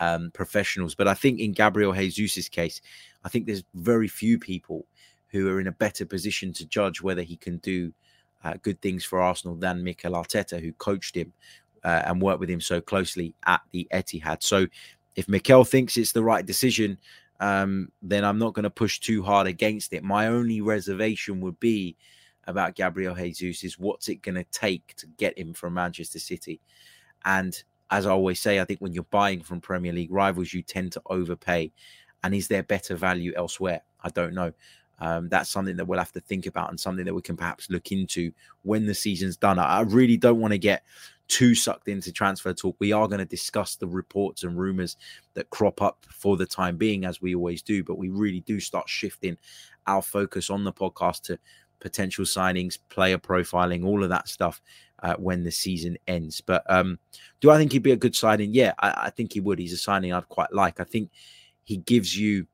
um, 0.00 0.30
professionals. 0.32 0.94
But 0.94 1.06
I 1.06 1.14
think 1.14 1.38
in 1.38 1.52
Gabriel 1.52 1.92
Jesus's 1.92 2.48
case, 2.48 2.80
I 3.24 3.28
think 3.28 3.46
there's 3.46 3.64
very 3.74 4.08
few 4.08 4.38
people 4.38 4.86
who 5.28 5.48
are 5.48 5.60
in 5.60 5.68
a 5.68 5.72
better 5.72 6.04
position 6.04 6.52
to 6.54 6.66
judge 6.66 7.00
whether 7.00 7.22
he 7.22 7.36
can 7.36 7.58
do 7.58 7.92
uh, 8.42 8.54
good 8.62 8.80
things 8.80 9.04
for 9.04 9.20
Arsenal 9.20 9.54
than 9.54 9.84
Mikel 9.84 10.12
Arteta, 10.12 10.60
who 10.60 10.72
coached 10.72 11.14
him 11.14 11.32
uh, 11.84 12.02
and 12.06 12.20
worked 12.20 12.40
with 12.40 12.50
him 12.50 12.60
so 12.60 12.80
closely 12.80 13.34
at 13.46 13.60
the 13.70 13.86
Etihad. 13.92 14.42
So 14.42 14.66
if 15.14 15.28
Mikel 15.28 15.64
thinks 15.64 15.96
it's 15.96 16.12
the 16.12 16.22
right 16.22 16.44
decision, 16.44 16.98
um, 17.38 17.90
then 18.02 18.24
I'm 18.24 18.38
not 18.38 18.54
going 18.54 18.64
to 18.64 18.70
push 18.70 18.98
too 18.98 19.22
hard 19.22 19.46
against 19.46 19.92
it. 19.92 20.02
My 20.02 20.26
only 20.26 20.60
reservation 20.60 21.40
would 21.40 21.60
be 21.60 21.96
about 22.46 22.74
Gabriel 22.74 23.14
Jesus 23.14 23.62
is 23.62 23.78
what's 23.78 24.08
it 24.08 24.22
going 24.22 24.34
to 24.34 24.44
take 24.44 24.94
to 24.96 25.06
get 25.06 25.38
him 25.38 25.54
from 25.54 25.74
Manchester 25.74 26.18
City? 26.18 26.60
And 27.24 27.62
as 27.90 28.06
I 28.06 28.10
always 28.10 28.40
say, 28.40 28.60
I 28.60 28.64
think 28.64 28.80
when 28.80 28.92
you're 28.92 29.04
buying 29.04 29.42
from 29.42 29.60
Premier 29.60 29.92
League 29.92 30.12
rivals, 30.12 30.52
you 30.52 30.62
tend 30.62 30.92
to 30.92 31.02
overpay. 31.06 31.72
And 32.22 32.34
is 32.34 32.48
there 32.48 32.62
better 32.62 32.94
value 32.94 33.32
elsewhere? 33.36 33.82
I 34.02 34.10
don't 34.10 34.34
know. 34.34 34.52
Um, 35.00 35.28
that's 35.28 35.48
something 35.50 35.76
that 35.76 35.86
we'll 35.86 35.98
have 35.98 36.12
to 36.12 36.20
think 36.20 36.46
about 36.46 36.68
and 36.68 36.78
something 36.78 37.06
that 37.06 37.14
we 37.14 37.22
can 37.22 37.36
perhaps 37.36 37.70
look 37.70 37.90
into 37.90 38.32
when 38.62 38.86
the 38.86 38.94
season's 38.94 39.36
done. 39.36 39.58
I, 39.58 39.80
really 39.80 40.18
don't 40.18 40.40
want 40.40 40.52
to 40.52 40.58
get 40.58 40.84
too 41.26 41.54
sucked 41.54 41.88
into 41.88 42.12
transfer 42.12 42.52
talk. 42.52 42.76
We 42.78 42.92
are 42.92 43.08
going 43.08 43.20
to 43.20 43.24
discuss 43.24 43.76
the 43.76 43.86
reports 43.86 44.44
and 44.44 44.58
rumors 44.58 44.96
that 45.34 45.48
crop 45.48 45.80
up 45.80 46.04
for 46.10 46.36
the 46.36 46.44
time 46.44 46.76
being, 46.76 47.06
as 47.06 47.22
we 47.22 47.34
always 47.34 47.62
do. 47.62 47.82
But 47.82 47.96
we 47.96 48.10
really 48.10 48.40
do 48.40 48.60
start 48.60 48.90
shifting 48.90 49.38
our 49.86 50.02
focus 50.02 50.50
on 50.50 50.64
the 50.64 50.72
podcast 50.72 51.22
to 51.22 51.38
potential 51.80 52.26
signings, 52.26 52.78
player 52.90 53.16
profiling, 53.16 53.86
all 53.86 54.02
of 54.02 54.10
that 54.10 54.28
stuff 54.28 54.60
uh, 55.02 55.14
when 55.16 55.44
the 55.44 55.50
season 55.50 55.96
ends. 56.06 56.40
But 56.40 56.62
um, 56.68 56.98
do 57.40 57.50
I 57.50 57.58
think 57.58 57.72
he'd 57.72 57.82
be 57.82 57.92
a 57.92 57.96
good 57.96 58.16
signing? 58.16 58.54
Yeah, 58.54 58.72
I, 58.78 59.06
I 59.06 59.10
think 59.10 59.32
he 59.32 59.40
would. 59.40 59.58
He's 59.58 59.72
a 59.72 59.78
signing 59.78 60.12
I'd 60.12 60.28
quite 60.28 60.52
like. 60.52 60.80
I 60.80 60.84
think 60.84 61.10
he 61.64 61.78
gives 61.78 62.16
you 62.16 62.46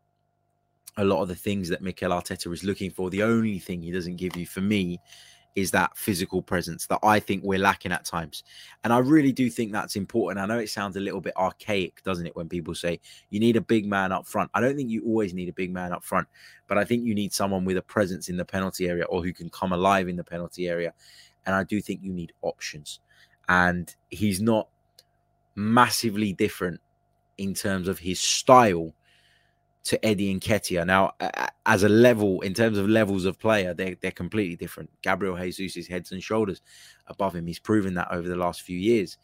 a 0.96 1.04
lot 1.04 1.22
of 1.22 1.28
the 1.28 1.34
things 1.34 1.68
that 1.68 1.82
Mikel 1.82 2.10
Arteta 2.10 2.52
is 2.52 2.64
looking 2.64 2.90
for. 2.90 3.10
The 3.10 3.22
only 3.22 3.58
thing 3.58 3.82
he 3.82 3.92
doesn't 3.92 4.16
give 4.16 4.36
you, 4.36 4.46
for 4.46 4.60
me, 4.60 4.98
is 5.56 5.70
that 5.70 5.96
physical 5.96 6.42
presence 6.42 6.86
that 6.86 6.98
I 7.02 7.18
think 7.18 7.42
we're 7.42 7.58
lacking 7.58 7.90
at 7.90 8.04
times. 8.04 8.44
And 8.84 8.92
I 8.92 8.98
really 8.98 9.32
do 9.32 9.48
think 9.48 9.72
that's 9.72 9.96
important. 9.96 10.38
I 10.38 10.46
know 10.46 10.58
it 10.58 10.68
sounds 10.68 10.96
a 10.96 11.00
little 11.00 11.20
bit 11.20 11.34
archaic, 11.36 12.02
doesn't 12.04 12.26
it, 12.26 12.36
when 12.36 12.46
people 12.48 12.74
say 12.74 13.00
you 13.30 13.40
need 13.40 13.56
a 13.56 13.62
big 13.62 13.86
man 13.86 14.12
up 14.12 14.26
front. 14.26 14.50
I 14.52 14.60
don't 14.60 14.76
think 14.76 14.90
you 14.90 15.02
always 15.04 15.32
need 15.32 15.48
a 15.48 15.54
big 15.54 15.72
man 15.72 15.92
up 15.92 16.04
front, 16.04 16.28
but 16.68 16.76
I 16.76 16.84
think 16.84 17.04
you 17.04 17.14
need 17.14 17.32
someone 17.32 17.64
with 17.64 17.78
a 17.78 17.82
presence 17.82 18.28
in 18.28 18.36
the 18.36 18.44
penalty 18.44 18.86
area 18.86 19.04
or 19.04 19.24
who 19.24 19.32
can 19.32 19.48
come 19.48 19.72
alive 19.72 20.08
in 20.08 20.16
the 20.16 20.24
penalty 20.24 20.68
area. 20.68 20.92
And 21.46 21.54
I 21.54 21.64
do 21.64 21.80
think 21.80 22.00
you 22.02 22.12
need 22.12 22.32
options. 22.42 23.00
And 23.48 23.94
he's 24.10 24.40
not 24.40 24.68
massively 25.54 26.32
different 26.32 26.80
in 27.38 27.54
terms 27.54 27.88
of 27.88 27.98
his 27.98 28.20
style 28.20 28.92
to 29.84 30.04
Eddie 30.04 30.34
Nketiah. 30.34 30.84
Now, 30.84 31.12
as 31.64 31.84
a 31.84 31.88
level, 31.88 32.40
in 32.40 32.54
terms 32.54 32.76
of 32.76 32.88
levels 32.88 33.24
of 33.24 33.38
player, 33.38 33.72
they're, 33.72 33.96
they're 34.00 34.10
completely 34.10 34.56
different. 34.56 34.90
Gabriel 35.00 35.36
Jesus 35.36 35.76
is 35.76 35.86
heads 35.86 36.10
and 36.10 36.22
shoulders 36.22 36.60
above 37.06 37.36
him. 37.36 37.46
He's 37.46 37.60
proven 37.60 37.94
that 37.94 38.10
over 38.10 38.26
the 38.26 38.34
last 38.34 38.62
few 38.62 38.76
years, 38.76 39.16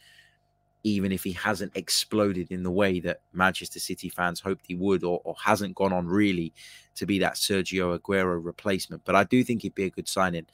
even 0.85 1.11
if 1.11 1.25
he 1.25 1.33
hasn't 1.33 1.77
exploded 1.77 2.53
in 2.53 2.63
the 2.63 2.71
way 2.71 3.01
that 3.01 3.23
Manchester 3.33 3.81
City 3.81 4.09
fans 4.09 4.39
hoped 4.39 4.65
he 4.67 4.77
would, 4.77 5.03
or, 5.03 5.21
or 5.25 5.35
hasn't 5.43 5.75
gone 5.75 5.93
on 5.93 6.07
really 6.07 6.53
to 6.95 7.07
be 7.07 7.19
that 7.19 7.35
Sergio 7.35 7.99
Aguero 7.99 8.39
replacement. 8.45 9.05
But 9.05 9.17
I 9.17 9.25
do 9.25 9.43
think 9.43 9.63
he'd 9.63 9.75
be 9.75 9.85
a 9.85 9.91
good 9.91 10.09
signing. 10.09 10.47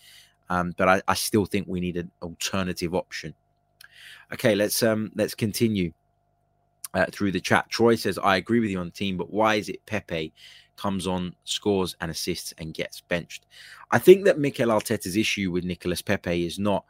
Um, 0.50 0.74
but 0.76 0.88
I, 0.88 1.02
I 1.08 1.14
still 1.14 1.44
think 1.44 1.66
we 1.68 1.80
need 1.80 1.96
an 1.96 2.10
alternative 2.22 2.94
option. 2.94 3.34
Okay, 4.32 4.54
let's 4.54 4.82
um 4.82 5.10
let's 5.14 5.34
continue 5.34 5.92
uh, 6.94 7.06
through 7.12 7.32
the 7.32 7.40
chat. 7.40 7.68
Troy 7.68 7.94
says, 7.94 8.18
I 8.18 8.36
agree 8.36 8.60
with 8.60 8.70
you 8.70 8.78
on 8.78 8.86
the 8.86 8.92
team, 8.92 9.16
but 9.16 9.30
why 9.30 9.56
is 9.56 9.68
it 9.68 9.84
Pepe 9.86 10.32
comes 10.76 11.06
on, 11.06 11.34
scores 11.44 11.96
and 12.00 12.10
assists 12.10 12.54
and 12.58 12.74
gets 12.74 13.00
benched? 13.00 13.46
I 13.90 13.98
think 13.98 14.24
that 14.24 14.38
Mikel 14.38 14.68
Arteta's 14.68 15.16
issue 15.16 15.50
with 15.50 15.64
Nicolas 15.64 16.02
Pepe 16.02 16.46
is 16.46 16.58
not 16.58 16.84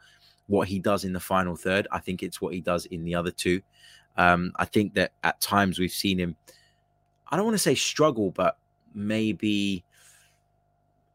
what 0.47 0.67
he 0.67 0.79
does 0.79 1.05
in 1.05 1.13
the 1.13 1.19
final 1.19 1.55
third. 1.55 1.87
I 1.91 1.99
think 1.99 2.23
it's 2.23 2.41
what 2.41 2.53
he 2.53 2.61
does 2.61 2.85
in 2.87 3.03
the 3.03 3.15
other 3.15 3.31
two. 3.31 3.61
Um, 4.17 4.51
I 4.55 4.65
think 4.65 4.95
that 4.95 5.11
at 5.23 5.39
times 5.39 5.79
we've 5.79 5.91
seen 5.91 6.19
him, 6.19 6.35
I 7.29 7.35
don't 7.35 7.45
want 7.45 7.55
to 7.55 7.59
say 7.59 7.75
struggle, 7.75 8.31
but 8.31 8.57
maybe, 8.93 9.83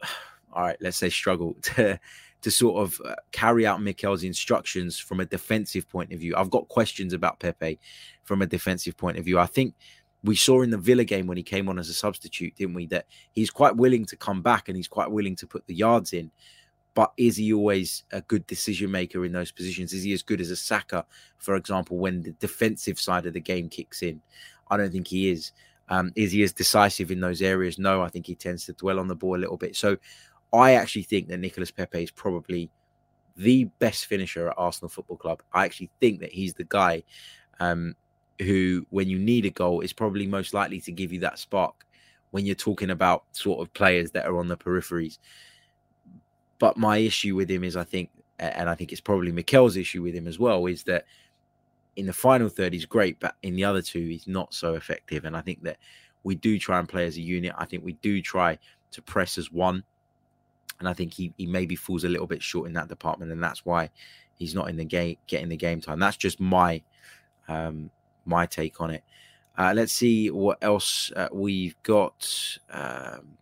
all 0.53 0.63
right, 0.63 0.77
let's 0.81 0.97
say 0.97 1.11
struggle 1.11 1.57
to 1.63 1.99
to 2.45 2.51
sort 2.51 2.83
of 2.83 3.01
uh, 3.07 3.15
carry 3.33 3.67
out 3.67 3.81
Mikel's 3.81 4.23
instructions 4.23 4.99
from 4.99 5.19
a 5.19 5.25
defensive 5.25 5.89
point 5.89 6.13
of 6.13 6.21
view. 6.21 6.35
I've 6.37 6.51
got 6.51 6.69
questions 6.69 7.15
about 7.15 7.41
Pepe 7.41 7.81
from 8.23 8.43
a 8.43 8.47
defensive 8.47 8.99
point 8.99 9.17
of 9.17 9.25
view. 9.25 9.39
I 9.39 9.47
think 9.47 9.75
we 10.23 10.37
saw 10.37 10.61
in 10.61 10.69
the 10.69 10.77
Villa 10.77 11.05
game 11.05 11.27
when 11.27 11.39
he 11.39 11.43
came 11.43 11.71
on 11.71 11.79
as 11.79 11.89
a 11.89 11.95
substitute, 11.95 12.55
didn't 12.55 12.75
we, 12.75 12.85
that 12.89 13.07
he's 13.33 13.51
quite 13.51 13.77
willing 13.77 14.05
to 14.05 14.17
come 14.17 14.43
back 14.43 14.69
and 14.69 14.77
he's 14.77 14.89
quite 14.89 15.11
willing 15.11 15.35
to 15.37 15.47
put 15.47 15.67
the 15.67 15.75
yards 15.75 16.13
in. 16.13 16.31
But 16.93 17.13
is 17.17 17.39
he 17.39 17.55
always 17.55 18.05
a 18.13 18.21
good 18.21 18.47
decision 18.47 18.91
maker 18.91 19.25
in 19.25 19.33
those 19.33 19.51
positions? 19.51 19.95
Is 19.95 20.03
he 20.03 20.13
as 20.13 20.23
good 20.23 20.43
as 20.43 20.51
a 20.51 20.57
Saka, 20.57 21.07
for 21.39 21.57
example, 21.57 21.97
when 21.97 22.23
the 22.23 22.33
defensive 22.33 23.01
side 23.01 23.25
of 23.25 23.33
the 23.33 23.41
game 23.41 23.71
kicks 23.71 24.03
in? 24.03 24.21
I 24.71 24.77
don't 24.77 24.93
think 24.93 25.09
he 25.09 25.31
is. 25.31 25.53
Um, 25.89 26.13
is 26.15 26.33
he 26.33 26.43
as 26.43 26.53
decisive 26.53 27.11
in 27.11 27.21
those 27.21 27.41
areas? 27.41 27.79
No, 27.79 28.03
I 28.03 28.09
think 28.11 28.27
he 28.27 28.35
tends 28.35 28.67
to 28.67 28.75
dwell 28.75 29.01
on 29.01 29.09
the 29.09 29.15
ball 29.15 29.37
a 29.37 29.41
little 29.41 29.57
bit. 29.57 29.77
So 29.77 29.97
I 30.55 30.75
actually 30.75 31.03
think 31.03 31.29
that 31.29 31.39
Nicolas 31.39 31.71
Pepe 31.71 32.03
is 32.03 32.11
probably 32.11 32.71
the 33.37 33.65
best 33.81 34.07
finisher 34.07 34.49
at 34.49 34.55
Arsenal 34.57 34.89
Football 34.89 35.17
Club. 35.17 35.43
I 35.53 35.65
actually 35.65 35.91
think 36.01 36.21
that 36.21 36.33
he's 36.33 36.55
the 36.55 36.65
guy 36.65 37.03
um, 37.59 37.97
who, 38.41 38.87
when 38.91 39.09
you 39.09 39.19
need 39.19 39.45
a 39.45 39.51
goal, 39.51 39.81
is 39.81 39.93
probably 39.93 40.27
most 40.27 40.55
likely 40.55 40.81
to 40.83 40.93
give 40.93 41.13
you 41.13 41.21
that 41.21 41.39
spark 41.39 41.85
when 42.31 42.47
you're 42.47 42.55
talking 42.55 42.91
about 42.91 43.25
sort 43.33 43.61
of 43.61 43.73
players 43.75 44.13
that 44.13 44.27
are 44.27 44.39
on 44.39 44.49
the 44.49 44.57
peripheries. 44.57 45.19
But 46.61 46.77
my 46.77 46.99
issue 46.99 47.35
with 47.35 47.51
him 47.51 47.65
is, 47.65 47.77
I 47.77 47.85
think, 47.85 48.11
and 48.39 48.71
I 48.71 48.75
think 48.75 48.93
it's 48.93 49.01
probably 49.01 49.33
Mikel's 49.33 49.77
issue 49.77 50.03
with 50.03 50.15
him 50.15 50.29
as 50.29 50.39
well, 50.39 50.67
is 50.67 50.85
that 50.85 51.05
in 51.97 52.07
the 52.07 52.13
final 52.13 52.49
third 52.49 52.73
he's 52.73 52.87
great, 52.87 53.19
but 53.19 53.35
in 53.43 53.57
the 53.57 53.65
other 53.65 53.83
two 53.83 54.01
he's 54.01 54.29
not 54.29 54.55
so 54.55 54.75
effective. 54.75 55.25
And 55.25 55.37
I 55.37 55.41
think 55.41 55.63
that 55.65 55.79
we 56.23 56.37
do 56.37 56.59
try 56.59 56.79
and 56.79 56.89
play 56.89 57.07
as 57.07 57.17
a 57.17 57.21
unit. 57.21 57.53
I 57.59 57.65
think 57.65 57.85
we 57.85 57.95
do 57.95 58.23
try 58.23 58.59
to 58.93 59.03
press 59.03 59.39
as 59.39 59.53
one 59.53 59.83
and 60.79 60.89
I 60.89 60.93
think 60.93 61.13
he 61.13 61.33
he 61.37 61.47
maybe 61.47 61.77
falls 61.77 62.05
a 62.05 62.09
little 62.09 62.27
bit 62.27 62.43
short 62.43 62.67
in 62.67 62.73
that 62.75 62.89
department, 62.89 63.33
and 63.33 63.43
that's 63.43 63.65
why 63.65 63.91
he's 64.35 64.55
not 64.55 64.69
in 64.69 64.77
the 64.77 64.85
game 64.85 65.17
getting 65.27 65.49
the 65.49 65.57
game 65.57 65.81
time. 65.81 65.99
That's 65.99 66.17
just 66.17 66.41
my 66.41 66.83
um, 67.49 67.91
my 68.25 68.47
take 68.47 68.81
on 68.81 68.91
it. 68.91 69.05
Uh, 69.57 69.73
let's 69.75 69.93
see 69.93 70.31
what 70.31 70.59
else 70.63 71.13
uh, 71.15 71.29
we've 71.33 71.81
got. 71.83 72.29
Um, 72.71 73.39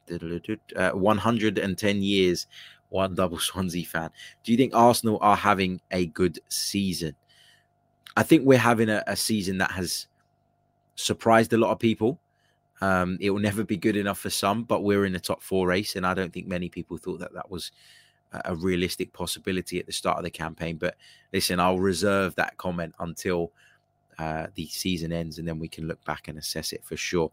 uh, 0.77 0.91
110 0.91 2.03
years, 2.03 2.47
one 2.91 3.15
double 3.15 3.39
Swansea 3.39 3.85
fan. 3.85 4.11
Do 4.45 4.53
you 4.53 4.59
think 4.59 4.75
Arsenal 4.75 5.19
are 5.23 5.37
having 5.37 5.81
a 5.91 6.07
good 6.07 6.39
season? 6.49 7.17
I 8.15 8.23
think 8.23 8.45
we're 8.45 8.59
having 8.59 8.91
a, 8.91 9.03
a 9.07 9.17
season 9.17 9.57
that 9.59 9.71
has 9.71 10.07
surprised 10.97 11.53
a 11.55 11.59
lot 11.59 11.71
of 11.71 11.79
people. 11.79 12.21
Um, 12.83 13.17
it 13.21 13.31
will 13.31 13.39
never 13.39 13.63
be 13.63 13.77
good 13.77 13.97
enough 13.97 14.19
for 14.19 14.31
some, 14.31 14.65
but 14.65 14.83
we're 14.83 15.07
in 15.07 15.13
the 15.13 15.21
top 15.21 15.41
four 15.41 15.69
race, 15.69 15.95
and 15.95 16.05
I 16.05 16.15
don't 16.15 16.33
think 16.33 16.49
many 16.49 16.69
people 16.69 16.97
thought 16.97 17.21
that 17.21 17.33
that 17.33 17.49
was 17.49 17.71
a 18.45 18.57
realistic 18.57 19.13
possibility 19.13 19.79
at 19.79 19.87
the 19.87 19.93
start 19.93 20.19
of 20.19 20.25
the 20.25 20.31
campaign. 20.31 20.77
But 20.77 20.97
listen, 21.33 21.61
I'll 21.61 21.79
reserve 21.79 22.35
that 22.37 22.57
comment 22.57 22.95
until 22.99 23.53
uh, 24.19 24.49
the 24.55 24.67
season 24.67 25.13
ends, 25.13 25.39
and 25.39 25.47
then 25.47 25.59
we 25.59 25.69
can 25.69 25.87
look 25.87 26.05
back 26.05 26.29
and 26.29 26.39
assess 26.39 26.73
it 26.73 26.85
for 26.85 26.97
sure. 26.97 27.31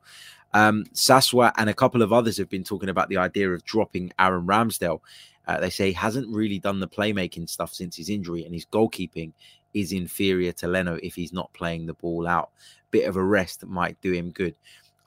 Um, 0.53 0.85
Saswa 0.93 1.51
and 1.57 1.69
a 1.69 1.73
couple 1.73 2.01
of 2.01 2.13
others 2.13 2.37
have 2.37 2.49
been 2.49 2.63
talking 2.63 2.89
about 2.89 3.09
the 3.09 3.17
idea 3.17 3.49
of 3.49 3.63
dropping 3.63 4.11
Aaron 4.19 4.45
Ramsdale. 4.45 5.01
Uh, 5.47 5.59
they 5.59 5.69
say 5.69 5.87
he 5.87 5.93
hasn't 5.93 6.33
really 6.33 6.59
done 6.59 6.79
the 6.79 6.87
playmaking 6.87 7.49
stuff 7.49 7.73
since 7.73 7.95
his 7.95 8.09
injury, 8.09 8.43
and 8.45 8.53
his 8.53 8.65
goalkeeping 8.65 9.33
is 9.73 9.91
inferior 9.93 10.51
to 10.51 10.67
Leno 10.67 10.99
if 11.01 11.15
he's 11.15 11.33
not 11.33 11.53
playing 11.53 11.85
the 11.85 11.93
ball 11.93 12.27
out. 12.27 12.51
Bit 12.91 13.07
of 13.07 13.15
a 13.15 13.23
rest 13.23 13.65
might 13.65 13.99
do 14.01 14.11
him 14.11 14.31
good. 14.31 14.55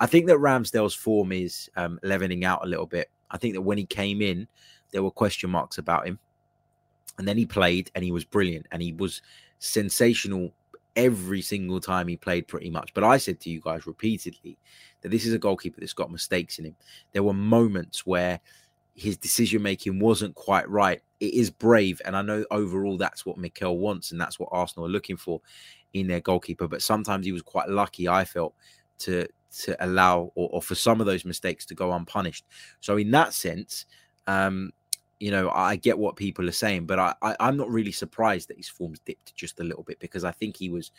I 0.03 0.07
think 0.07 0.27
that 0.27 0.38
Ramsdale's 0.38 0.95
form 0.95 1.31
is 1.31 1.71
um, 1.77 2.01
leveling 2.03 2.45
out 2.45 2.65
a 2.65 2.69
little 2.69 2.87
bit. 2.87 3.09
I 3.31 3.38
think 3.38 3.55
that 3.55 3.62
when 3.62 3.79
he 3.79 3.87
came 3.87 4.21
in, 4.21 4.49
there 4.91 5.01
were 5.01 5.12
question 5.12 5.49
marks 5.49 5.79
about 5.79 6.09
him. 6.09 6.19
And 7.19 7.29
then 7.29 7.38
he 7.38 7.47
played 7.47 7.88
and 7.95 8.03
he 8.05 8.11
was 8.11 8.25
brilliant 8.25 8.67
and 8.73 8.83
he 8.83 8.95
was 8.95 9.23
sensational 9.61 10.51
every 10.97 11.41
single 11.41 11.79
time 11.79 12.09
he 12.09 12.17
played, 12.17 12.49
pretty 12.49 12.69
much. 12.69 12.93
But 12.95 13.05
I 13.05 13.17
said 13.17 13.38
to 13.41 13.51
you 13.51 13.61
guys 13.61 13.87
repeatedly 13.87 14.59
that 15.03 15.11
this 15.11 15.25
is 15.25 15.35
a 15.35 15.38
goalkeeper 15.38 15.79
that's 15.79 15.93
got 15.93 16.11
mistakes 16.11 16.59
in 16.59 16.65
him. 16.65 16.77
There 17.12 17.23
were 17.23 17.33
moments 17.33 18.05
where 18.05 18.41
his 18.97 19.17
decision 19.17 19.62
making 19.62 20.01
wasn't 20.01 20.35
quite 20.35 20.69
right. 20.69 21.01
It 21.21 21.33
is 21.33 21.49
brave, 21.49 22.03
and 22.05 22.17
I 22.17 22.23
know 22.23 22.45
overall 22.51 22.97
that's 22.97 23.25
what 23.25 23.38
Mikel 23.38 23.79
wants, 23.79 24.11
and 24.11 24.21
that's 24.21 24.41
what 24.41 24.49
Arsenal 24.51 24.87
are 24.87 24.91
looking 24.91 25.17
for 25.17 25.41
in 25.93 26.09
their 26.09 26.21
goalkeeper. 26.21 26.67
But 26.67 26.83
sometimes 26.83 27.25
he 27.25 27.31
was 27.31 27.43
quite 27.43 27.69
lucky, 27.69 28.09
I 28.09 28.25
felt, 28.25 28.55
to 28.99 29.29
to 29.61 29.85
allow 29.85 30.33
or, 30.35 30.49
or, 30.53 30.62
for 30.62 30.75
some 30.75 31.01
of 31.01 31.07
those 31.07 31.25
mistakes 31.25 31.67
to 31.67 31.75
go 31.75 31.93
unpunished. 31.93 32.45
So 32.81 32.97
in 32.97 33.11
that 33.12 33.35
sense, 33.35 33.87
um, 34.27 34.73
you 35.21 35.31
know, 35.31 35.51
I 35.51 35.77
get 35.77 35.99
what 35.99 36.17
people 36.17 36.49
are 36.49 36.53
saying, 36.53 36.87
but 36.87 36.99
I, 36.99 37.15
I 37.23 37.49
am 37.49 37.57
not 37.57 37.71
really 37.71 37.93
surprised 37.93 38.49
that 38.49 38.57
his 38.57 38.69
form's 38.69 38.99
dipped 39.01 39.35
just 39.37 39.61
a 39.61 39.65
little 39.65 39.85
bit 39.85 40.01
because 40.01 40.25
I 40.25 40.33
think 40.33 40.57
he 40.57 40.69
was 40.69 40.91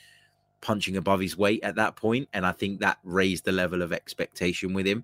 punching 0.62 0.96
above 0.96 1.20
his 1.20 1.38
weight 1.38 1.62
at 1.64 1.76
that 1.76 1.96
point, 1.96 2.30
and 2.34 2.46
I 2.46 2.54
think 2.54 2.80
that 2.80 3.00
raised 3.04 3.44
the 3.44 3.52
level 3.52 3.82
of 3.82 3.92
expectation 3.92 4.74
with 4.74 4.88
him. 4.88 5.04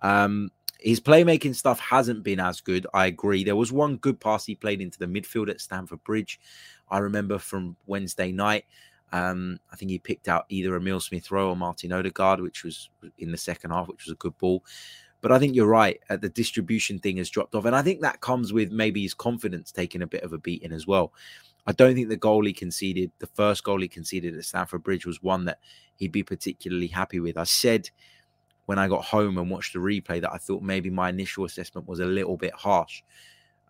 Um, 0.00 0.50
his 0.80 1.00
playmaking 1.00 1.54
stuff 1.54 1.78
hasn't 1.80 2.22
been 2.22 2.40
as 2.40 2.60
good. 2.60 2.86
I 2.94 3.06
agree. 3.06 3.44
There 3.44 3.56
was 3.56 3.72
one 3.72 3.96
good 3.96 4.20
pass 4.20 4.44
he 4.44 4.54
played 4.54 4.80
into 4.80 4.98
the 4.98 5.06
midfield 5.06 5.50
at 5.50 5.60
Stamford 5.60 6.02
Bridge. 6.04 6.40
I 6.88 6.98
remember 6.98 7.38
from 7.38 7.76
Wednesday 7.86 8.32
night. 8.32 8.64
Um, 9.14 9.60
I 9.72 9.76
think 9.76 9.92
he 9.92 10.00
picked 10.00 10.26
out 10.26 10.44
either 10.48 10.74
Emile 10.74 10.98
Smith 10.98 11.30
Rowe 11.30 11.50
or 11.50 11.56
Martin 11.56 11.92
Odegaard, 11.92 12.40
which 12.40 12.64
was 12.64 12.90
in 13.16 13.30
the 13.30 13.38
second 13.38 13.70
half, 13.70 13.86
which 13.86 14.06
was 14.06 14.12
a 14.12 14.16
good 14.16 14.36
ball. 14.38 14.64
But 15.20 15.30
I 15.30 15.38
think 15.38 15.54
you're 15.54 15.68
right. 15.68 16.00
Uh, 16.10 16.16
the 16.16 16.28
distribution 16.28 16.98
thing 16.98 17.18
has 17.18 17.30
dropped 17.30 17.54
off. 17.54 17.64
And 17.64 17.76
I 17.76 17.82
think 17.82 18.00
that 18.00 18.20
comes 18.20 18.52
with 18.52 18.72
maybe 18.72 19.02
his 19.02 19.14
confidence 19.14 19.70
taking 19.70 20.02
a 20.02 20.06
bit 20.08 20.24
of 20.24 20.32
a 20.32 20.38
beating 20.38 20.72
as 20.72 20.88
well. 20.88 21.12
I 21.64 21.70
don't 21.70 21.94
think 21.94 22.08
the 22.08 22.16
goal 22.16 22.44
he 22.44 22.52
conceded, 22.52 23.12
the 23.20 23.28
first 23.28 23.62
goal 23.62 23.80
he 23.80 23.88
conceded 23.88 24.36
at 24.36 24.44
Stamford 24.44 24.82
Bridge, 24.82 25.06
was 25.06 25.22
one 25.22 25.44
that 25.44 25.60
he'd 25.94 26.10
be 26.10 26.24
particularly 26.24 26.88
happy 26.88 27.20
with. 27.20 27.38
I 27.38 27.44
said 27.44 27.88
when 28.66 28.80
I 28.80 28.88
got 28.88 29.04
home 29.04 29.38
and 29.38 29.48
watched 29.48 29.74
the 29.74 29.78
replay 29.78 30.20
that 30.22 30.32
I 30.32 30.38
thought 30.38 30.62
maybe 30.62 30.90
my 30.90 31.08
initial 31.08 31.44
assessment 31.44 31.86
was 31.86 32.00
a 32.00 32.04
little 32.04 32.36
bit 32.36 32.52
harsh 32.52 33.02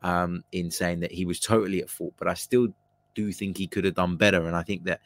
um, 0.03 0.43
in 0.53 0.71
saying 0.71 1.01
that 1.01 1.13
he 1.13 1.27
was 1.27 1.39
totally 1.39 1.83
at 1.83 1.91
fault, 1.91 2.15
but 2.17 2.29
I 2.29 2.35
still 2.35 2.69
do 3.15 3.33
think 3.33 3.57
he 3.57 3.67
could 3.67 3.85
have 3.85 3.95
done 3.95 4.17
better. 4.17 4.47
And 4.47 4.57
I 4.57 4.63
think 4.63 4.85
that 4.85 5.01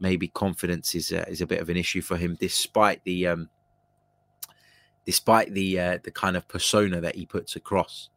maybe 0.00 0.28
confidence 0.28 0.94
is 0.94 1.12
is 1.12 1.40
a 1.40 1.46
bit 1.46 1.60
of 1.60 1.68
an 1.68 1.76
issue 1.76 2.02
for 2.02 2.16
him, 2.16 2.36
despite 2.38 3.02
the 3.04 3.28
um, 3.28 3.48
despite 5.06 5.52
the 5.52 5.78
uh, 5.78 5.98
the 6.02 6.10
kind 6.10 6.36
of 6.36 6.48
persona 6.48 7.00
that 7.00 7.14
he 7.14 7.26
puts 7.26 7.56
across. 7.56 8.08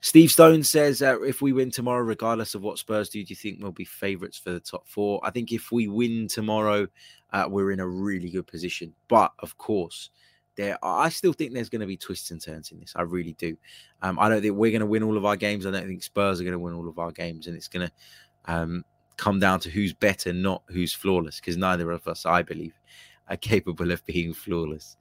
Steve 0.00 0.30
Stone 0.30 0.62
says, 0.62 1.02
uh, 1.02 1.20
if 1.22 1.42
we 1.42 1.52
win 1.52 1.70
tomorrow, 1.70 2.00
regardless 2.00 2.54
of 2.54 2.62
what 2.62 2.78
Spurs 2.78 3.08
do, 3.08 3.24
do 3.24 3.30
you 3.30 3.34
think 3.34 3.58
we'll 3.60 3.72
be 3.72 3.84
favourites 3.84 4.38
for 4.38 4.52
the 4.52 4.60
top 4.60 4.86
four? 4.86 5.20
I 5.24 5.30
think 5.30 5.50
if 5.50 5.72
we 5.72 5.88
win 5.88 6.28
tomorrow, 6.28 6.86
uh, 7.32 7.46
we're 7.48 7.72
in 7.72 7.80
a 7.80 7.88
really 7.88 8.30
good 8.30 8.46
position. 8.46 8.94
But 9.08 9.32
of 9.40 9.58
course, 9.58 10.10
there 10.56 10.78
I 10.82 11.08
still 11.08 11.32
think 11.32 11.52
there's 11.52 11.68
going 11.68 11.80
to 11.80 11.86
be 11.86 11.96
twists 11.96 12.30
and 12.30 12.40
turns 12.40 12.72
in 12.72 12.80
this. 12.80 12.92
I 12.96 13.02
really 13.02 13.34
do. 13.34 13.56
Um, 14.02 14.18
I 14.18 14.28
don't 14.28 14.42
think 14.42 14.56
we're 14.56 14.70
going 14.70 14.80
to 14.80 14.86
win 14.86 15.02
all 15.02 15.16
of 15.16 15.24
our 15.24 15.36
games. 15.36 15.66
I 15.66 15.70
don't 15.70 15.86
think 15.86 16.02
Spurs 16.02 16.40
are 16.40 16.44
going 16.44 16.52
to 16.52 16.58
win 16.58 16.74
all 16.74 16.88
of 16.88 16.98
our 16.98 17.12
games, 17.12 17.46
and 17.46 17.56
it's 17.56 17.68
going 17.68 17.88
to 17.88 18.52
um, 18.52 18.84
come 19.16 19.38
down 19.38 19.60
to 19.60 19.70
who's 19.70 19.92
better, 19.92 20.32
not 20.32 20.62
who's 20.66 20.92
flawless, 20.92 21.40
because 21.40 21.56
neither 21.56 21.90
of 21.90 22.06
us, 22.08 22.26
I 22.26 22.42
believe, 22.42 22.74
are 23.28 23.36
capable 23.36 23.90
of 23.90 24.04
being 24.06 24.32
flawless. 24.34 24.96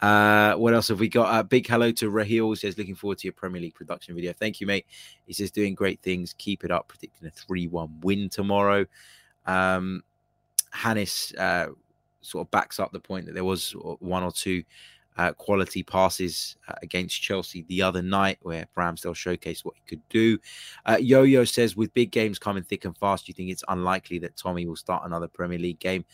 Uh, 0.00 0.54
what 0.54 0.72
else 0.72 0.88
have 0.88 0.98
we 0.98 1.08
got? 1.08 1.32
Uh, 1.32 1.42
big 1.42 1.66
hello 1.66 1.92
to 1.92 2.10
Rahil. 2.10 2.56
Says 2.56 2.78
looking 2.78 2.94
forward 2.94 3.18
to 3.18 3.26
your 3.26 3.34
Premier 3.34 3.60
League 3.60 3.74
production 3.74 4.14
video. 4.14 4.32
Thank 4.32 4.60
you, 4.60 4.66
mate. 4.66 4.86
He 5.26 5.34
says 5.34 5.50
doing 5.50 5.74
great 5.74 6.00
things. 6.00 6.34
Keep 6.38 6.64
it 6.64 6.70
up. 6.70 6.88
Predicting 6.88 7.28
a 7.28 7.30
three-one 7.30 8.00
win 8.00 8.30
tomorrow. 8.30 8.86
Um, 9.46 10.02
Hannes 10.72 11.34
uh, 11.36 11.66
sort 12.22 12.46
of 12.46 12.50
backs 12.50 12.78
up 12.78 12.92
the 12.92 13.00
point 13.00 13.26
that 13.26 13.32
there 13.32 13.44
was 13.44 13.72
one 14.00 14.22
or 14.22 14.32
two 14.32 14.62
uh, 15.16 15.32
quality 15.32 15.82
passes 15.82 16.56
uh, 16.68 16.74
against 16.82 17.20
Chelsea 17.20 17.64
the 17.68 17.82
other 17.82 18.00
night 18.00 18.38
where 18.42 18.66
Ramsdale 18.76 19.14
showcased 19.14 19.64
what 19.64 19.74
he 19.74 19.82
could 19.86 20.08
do. 20.08 20.38
Uh, 20.86 20.96
Yo 21.00 21.24
Yo 21.24 21.44
says, 21.44 21.76
with 21.76 21.92
big 21.92 22.10
games 22.10 22.38
coming 22.38 22.62
thick 22.62 22.84
and 22.84 22.96
fast, 22.96 23.26
do 23.26 23.30
you 23.30 23.34
think 23.34 23.50
it's 23.50 23.64
unlikely 23.68 24.18
that 24.20 24.36
Tommy 24.36 24.66
will 24.66 24.76
start 24.76 25.04
another 25.04 25.28
Premier 25.28 25.58
League 25.58 25.80
game? 25.80 26.04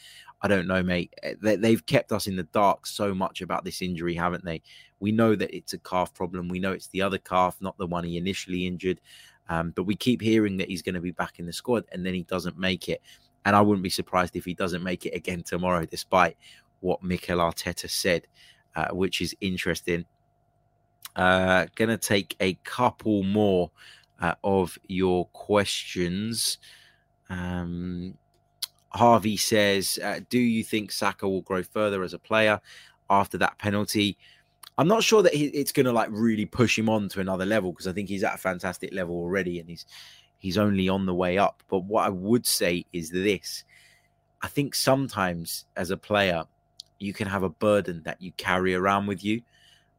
I 0.42 0.48
don't 0.48 0.66
know, 0.66 0.82
mate. 0.82 1.14
Eh, 1.22 1.34
they, 1.40 1.70
have 1.70 1.86
kept 1.86 2.12
us 2.12 2.26
in 2.26 2.36
the 2.36 2.42
dark 2.44 2.86
so 2.86 3.14
much 3.14 3.40
about 3.42 3.64
this 3.64 3.80
injury, 3.80 4.14
haven't 4.14 4.44
they? 4.44 4.62
We 5.00 5.12
know 5.12 5.34
that 5.36 5.54
it's 5.54 5.72
a 5.72 5.78
calf 5.78 6.12
problem. 6.12 6.48
We 6.48 6.58
know 6.58 6.72
it's 6.72 6.88
the 6.88 7.02
other 7.02 7.18
calf, 7.18 7.56
not 7.60 7.78
the 7.78 7.86
one 7.86 8.04
he 8.04 8.16
initially 8.16 8.66
injured. 8.66 9.00
Um, 9.48 9.70
but 9.70 9.84
we 9.84 9.94
keep 9.94 10.20
hearing 10.20 10.56
that 10.56 10.68
he's 10.68 10.82
going 10.82 10.96
to 10.96 11.00
be 11.00 11.12
back 11.12 11.38
in 11.38 11.46
the 11.46 11.52
squad 11.52 11.84
and 11.92 12.04
then 12.04 12.14
he 12.14 12.24
doesn't 12.24 12.58
make 12.58 12.88
it. 12.88 13.00
And 13.46 13.56
I 13.56 13.62
wouldn't 13.62 13.84
be 13.84 13.90
surprised 13.90 14.36
if 14.36 14.44
he 14.44 14.54
doesn't 14.54 14.82
make 14.82 15.06
it 15.06 15.14
again 15.14 15.42
tomorrow, 15.44 15.86
despite 15.86 16.36
what 16.80 17.02
Mikel 17.02 17.38
Arteta 17.38 17.88
said, 17.88 18.26
uh, 18.74 18.88
which 18.88 19.20
is 19.20 19.34
interesting. 19.40 20.04
Uh, 21.14 21.66
gonna 21.76 21.96
take 21.96 22.36
a 22.40 22.54
couple 22.64 23.22
more 23.22 23.70
uh, 24.20 24.34
of 24.44 24.76
your 24.88 25.26
questions. 25.28 26.58
Um, 27.30 28.18
Harvey 28.90 29.36
says, 29.36 29.98
uh, 30.02 30.20
"Do 30.28 30.38
you 30.38 30.64
think 30.64 30.90
Saka 30.90 31.28
will 31.28 31.42
grow 31.42 31.62
further 31.62 32.02
as 32.02 32.14
a 32.14 32.18
player 32.18 32.60
after 33.08 33.38
that 33.38 33.58
penalty?" 33.58 34.18
I'm 34.78 34.88
not 34.88 35.02
sure 35.02 35.22
that 35.22 35.32
he, 35.32 35.46
it's 35.46 35.72
going 35.72 35.86
to 35.86 35.92
like 35.92 36.08
really 36.10 36.44
push 36.44 36.78
him 36.78 36.88
on 36.88 37.08
to 37.10 37.20
another 37.20 37.46
level 37.46 37.72
because 37.72 37.86
I 37.86 37.92
think 37.92 38.08
he's 38.08 38.24
at 38.24 38.34
a 38.34 38.38
fantastic 38.38 38.92
level 38.92 39.14
already, 39.14 39.60
and 39.60 39.68
he's 39.70 39.86
he's 40.46 40.58
only 40.58 40.88
on 40.88 41.06
the 41.06 41.14
way 41.14 41.38
up. 41.38 41.64
But 41.68 41.80
what 41.86 42.06
I 42.06 42.08
would 42.08 42.46
say 42.46 42.86
is 42.92 43.10
this 43.10 43.64
I 44.42 44.46
think 44.46 44.76
sometimes 44.76 45.64
as 45.76 45.90
a 45.90 45.96
player, 45.96 46.44
you 47.00 47.12
can 47.12 47.26
have 47.26 47.42
a 47.42 47.48
burden 47.48 48.02
that 48.04 48.22
you 48.22 48.30
carry 48.36 48.76
around 48.76 49.06
with 49.08 49.24
you. 49.24 49.42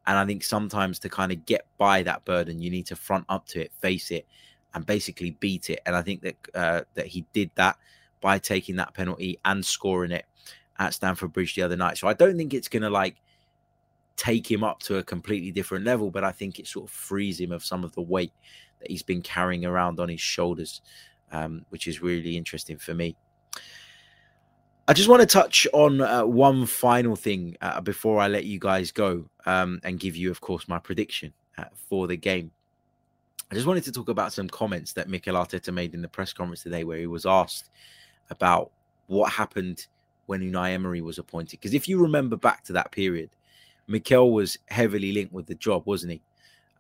And 0.06 0.18
I 0.18 0.26
think 0.26 0.46
sometimes 0.46 1.00
to 1.00 1.10
kind 1.10 1.34
of 1.34 1.46
get 1.46 1.66
by 1.78 2.02
that 2.04 2.24
burden, 2.24 2.62
you 2.62 2.70
need 2.70 2.86
to 2.86 2.96
front 2.96 3.26
up 3.28 3.46
to 3.48 3.60
it, 3.60 3.74
face 3.82 4.10
it, 4.10 4.26
and 4.74 4.86
basically 4.86 5.32
beat 5.32 5.70
it. 5.70 5.82
And 5.86 5.98
I 5.98 6.02
think 6.02 6.22
that 6.22 6.36
uh, 6.56 6.82
that 6.94 7.08
he 7.08 7.26
did 7.34 7.52
that 7.56 7.76
by 8.22 8.40
taking 8.40 8.78
that 8.78 8.94
penalty 8.94 9.38
and 9.44 9.66
scoring 9.66 10.12
it 10.12 10.26
at 10.80 10.94
Stamford 10.94 11.34
Bridge 11.34 11.56
the 11.56 11.64
other 11.64 11.76
night. 11.76 11.98
So 11.98 12.08
I 12.08 12.14
don't 12.14 12.38
think 12.38 12.54
it's 12.54 12.70
going 12.70 12.84
to 12.84 12.90
like 12.90 13.18
take 14.16 14.50
him 14.50 14.64
up 14.64 14.80
to 14.84 14.98
a 14.98 15.04
completely 15.04 15.52
different 15.52 15.84
level, 15.84 16.10
but 16.10 16.24
I 16.24 16.32
think 16.32 16.58
it 16.58 16.68
sort 16.68 16.86
of 16.86 16.92
frees 16.92 17.38
him 17.38 17.52
of 17.52 17.66
some 17.66 17.84
of 17.84 17.94
the 17.96 18.02
weight 18.02 18.32
that 18.80 18.90
he's 18.90 19.04
been 19.04 19.22
carrying 19.22 19.66
around 19.66 20.00
on 20.00 20.10
his 20.10 20.22
shoulders, 20.22 20.82
um, 21.32 21.66
which 21.70 21.88
is 21.88 22.02
really 22.02 22.38
interesting 22.38 22.78
for 22.78 22.94
me. 22.94 23.16
I 24.90 24.94
just 24.94 25.10
want 25.10 25.20
to 25.20 25.26
touch 25.26 25.68
on 25.74 26.00
uh, 26.00 26.26
one 26.26 26.66
final 26.66 27.18
thing 27.18 27.58
uh, 27.62 27.82
before 27.82 28.22
I 28.22 28.30
let 28.30 28.46
you 28.46 28.58
guys 28.58 28.92
go 28.92 29.30
um, 29.46 29.82
and 29.84 30.00
give 30.00 30.16
you, 30.16 30.32
of 30.32 30.40
course, 30.40 30.70
my 30.70 30.80
prediction 30.80 31.34
uh, 31.58 31.66
for 31.90 32.08
the 32.08 32.16
game. 32.16 32.52
I 33.52 33.56
just 33.56 33.68
wanted 33.68 33.84
to 33.84 33.92
talk 33.92 34.08
about 34.08 34.32
some 34.32 34.48
comments 34.48 34.94
that 34.94 35.10
Mikel 35.10 35.36
Arteta 35.36 35.74
made 35.74 35.94
in 35.94 36.02
the 36.02 36.08
press 36.08 36.32
conference 36.32 36.64
today, 36.64 36.86
where 36.86 36.98
he 36.98 37.08
was 37.08 37.26
asked 37.26 37.70
about 38.30 38.72
what 39.08 39.32
happened 39.32 39.88
when 40.28 40.42
Unai 40.42 40.72
Emery 40.72 41.02
was 41.02 41.18
appointed. 41.18 41.60
Because 41.60 41.74
if 41.74 41.88
you 41.90 42.02
remember 42.02 42.38
back 42.38 42.64
to 42.66 42.74
that 42.74 42.92
period, 42.92 43.30
Mikel 43.88 44.32
was 44.32 44.58
heavily 44.68 45.12
linked 45.12 45.34
with 45.34 45.48
the 45.48 45.56
job, 45.56 45.84
wasn't 45.86 46.14
he? 46.14 46.22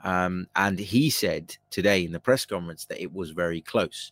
Um, 0.01 0.47
and 0.55 0.77
he 0.77 1.09
said 1.09 1.55
today 1.69 2.03
in 2.03 2.11
the 2.11 2.19
press 2.19 2.45
conference 2.45 2.85
that 2.85 3.01
it 3.01 3.13
was 3.13 3.31
very 3.31 3.61
close. 3.61 4.11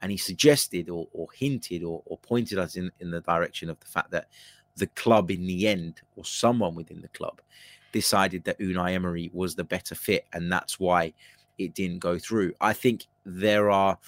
And 0.00 0.10
he 0.10 0.18
suggested 0.18 0.90
or, 0.90 1.06
or 1.12 1.28
hinted 1.34 1.82
or, 1.82 2.02
or, 2.06 2.18
pointed 2.18 2.58
us 2.58 2.76
in, 2.76 2.90
in 3.00 3.10
the 3.10 3.20
direction 3.20 3.70
of 3.70 3.78
the 3.80 3.86
fact 3.86 4.10
that 4.10 4.28
the 4.76 4.88
club 4.88 5.30
in 5.30 5.46
the 5.46 5.68
end, 5.68 6.00
or 6.16 6.24
someone 6.24 6.74
within 6.74 7.00
the 7.00 7.08
club, 7.08 7.40
decided 7.92 8.42
that 8.44 8.58
Unai 8.58 8.92
Emery 8.92 9.30
was 9.32 9.54
the 9.54 9.64
better 9.64 9.94
fit. 9.94 10.26
And 10.32 10.50
that's 10.50 10.80
why 10.80 11.12
it 11.58 11.74
didn't 11.74 12.00
go 12.00 12.18
through. 12.18 12.54
I 12.60 12.72
think 12.72 13.06
there 13.24 13.70
are, 13.70 13.98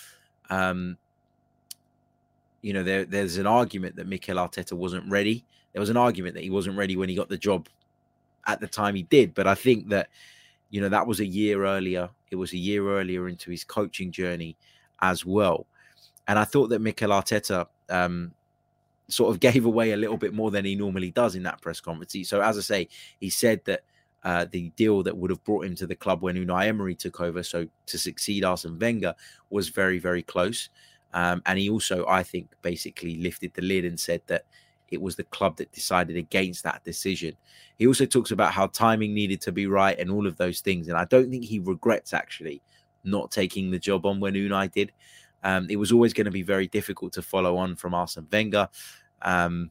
um, 0.51 0.97
you 2.63 2.73
know, 2.73 2.83
there, 2.83 3.05
there's 3.05 3.37
an 3.37 3.47
argument 3.47 3.97
that 3.97 4.09
Mikel 4.09 4.37
Arteta 4.37 4.73
wasn't 4.73 5.09
ready. 5.11 5.45
There 5.73 5.81
was 5.81 5.91
an 5.91 5.97
argument 5.97 6.35
that 6.35 6.43
he 6.43 6.51
wasn't 6.51 6.77
ready 6.77 6.97
when 6.97 7.09
he 7.09 7.15
got 7.15 7.29
the 7.29 7.39
job 7.39 7.69
at 8.47 8.61
the 8.61 8.67
time 8.67 8.95
he 8.95 9.03
did. 9.03 9.35
But 9.35 9.47
I 9.47 9.55
think 9.55 9.89
that 9.91 10.09
you 10.71 10.81
know, 10.81 10.89
that 10.89 11.07
was 11.07 11.21
a 11.21 11.27
year 11.27 11.65
earlier. 11.65 12.11
It 12.31 12.37
was 12.37 12.53
a 12.53 12.59
year 12.59 12.89
earlier 12.89 13.29
into 13.29 13.51
his 13.51 13.65
coaching 13.65 14.11
journey 14.11 14.57
as 15.01 15.25
well. 15.25 15.67
And 16.27 16.39
I 16.39 16.45
thought 16.45 16.69
that 16.69 16.81
Mikel 16.81 17.11
Arteta 17.11 17.67
um, 17.91 18.33
sort 19.09 19.35
of 19.35 19.41
gave 19.53 19.65
away 19.65 19.93
a 19.93 19.97
little 19.97 20.17
bit 20.17 20.35
more 20.35 20.51
than 20.51 20.65
he 20.65 20.75
normally 20.75 21.11
does 21.11 21.35
in 21.35 21.43
that 21.45 21.61
press 21.61 21.81
conference. 21.81 22.17
So, 22.29 22.41
as 22.41 22.59
I 22.59 22.63
say, 22.63 22.89
he 23.21 23.31
said 23.31 23.61
that 23.65 23.85
uh, 24.25 24.47
the 24.51 24.71
deal 24.71 25.03
that 25.03 25.17
would 25.17 25.31
have 25.31 25.45
brought 25.45 25.67
him 25.67 25.75
to 25.77 25.87
the 25.87 25.95
club 25.95 26.23
when 26.23 26.37
Unai 26.37 26.67
Emery 26.67 26.95
took 26.95 27.21
over, 27.21 27.43
so 27.43 27.69
to 27.87 27.99
succeed 27.99 28.45
Arsene 28.45 28.79
Wenger, 28.79 29.15
was 29.51 29.69
very, 29.69 29.99
very 29.99 30.23
close. 30.23 30.71
Um, 31.13 31.43
and 31.47 31.59
he 31.59 31.69
also, 31.69 32.07
I 32.09 32.23
think, 32.23 32.51
basically 32.63 33.17
lifted 33.17 33.55
the 33.55 33.63
lid 33.63 33.85
and 33.85 34.01
said 34.01 34.23
that 34.27 34.47
it 34.91 35.01
was 35.01 35.17
the 35.17 35.25
club 35.25 35.57
that 35.57 35.73
decided 35.73 36.17
against 36.17 36.63
that 36.65 36.85
decision. 36.85 37.37
He 37.79 37.87
also 37.87 38.07
talks 38.07 38.31
about 38.31 38.53
how 38.53 38.69
timing 38.69 39.15
needed 39.15 39.41
to 39.43 39.53
be 39.53 39.67
right 39.67 39.99
and 39.99 40.11
all 40.11 40.27
of 40.27 40.37
those 40.37 40.61
things. 40.61 40.89
And 40.89 40.97
I 40.97 41.05
don't 41.07 41.31
think 41.31 41.45
he 41.45 41.59
regrets 41.59 42.13
actually 42.13 42.63
not 43.03 43.31
taking 43.31 43.71
the 43.71 43.79
job 43.79 44.07
on 44.07 44.21
when 44.21 44.35
Unai 44.35 44.71
did. 44.71 44.93
Um, 45.43 45.67
it 45.69 45.77
was 45.77 45.93
always 45.93 46.13
going 46.13 46.25
to 46.25 46.31
be 46.31 46.43
very 46.43 46.69
difficult 46.69 47.13
to 47.15 47.23
follow 47.23 47.57
on 47.57 47.77
from 47.77 47.95
Arsene 47.95 48.27
Wenger. 48.31 48.69
Um, 49.23 49.71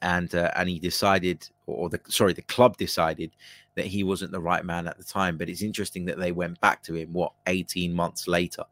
and 0.00 0.32
uh, 0.34 0.50
and 0.54 0.68
he 0.68 0.78
decided, 0.78 1.48
or 1.66 1.88
the 1.88 2.00
sorry, 2.08 2.32
the 2.32 2.42
club 2.42 2.76
decided 2.76 3.32
that 3.74 3.86
he 3.86 4.04
wasn't 4.04 4.30
the 4.30 4.40
right 4.40 4.64
man 4.64 4.86
at 4.86 4.96
the 4.96 5.04
time. 5.04 5.36
But 5.36 5.48
it's 5.48 5.62
interesting 5.62 6.04
that 6.04 6.18
they 6.18 6.30
went 6.30 6.60
back 6.60 6.82
to 6.84 6.94
him 6.94 7.12
what 7.12 7.32
18 7.48 7.92
months 7.92 8.28
later, 8.28 8.62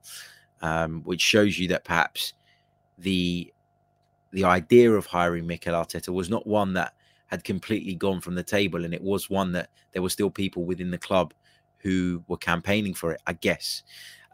um, 0.62 1.02
which 1.02 1.20
shows 1.20 1.58
you 1.58 1.66
that 1.68 1.84
perhaps 1.84 2.34
the 2.98 3.52
the 4.36 4.44
idea 4.44 4.92
of 4.92 5.06
hiring 5.06 5.46
Mikel 5.46 5.72
Arteta 5.72 6.10
was 6.10 6.28
not 6.28 6.46
one 6.46 6.74
that 6.74 6.92
had 7.28 7.42
completely 7.42 7.94
gone 7.94 8.20
from 8.20 8.34
the 8.34 8.42
table, 8.42 8.84
and 8.84 8.92
it 8.92 9.00
was 9.00 9.30
one 9.30 9.50
that 9.52 9.70
there 9.92 10.02
were 10.02 10.10
still 10.10 10.28
people 10.28 10.66
within 10.66 10.90
the 10.90 10.98
club 10.98 11.32
who 11.78 12.22
were 12.28 12.36
campaigning 12.36 12.92
for 12.92 13.12
it. 13.12 13.22
I 13.26 13.32
guess. 13.32 13.82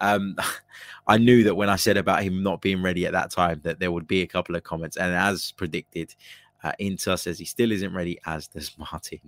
Um, 0.01 0.35
I 1.07 1.19
knew 1.19 1.45
that 1.45 1.55
when 1.55 1.69
I 1.69 1.77
said 1.77 1.97
about 1.97 2.25
him 2.25 2.43
not 2.43 2.61
being 2.61 2.83
ready 2.83 3.07
at 3.07 3.13
that 3.13 3.31
time, 3.31 3.61
that 3.63 3.79
there 3.79 3.93
would 3.93 4.09
be 4.09 4.23
a 4.23 4.27
couple 4.27 4.57
of 4.57 4.65
comments, 4.65 4.97
and 4.97 5.15
as 5.15 5.53
predicted, 5.53 6.17
uh, 6.65 6.73
Inter 6.81 7.15
says 7.15 7.39
he 7.39 7.45
still 7.45 7.71
isn't 7.71 7.95
ready, 7.95 8.19
as 8.27 8.49
does 8.49 8.77
Martin. 8.79 9.21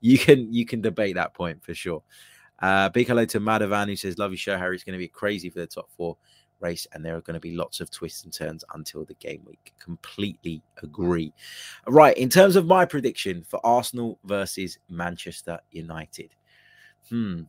You 0.00 0.16
can 0.16 0.50
you 0.50 0.64
can 0.64 0.80
debate 0.80 1.16
that 1.16 1.34
point 1.34 1.62
for 1.62 1.74
sure. 1.74 2.02
Uh, 2.58 2.88
big 2.88 3.06
hello 3.06 3.26
to 3.26 3.38
Madavan 3.38 3.88
who 3.88 3.96
says, 3.96 4.16
"Love 4.16 4.30
your 4.30 4.38
show, 4.38 4.56
Harry. 4.56 4.76
It's 4.76 4.84
going 4.84 4.94
to 4.94 4.98
be 4.98 5.08
crazy 5.08 5.50
for 5.50 5.58
the 5.58 5.66
top 5.66 5.90
four 5.94 6.16
race, 6.62 6.86
and 6.92 7.04
there 7.04 7.16
are 7.16 7.20
going 7.20 7.34
to 7.34 7.40
be 7.40 7.56
lots 7.56 7.80
of 7.80 7.90
twists 7.90 8.24
and 8.24 8.32
turns 8.32 8.64
until 8.74 9.04
the 9.04 9.14
game 9.14 9.42
week. 9.46 9.74
Completely 9.78 10.62
agree. 10.82 11.32
Right, 11.86 12.16
in 12.16 12.28
terms 12.28 12.56
of 12.56 12.66
my 12.66 12.84
prediction 12.84 13.42
for 13.42 13.60
Arsenal 13.64 14.18
versus 14.24 14.78
Manchester 14.88 15.60
United, 15.70 16.34
hmm. 17.08 17.42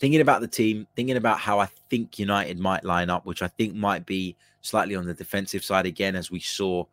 Thinking 0.00 0.22
about 0.22 0.40
the 0.40 0.48
team, 0.48 0.86
thinking 0.96 1.18
about 1.18 1.38
how 1.38 1.58
I 1.58 1.66
think 1.90 2.18
United 2.18 2.58
might 2.58 2.84
line 2.84 3.10
up, 3.10 3.26
which 3.26 3.42
I 3.42 3.48
think 3.48 3.74
might 3.74 4.06
be 4.06 4.34
slightly 4.62 4.96
on 4.96 5.04
the 5.04 5.12
defensive 5.12 5.62
side 5.62 5.84
again, 5.84 6.16
as 6.16 6.30
we 6.30 6.40
saw 6.40 6.84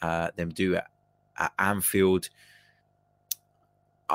uh, 0.00 0.30
them 0.36 0.50
do 0.50 0.76
at, 0.76 0.86
at 1.36 1.52
Anfield. 1.58 2.28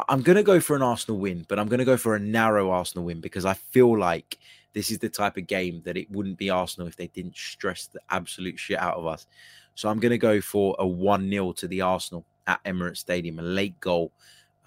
I'm 0.07 0.21
going 0.21 0.37
to 0.37 0.43
go 0.43 0.61
for 0.61 0.77
an 0.77 0.81
Arsenal 0.81 1.19
win, 1.19 1.45
but 1.49 1.59
I'm 1.59 1.67
going 1.67 1.79
to 1.79 1.85
go 1.85 1.97
for 1.97 2.15
a 2.15 2.19
narrow 2.19 2.71
Arsenal 2.71 3.03
win 3.03 3.19
because 3.19 3.43
I 3.43 3.53
feel 3.53 3.97
like 3.97 4.37
this 4.77 4.91
is 4.91 4.99
the 4.99 5.09
type 5.09 5.37
of 5.37 5.47
game 5.47 5.81
that 5.85 5.97
it 5.97 6.09
wouldn't 6.11 6.37
be 6.37 6.51
Arsenal 6.51 6.87
if 6.87 6.95
they 6.95 7.07
didn't 7.07 7.35
stress 7.35 7.87
the 7.87 7.99
absolute 8.11 8.59
shit 8.59 8.77
out 8.77 8.93
of 8.93 9.07
us. 9.07 9.25
So 9.73 9.89
I'm 9.89 9.99
going 9.99 10.11
to 10.11 10.19
go 10.19 10.39
for 10.39 10.75
a 10.77 10.85
1 10.85 11.31
0 11.31 11.51
to 11.53 11.67
the 11.67 11.81
Arsenal 11.81 12.23
at 12.45 12.63
Emirates 12.63 12.97
Stadium, 12.97 13.39
a 13.39 13.41
late 13.41 13.79
goal 13.79 14.11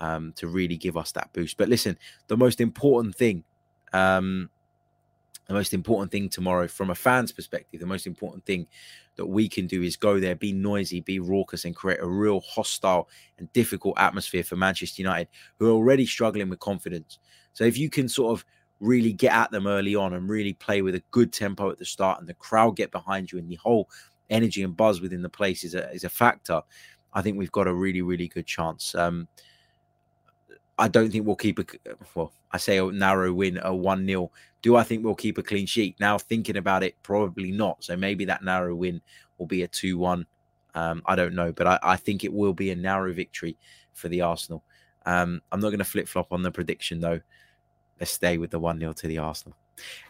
um, 0.00 0.32
to 0.34 0.48
really 0.48 0.76
give 0.76 0.96
us 0.96 1.12
that 1.12 1.32
boost. 1.32 1.56
But 1.56 1.68
listen, 1.68 1.96
the 2.26 2.36
most 2.36 2.60
important 2.60 3.14
thing 3.14 3.44
Um, 3.92 4.50
the 5.46 5.54
most 5.54 5.74
important 5.74 6.10
thing 6.10 6.28
tomorrow, 6.28 6.66
from 6.66 6.90
a 6.90 6.94
fan's 6.96 7.30
perspective, 7.30 7.78
the 7.78 7.86
most 7.86 8.06
important 8.06 8.44
thing 8.44 8.66
that 9.14 9.26
we 9.26 9.48
can 9.48 9.68
do 9.68 9.82
is 9.82 9.96
go 9.96 10.18
there, 10.18 10.34
be 10.34 10.52
noisy, 10.52 11.00
be 11.00 11.20
raucous, 11.20 11.64
and 11.64 11.74
create 11.74 12.00
a 12.00 12.06
real 12.06 12.40
hostile 12.40 13.08
and 13.38 13.52
difficult 13.52 13.96
atmosphere 13.96 14.44
for 14.44 14.56
Manchester 14.56 15.02
United, 15.02 15.28
who 15.58 15.68
are 15.68 15.72
already 15.72 16.06
struggling 16.06 16.48
with 16.50 16.60
confidence. 16.60 17.18
So 17.52 17.64
if 17.64 17.76
you 17.78 17.90
can 17.90 18.08
sort 18.08 18.32
of 18.32 18.44
really 18.80 19.12
get 19.12 19.32
at 19.32 19.50
them 19.50 19.66
early 19.66 19.94
on 19.94 20.14
and 20.14 20.28
really 20.28 20.54
play 20.54 20.82
with 20.82 20.94
a 20.94 21.02
good 21.10 21.32
tempo 21.32 21.70
at 21.70 21.78
the 21.78 21.84
start, 21.84 22.18
and 22.18 22.28
the 22.28 22.34
crowd 22.34 22.76
get 22.76 22.90
behind 22.90 23.30
you, 23.30 23.38
and 23.38 23.48
the 23.48 23.56
whole 23.56 23.88
energy 24.30 24.62
and 24.62 24.76
buzz 24.76 25.00
within 25.00 25.22
the 25.22 25.28
place 25.28 25.64
is 25.64 25.74
a 25.74 25.90
is 25.92 26.04
a 26.04 26.08
factor. 26.08 26.62
I 27.12 27.22
think 27.22 27.36
we've 27.36 27.52
got 27.52 27.68
a 27.68 27.74
really 27.74 28.02
really 28.02 28.28
good 28.28 28.46
chance. 28.46 28.94
Um, 28.94 29.28
I 30.78 30.88
don't 30.88 31.10
think 31.10 31.26
we'll 31.26 31.36
keep 31.36 31.58
a 31.58 31.64
well. 32.14 32.32
I 32.52 32.56
say 32.58 32.78
a 32.78 32.90
narrow 32.90 33.32
win, 33.32 33.60
a 33.62 33.74
one 33.74 34.06
0 34.06 34.30
Do 34.62 34.76
I 34.76 34.82
think 34.82 35.04
we'll 35.04 35.14
keep 35.14 35.38
a 35.38 35.42
clean 35.42 35.66
sheet? 35.66 36.00
Now 36.00 36.18
thinking 36.18 36.56
about 36.56 36.82
it, 36.82 36.96
probably 37.02 37.52
not. 37.52 37.84
So 37.84 37.96
maybe 37.96 38.24
that 38.24 38.42
narrow 38.42 38.74
win 38.74 39.00
will 39.38 39.46
be 39.46 39.62
a 39.62 39.68
two 39.68 39.98
one. 39.98 40.26
Um, 40.74 41.02
I 41.06 41.16
don't 41.16 41.34
know, 41.34 41.52
but 41.52 41.66
I, 41.66 41.78
I, 41.82 41.96
think 41.96 42.22
it 42.22 42.32
will 42.32 42.52
be 42.52 42.70
a 42.70 42.76
narrow 42.76 43.12
victory 43.12 43.56
for 43.92 44.08
the 44.08 44.20
Arsenal. 44.20 44.62
Um, 45.04 45.42
I'm 45.50 45.58
not 45.58 45.70
going 45.70 45.80
to 45.80 45.84
flip 45.84 46.06
flop 46.06 46.32
on 46.32 46.42
the 46.42 46.50
prediction 46.52 47.00
though. 47.00 47.20
Stay 48.04 48.38
with 48.38 48.50
the 48.50 48.58
one 48.58 48.78
0 48.78 48.92
to 48.94 49.08
the 49.08 49.18
Arsenal. 49.18 49.56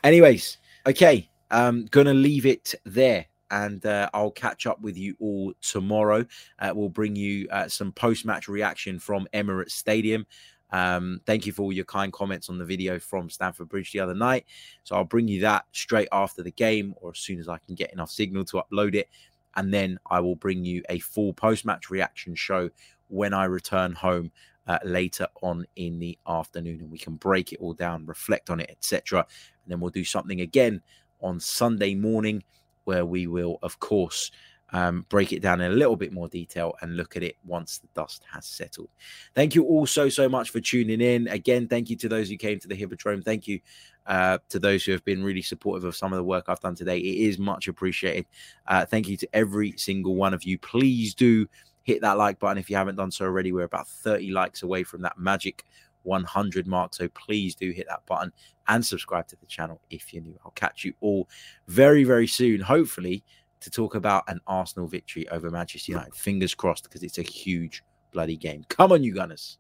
Anyways, 0.05 0.59
okay, 0.87 1.29
um, 1.51 1.87
gonna 1.87 2.15
leave 2.15 2.47
it 2.47 2.75
there 2.85 3.27
and 3.51 3.85
uh, 3.85 4.09
I'll 4.15 4.31
catch 4.31 4.67
up 4.67 4.81
with 4.81 4.97
you 4.97 5.17
all 5.19 5.53
tomorrow. 5.61 6.25
Uh, 6.59 6.73
we'll 6.75 6.89
bring 6.89 7.17
you 7.17 7.49
uh, 7.51 7.69
some 7.69 7.93
post 7.93 8.25
match 8.25 8.49
reaction 8.49 8.99
from 8.99 9.27
Emirates 9.35 9.73
Stadium. 9.73 10.27
Um, 10.73 11.21
thank 11.27 11.47
you 11.47 11.53
for 11.53 11.63
all 11.63 11.73
your 11.73 11.85
kind 11.85 12.13
comments 12.13 12.49
on 12.49 12.59
the 12.59 12.65
video 12.65 12.99
from 12.99 13.29
Stamford 13.29 13.69
Bridge 13.69 13.93
the 13.93 14.01
other 14.01 14.15
night. 14.15 14.47
So 14.85 14.95
I'll 14.95 15.05
bring 15.05 15.27
you 15.27 15.41
that 15.41 15.67
straight 15.73 16.09
after 16.13 16.43
the 16.43 16.53
game 16.53 16.95
or 17.01 17.11
as 17.11 17.19
soon 17.19 17.41
as 17.41 17.49
I 17.49 17.59
can 17.59 17.75
get 17.75 17.93
enough 17.93 18.11
signal 18.11 18.45
to 18.47 18.63
upload 18.63 18.95
it. 18.95 19.09
And 19.57 19.75
then 19.75 19.99
I 20.09 20.21
will 20.21 20.37
bring 20.37 20.65
you 20.65 20.83
a 20.89 21.01
full 21.01 21.33
post 21.33 21.65
match 21.65 21.91
reaction 21.91 22.37
show 22.37 22.71
when 23.09 23.35
I 23.35 23.45
return 23.47 23.93
home 23.93 24.31
uh, 24.67 24.79
later 24.85 25.27
on 25.43 25.67
in 25.77 25.99
the 25.99 26.19
afternoon. 26.27 26.81
And 26.81 26.91
we 26.91 26.99
can 26.99 27.17
break 27.17 27.53
it 27.53 27.61
all 27.61 27.75
down, 27.75 28.07
reflect 28.07 28.51
on 28.51 28.61
it, 28.61 28.71
etc. 28.71 29.21
And 29.21 29.71
then 29.71 29.81
we'll 29.81 29.91
do 29.91 30.05
something 30.05 30.41
again 30.41 30.83
on 31.21 31.41
Sunday 31.41 31.95
morning 31.95 32.43
where 32.85 33.05
we 33.05 33.27
will, 33.27 33.59
of 33.63 33.79
course, 33.79 34.31
um, 34.73 35.05
break 35.09 35.33
it 35.33 35.43
down 35.43 35.61
in 35.61 35.73
a 35.73 35.75
little 35.75 35.97
bit 35.97 36.13
more 36.13 36.29
detail 36.29 36.75
and 36.81 36.97
look 36.97 37.17
at 37.17 37.23
it 37.23 37.37
once 37.45 37.79
the 37.79 37.89
dust 37.95 38.23
has 38.33 38.47
settled. 38.47 38.89
Thank 39.35 39.55
you 39.55 39.65
all 39.65 39.87
so, 39.87 40.09
so 40.09 40.29
much 40.29 40.51
for 40.51 40.61
tuning 40.61 41.01
in. 41.01 41.29
Again, 41.29 41.67
thank 41.67 41.91
you 41.91 41.97
to 41.97 42.09
those 42.09 42.29
who 42.29 42.37
came 42.37 42.59
to 42.61 42.69
the 42.69 42.75
Hippodrome. 42.75 43.23
Thank 43.23 43.49
you 43.49 43.61
uh, 44.07 44.39
to 44.49 44.59
those 44.59 44.85
who 44.85 44.93
have 44.93 45.05
been 45.05 45.23
really 45.23 45.43
supportive 45.43 45.85
of 45.85 45.97
some 45.97 46.13
of 46.13 46.17
the 46.17 46.25
work 46.25 46.45
I've 46.49 46.61
done 46.61 46.75
today. 46.75 46.99
It 46.99 47.29
is 47.29 47.39
much 47.39 47.69
appreciated. 47.69 48.27
Uh, 48.67 48.85
thank 48.87 49.09
you 49.09 49.17
to 49.19 49.29
every 49.33 49.73
single 49.77 50.15
one 50.15 50.35
of 50.35 50.45
you. 50.45 50.59
Please 50.59 51.15
do 51.15 51.47
hit 51.83 52.01
that 52.03 52.19
like 52.19 52.39
button 52.39 52.59
if 52.59 52.71
you 52.71 52.77
haven't 52.77 52.97
done 52.97 53.11
so 53.11 53.25
already. 53.25 53.53
We're 53.53 53.65
about 53.65 53.89
30 53.89 54.31
likes 54.31 54.63
away 54.63 54.83
from 54.85 55.03
that 55.03 55.19
magic 55.19 55.65
100 56.03 56.67
mark. 56.67 56.95
So 56.95 57.09
please 57.09 57.55
do 57.55 57.71
hit 57.71 57.87
that 57.89 58.07
button 58.07 58.33
and 58.69 58.85
subscribe 58.85 59.27
to 59.29 59.37
the 59.37 59.47
channel 59.47 59.81
if 59.91 60.13
you're 60.13 60.23
new. 60.23 60.39
I'll 60.45 60.53
catch 60.53 60.85
you 60.85 60.95
all 61.01 61.29
very, 61.69 62.05
very 62.05 62.27
soon. 62.27 62.61
Hopefully, 62.61 63.25
to 63.61 63.71
talk 63.71 63.95
about 63.95 64.25
an 64.29 64.41
Arsenal 64.47 64.89
victory 64.89 65.29
over 65.29 65.51
Manchester 65.51 65.93
United. 65.93 66.15
Fingers 66.15 66.55
crossed, 66.55 66.85
because 66.85 67.03
it's 67.03 67.19
a 67.19 67.23
huge 67.23 67.83
bloody 68.13 68.37
game. 68.37 68.65
Come 68.69 68.93
on, 68.93 69.03
you 69.03 69.15
Gunners. 69.15 69.59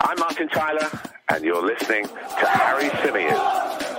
I'm 0.00 0.18
Martin 0.18 0.48
Tyler, 0.48 0.90
and 1.30 1.44
you're 1.44 1.64
listening 1.64 2.06
to 2.06 2.46
Harry 2.46 2.90
Symeou. 2.90 3.93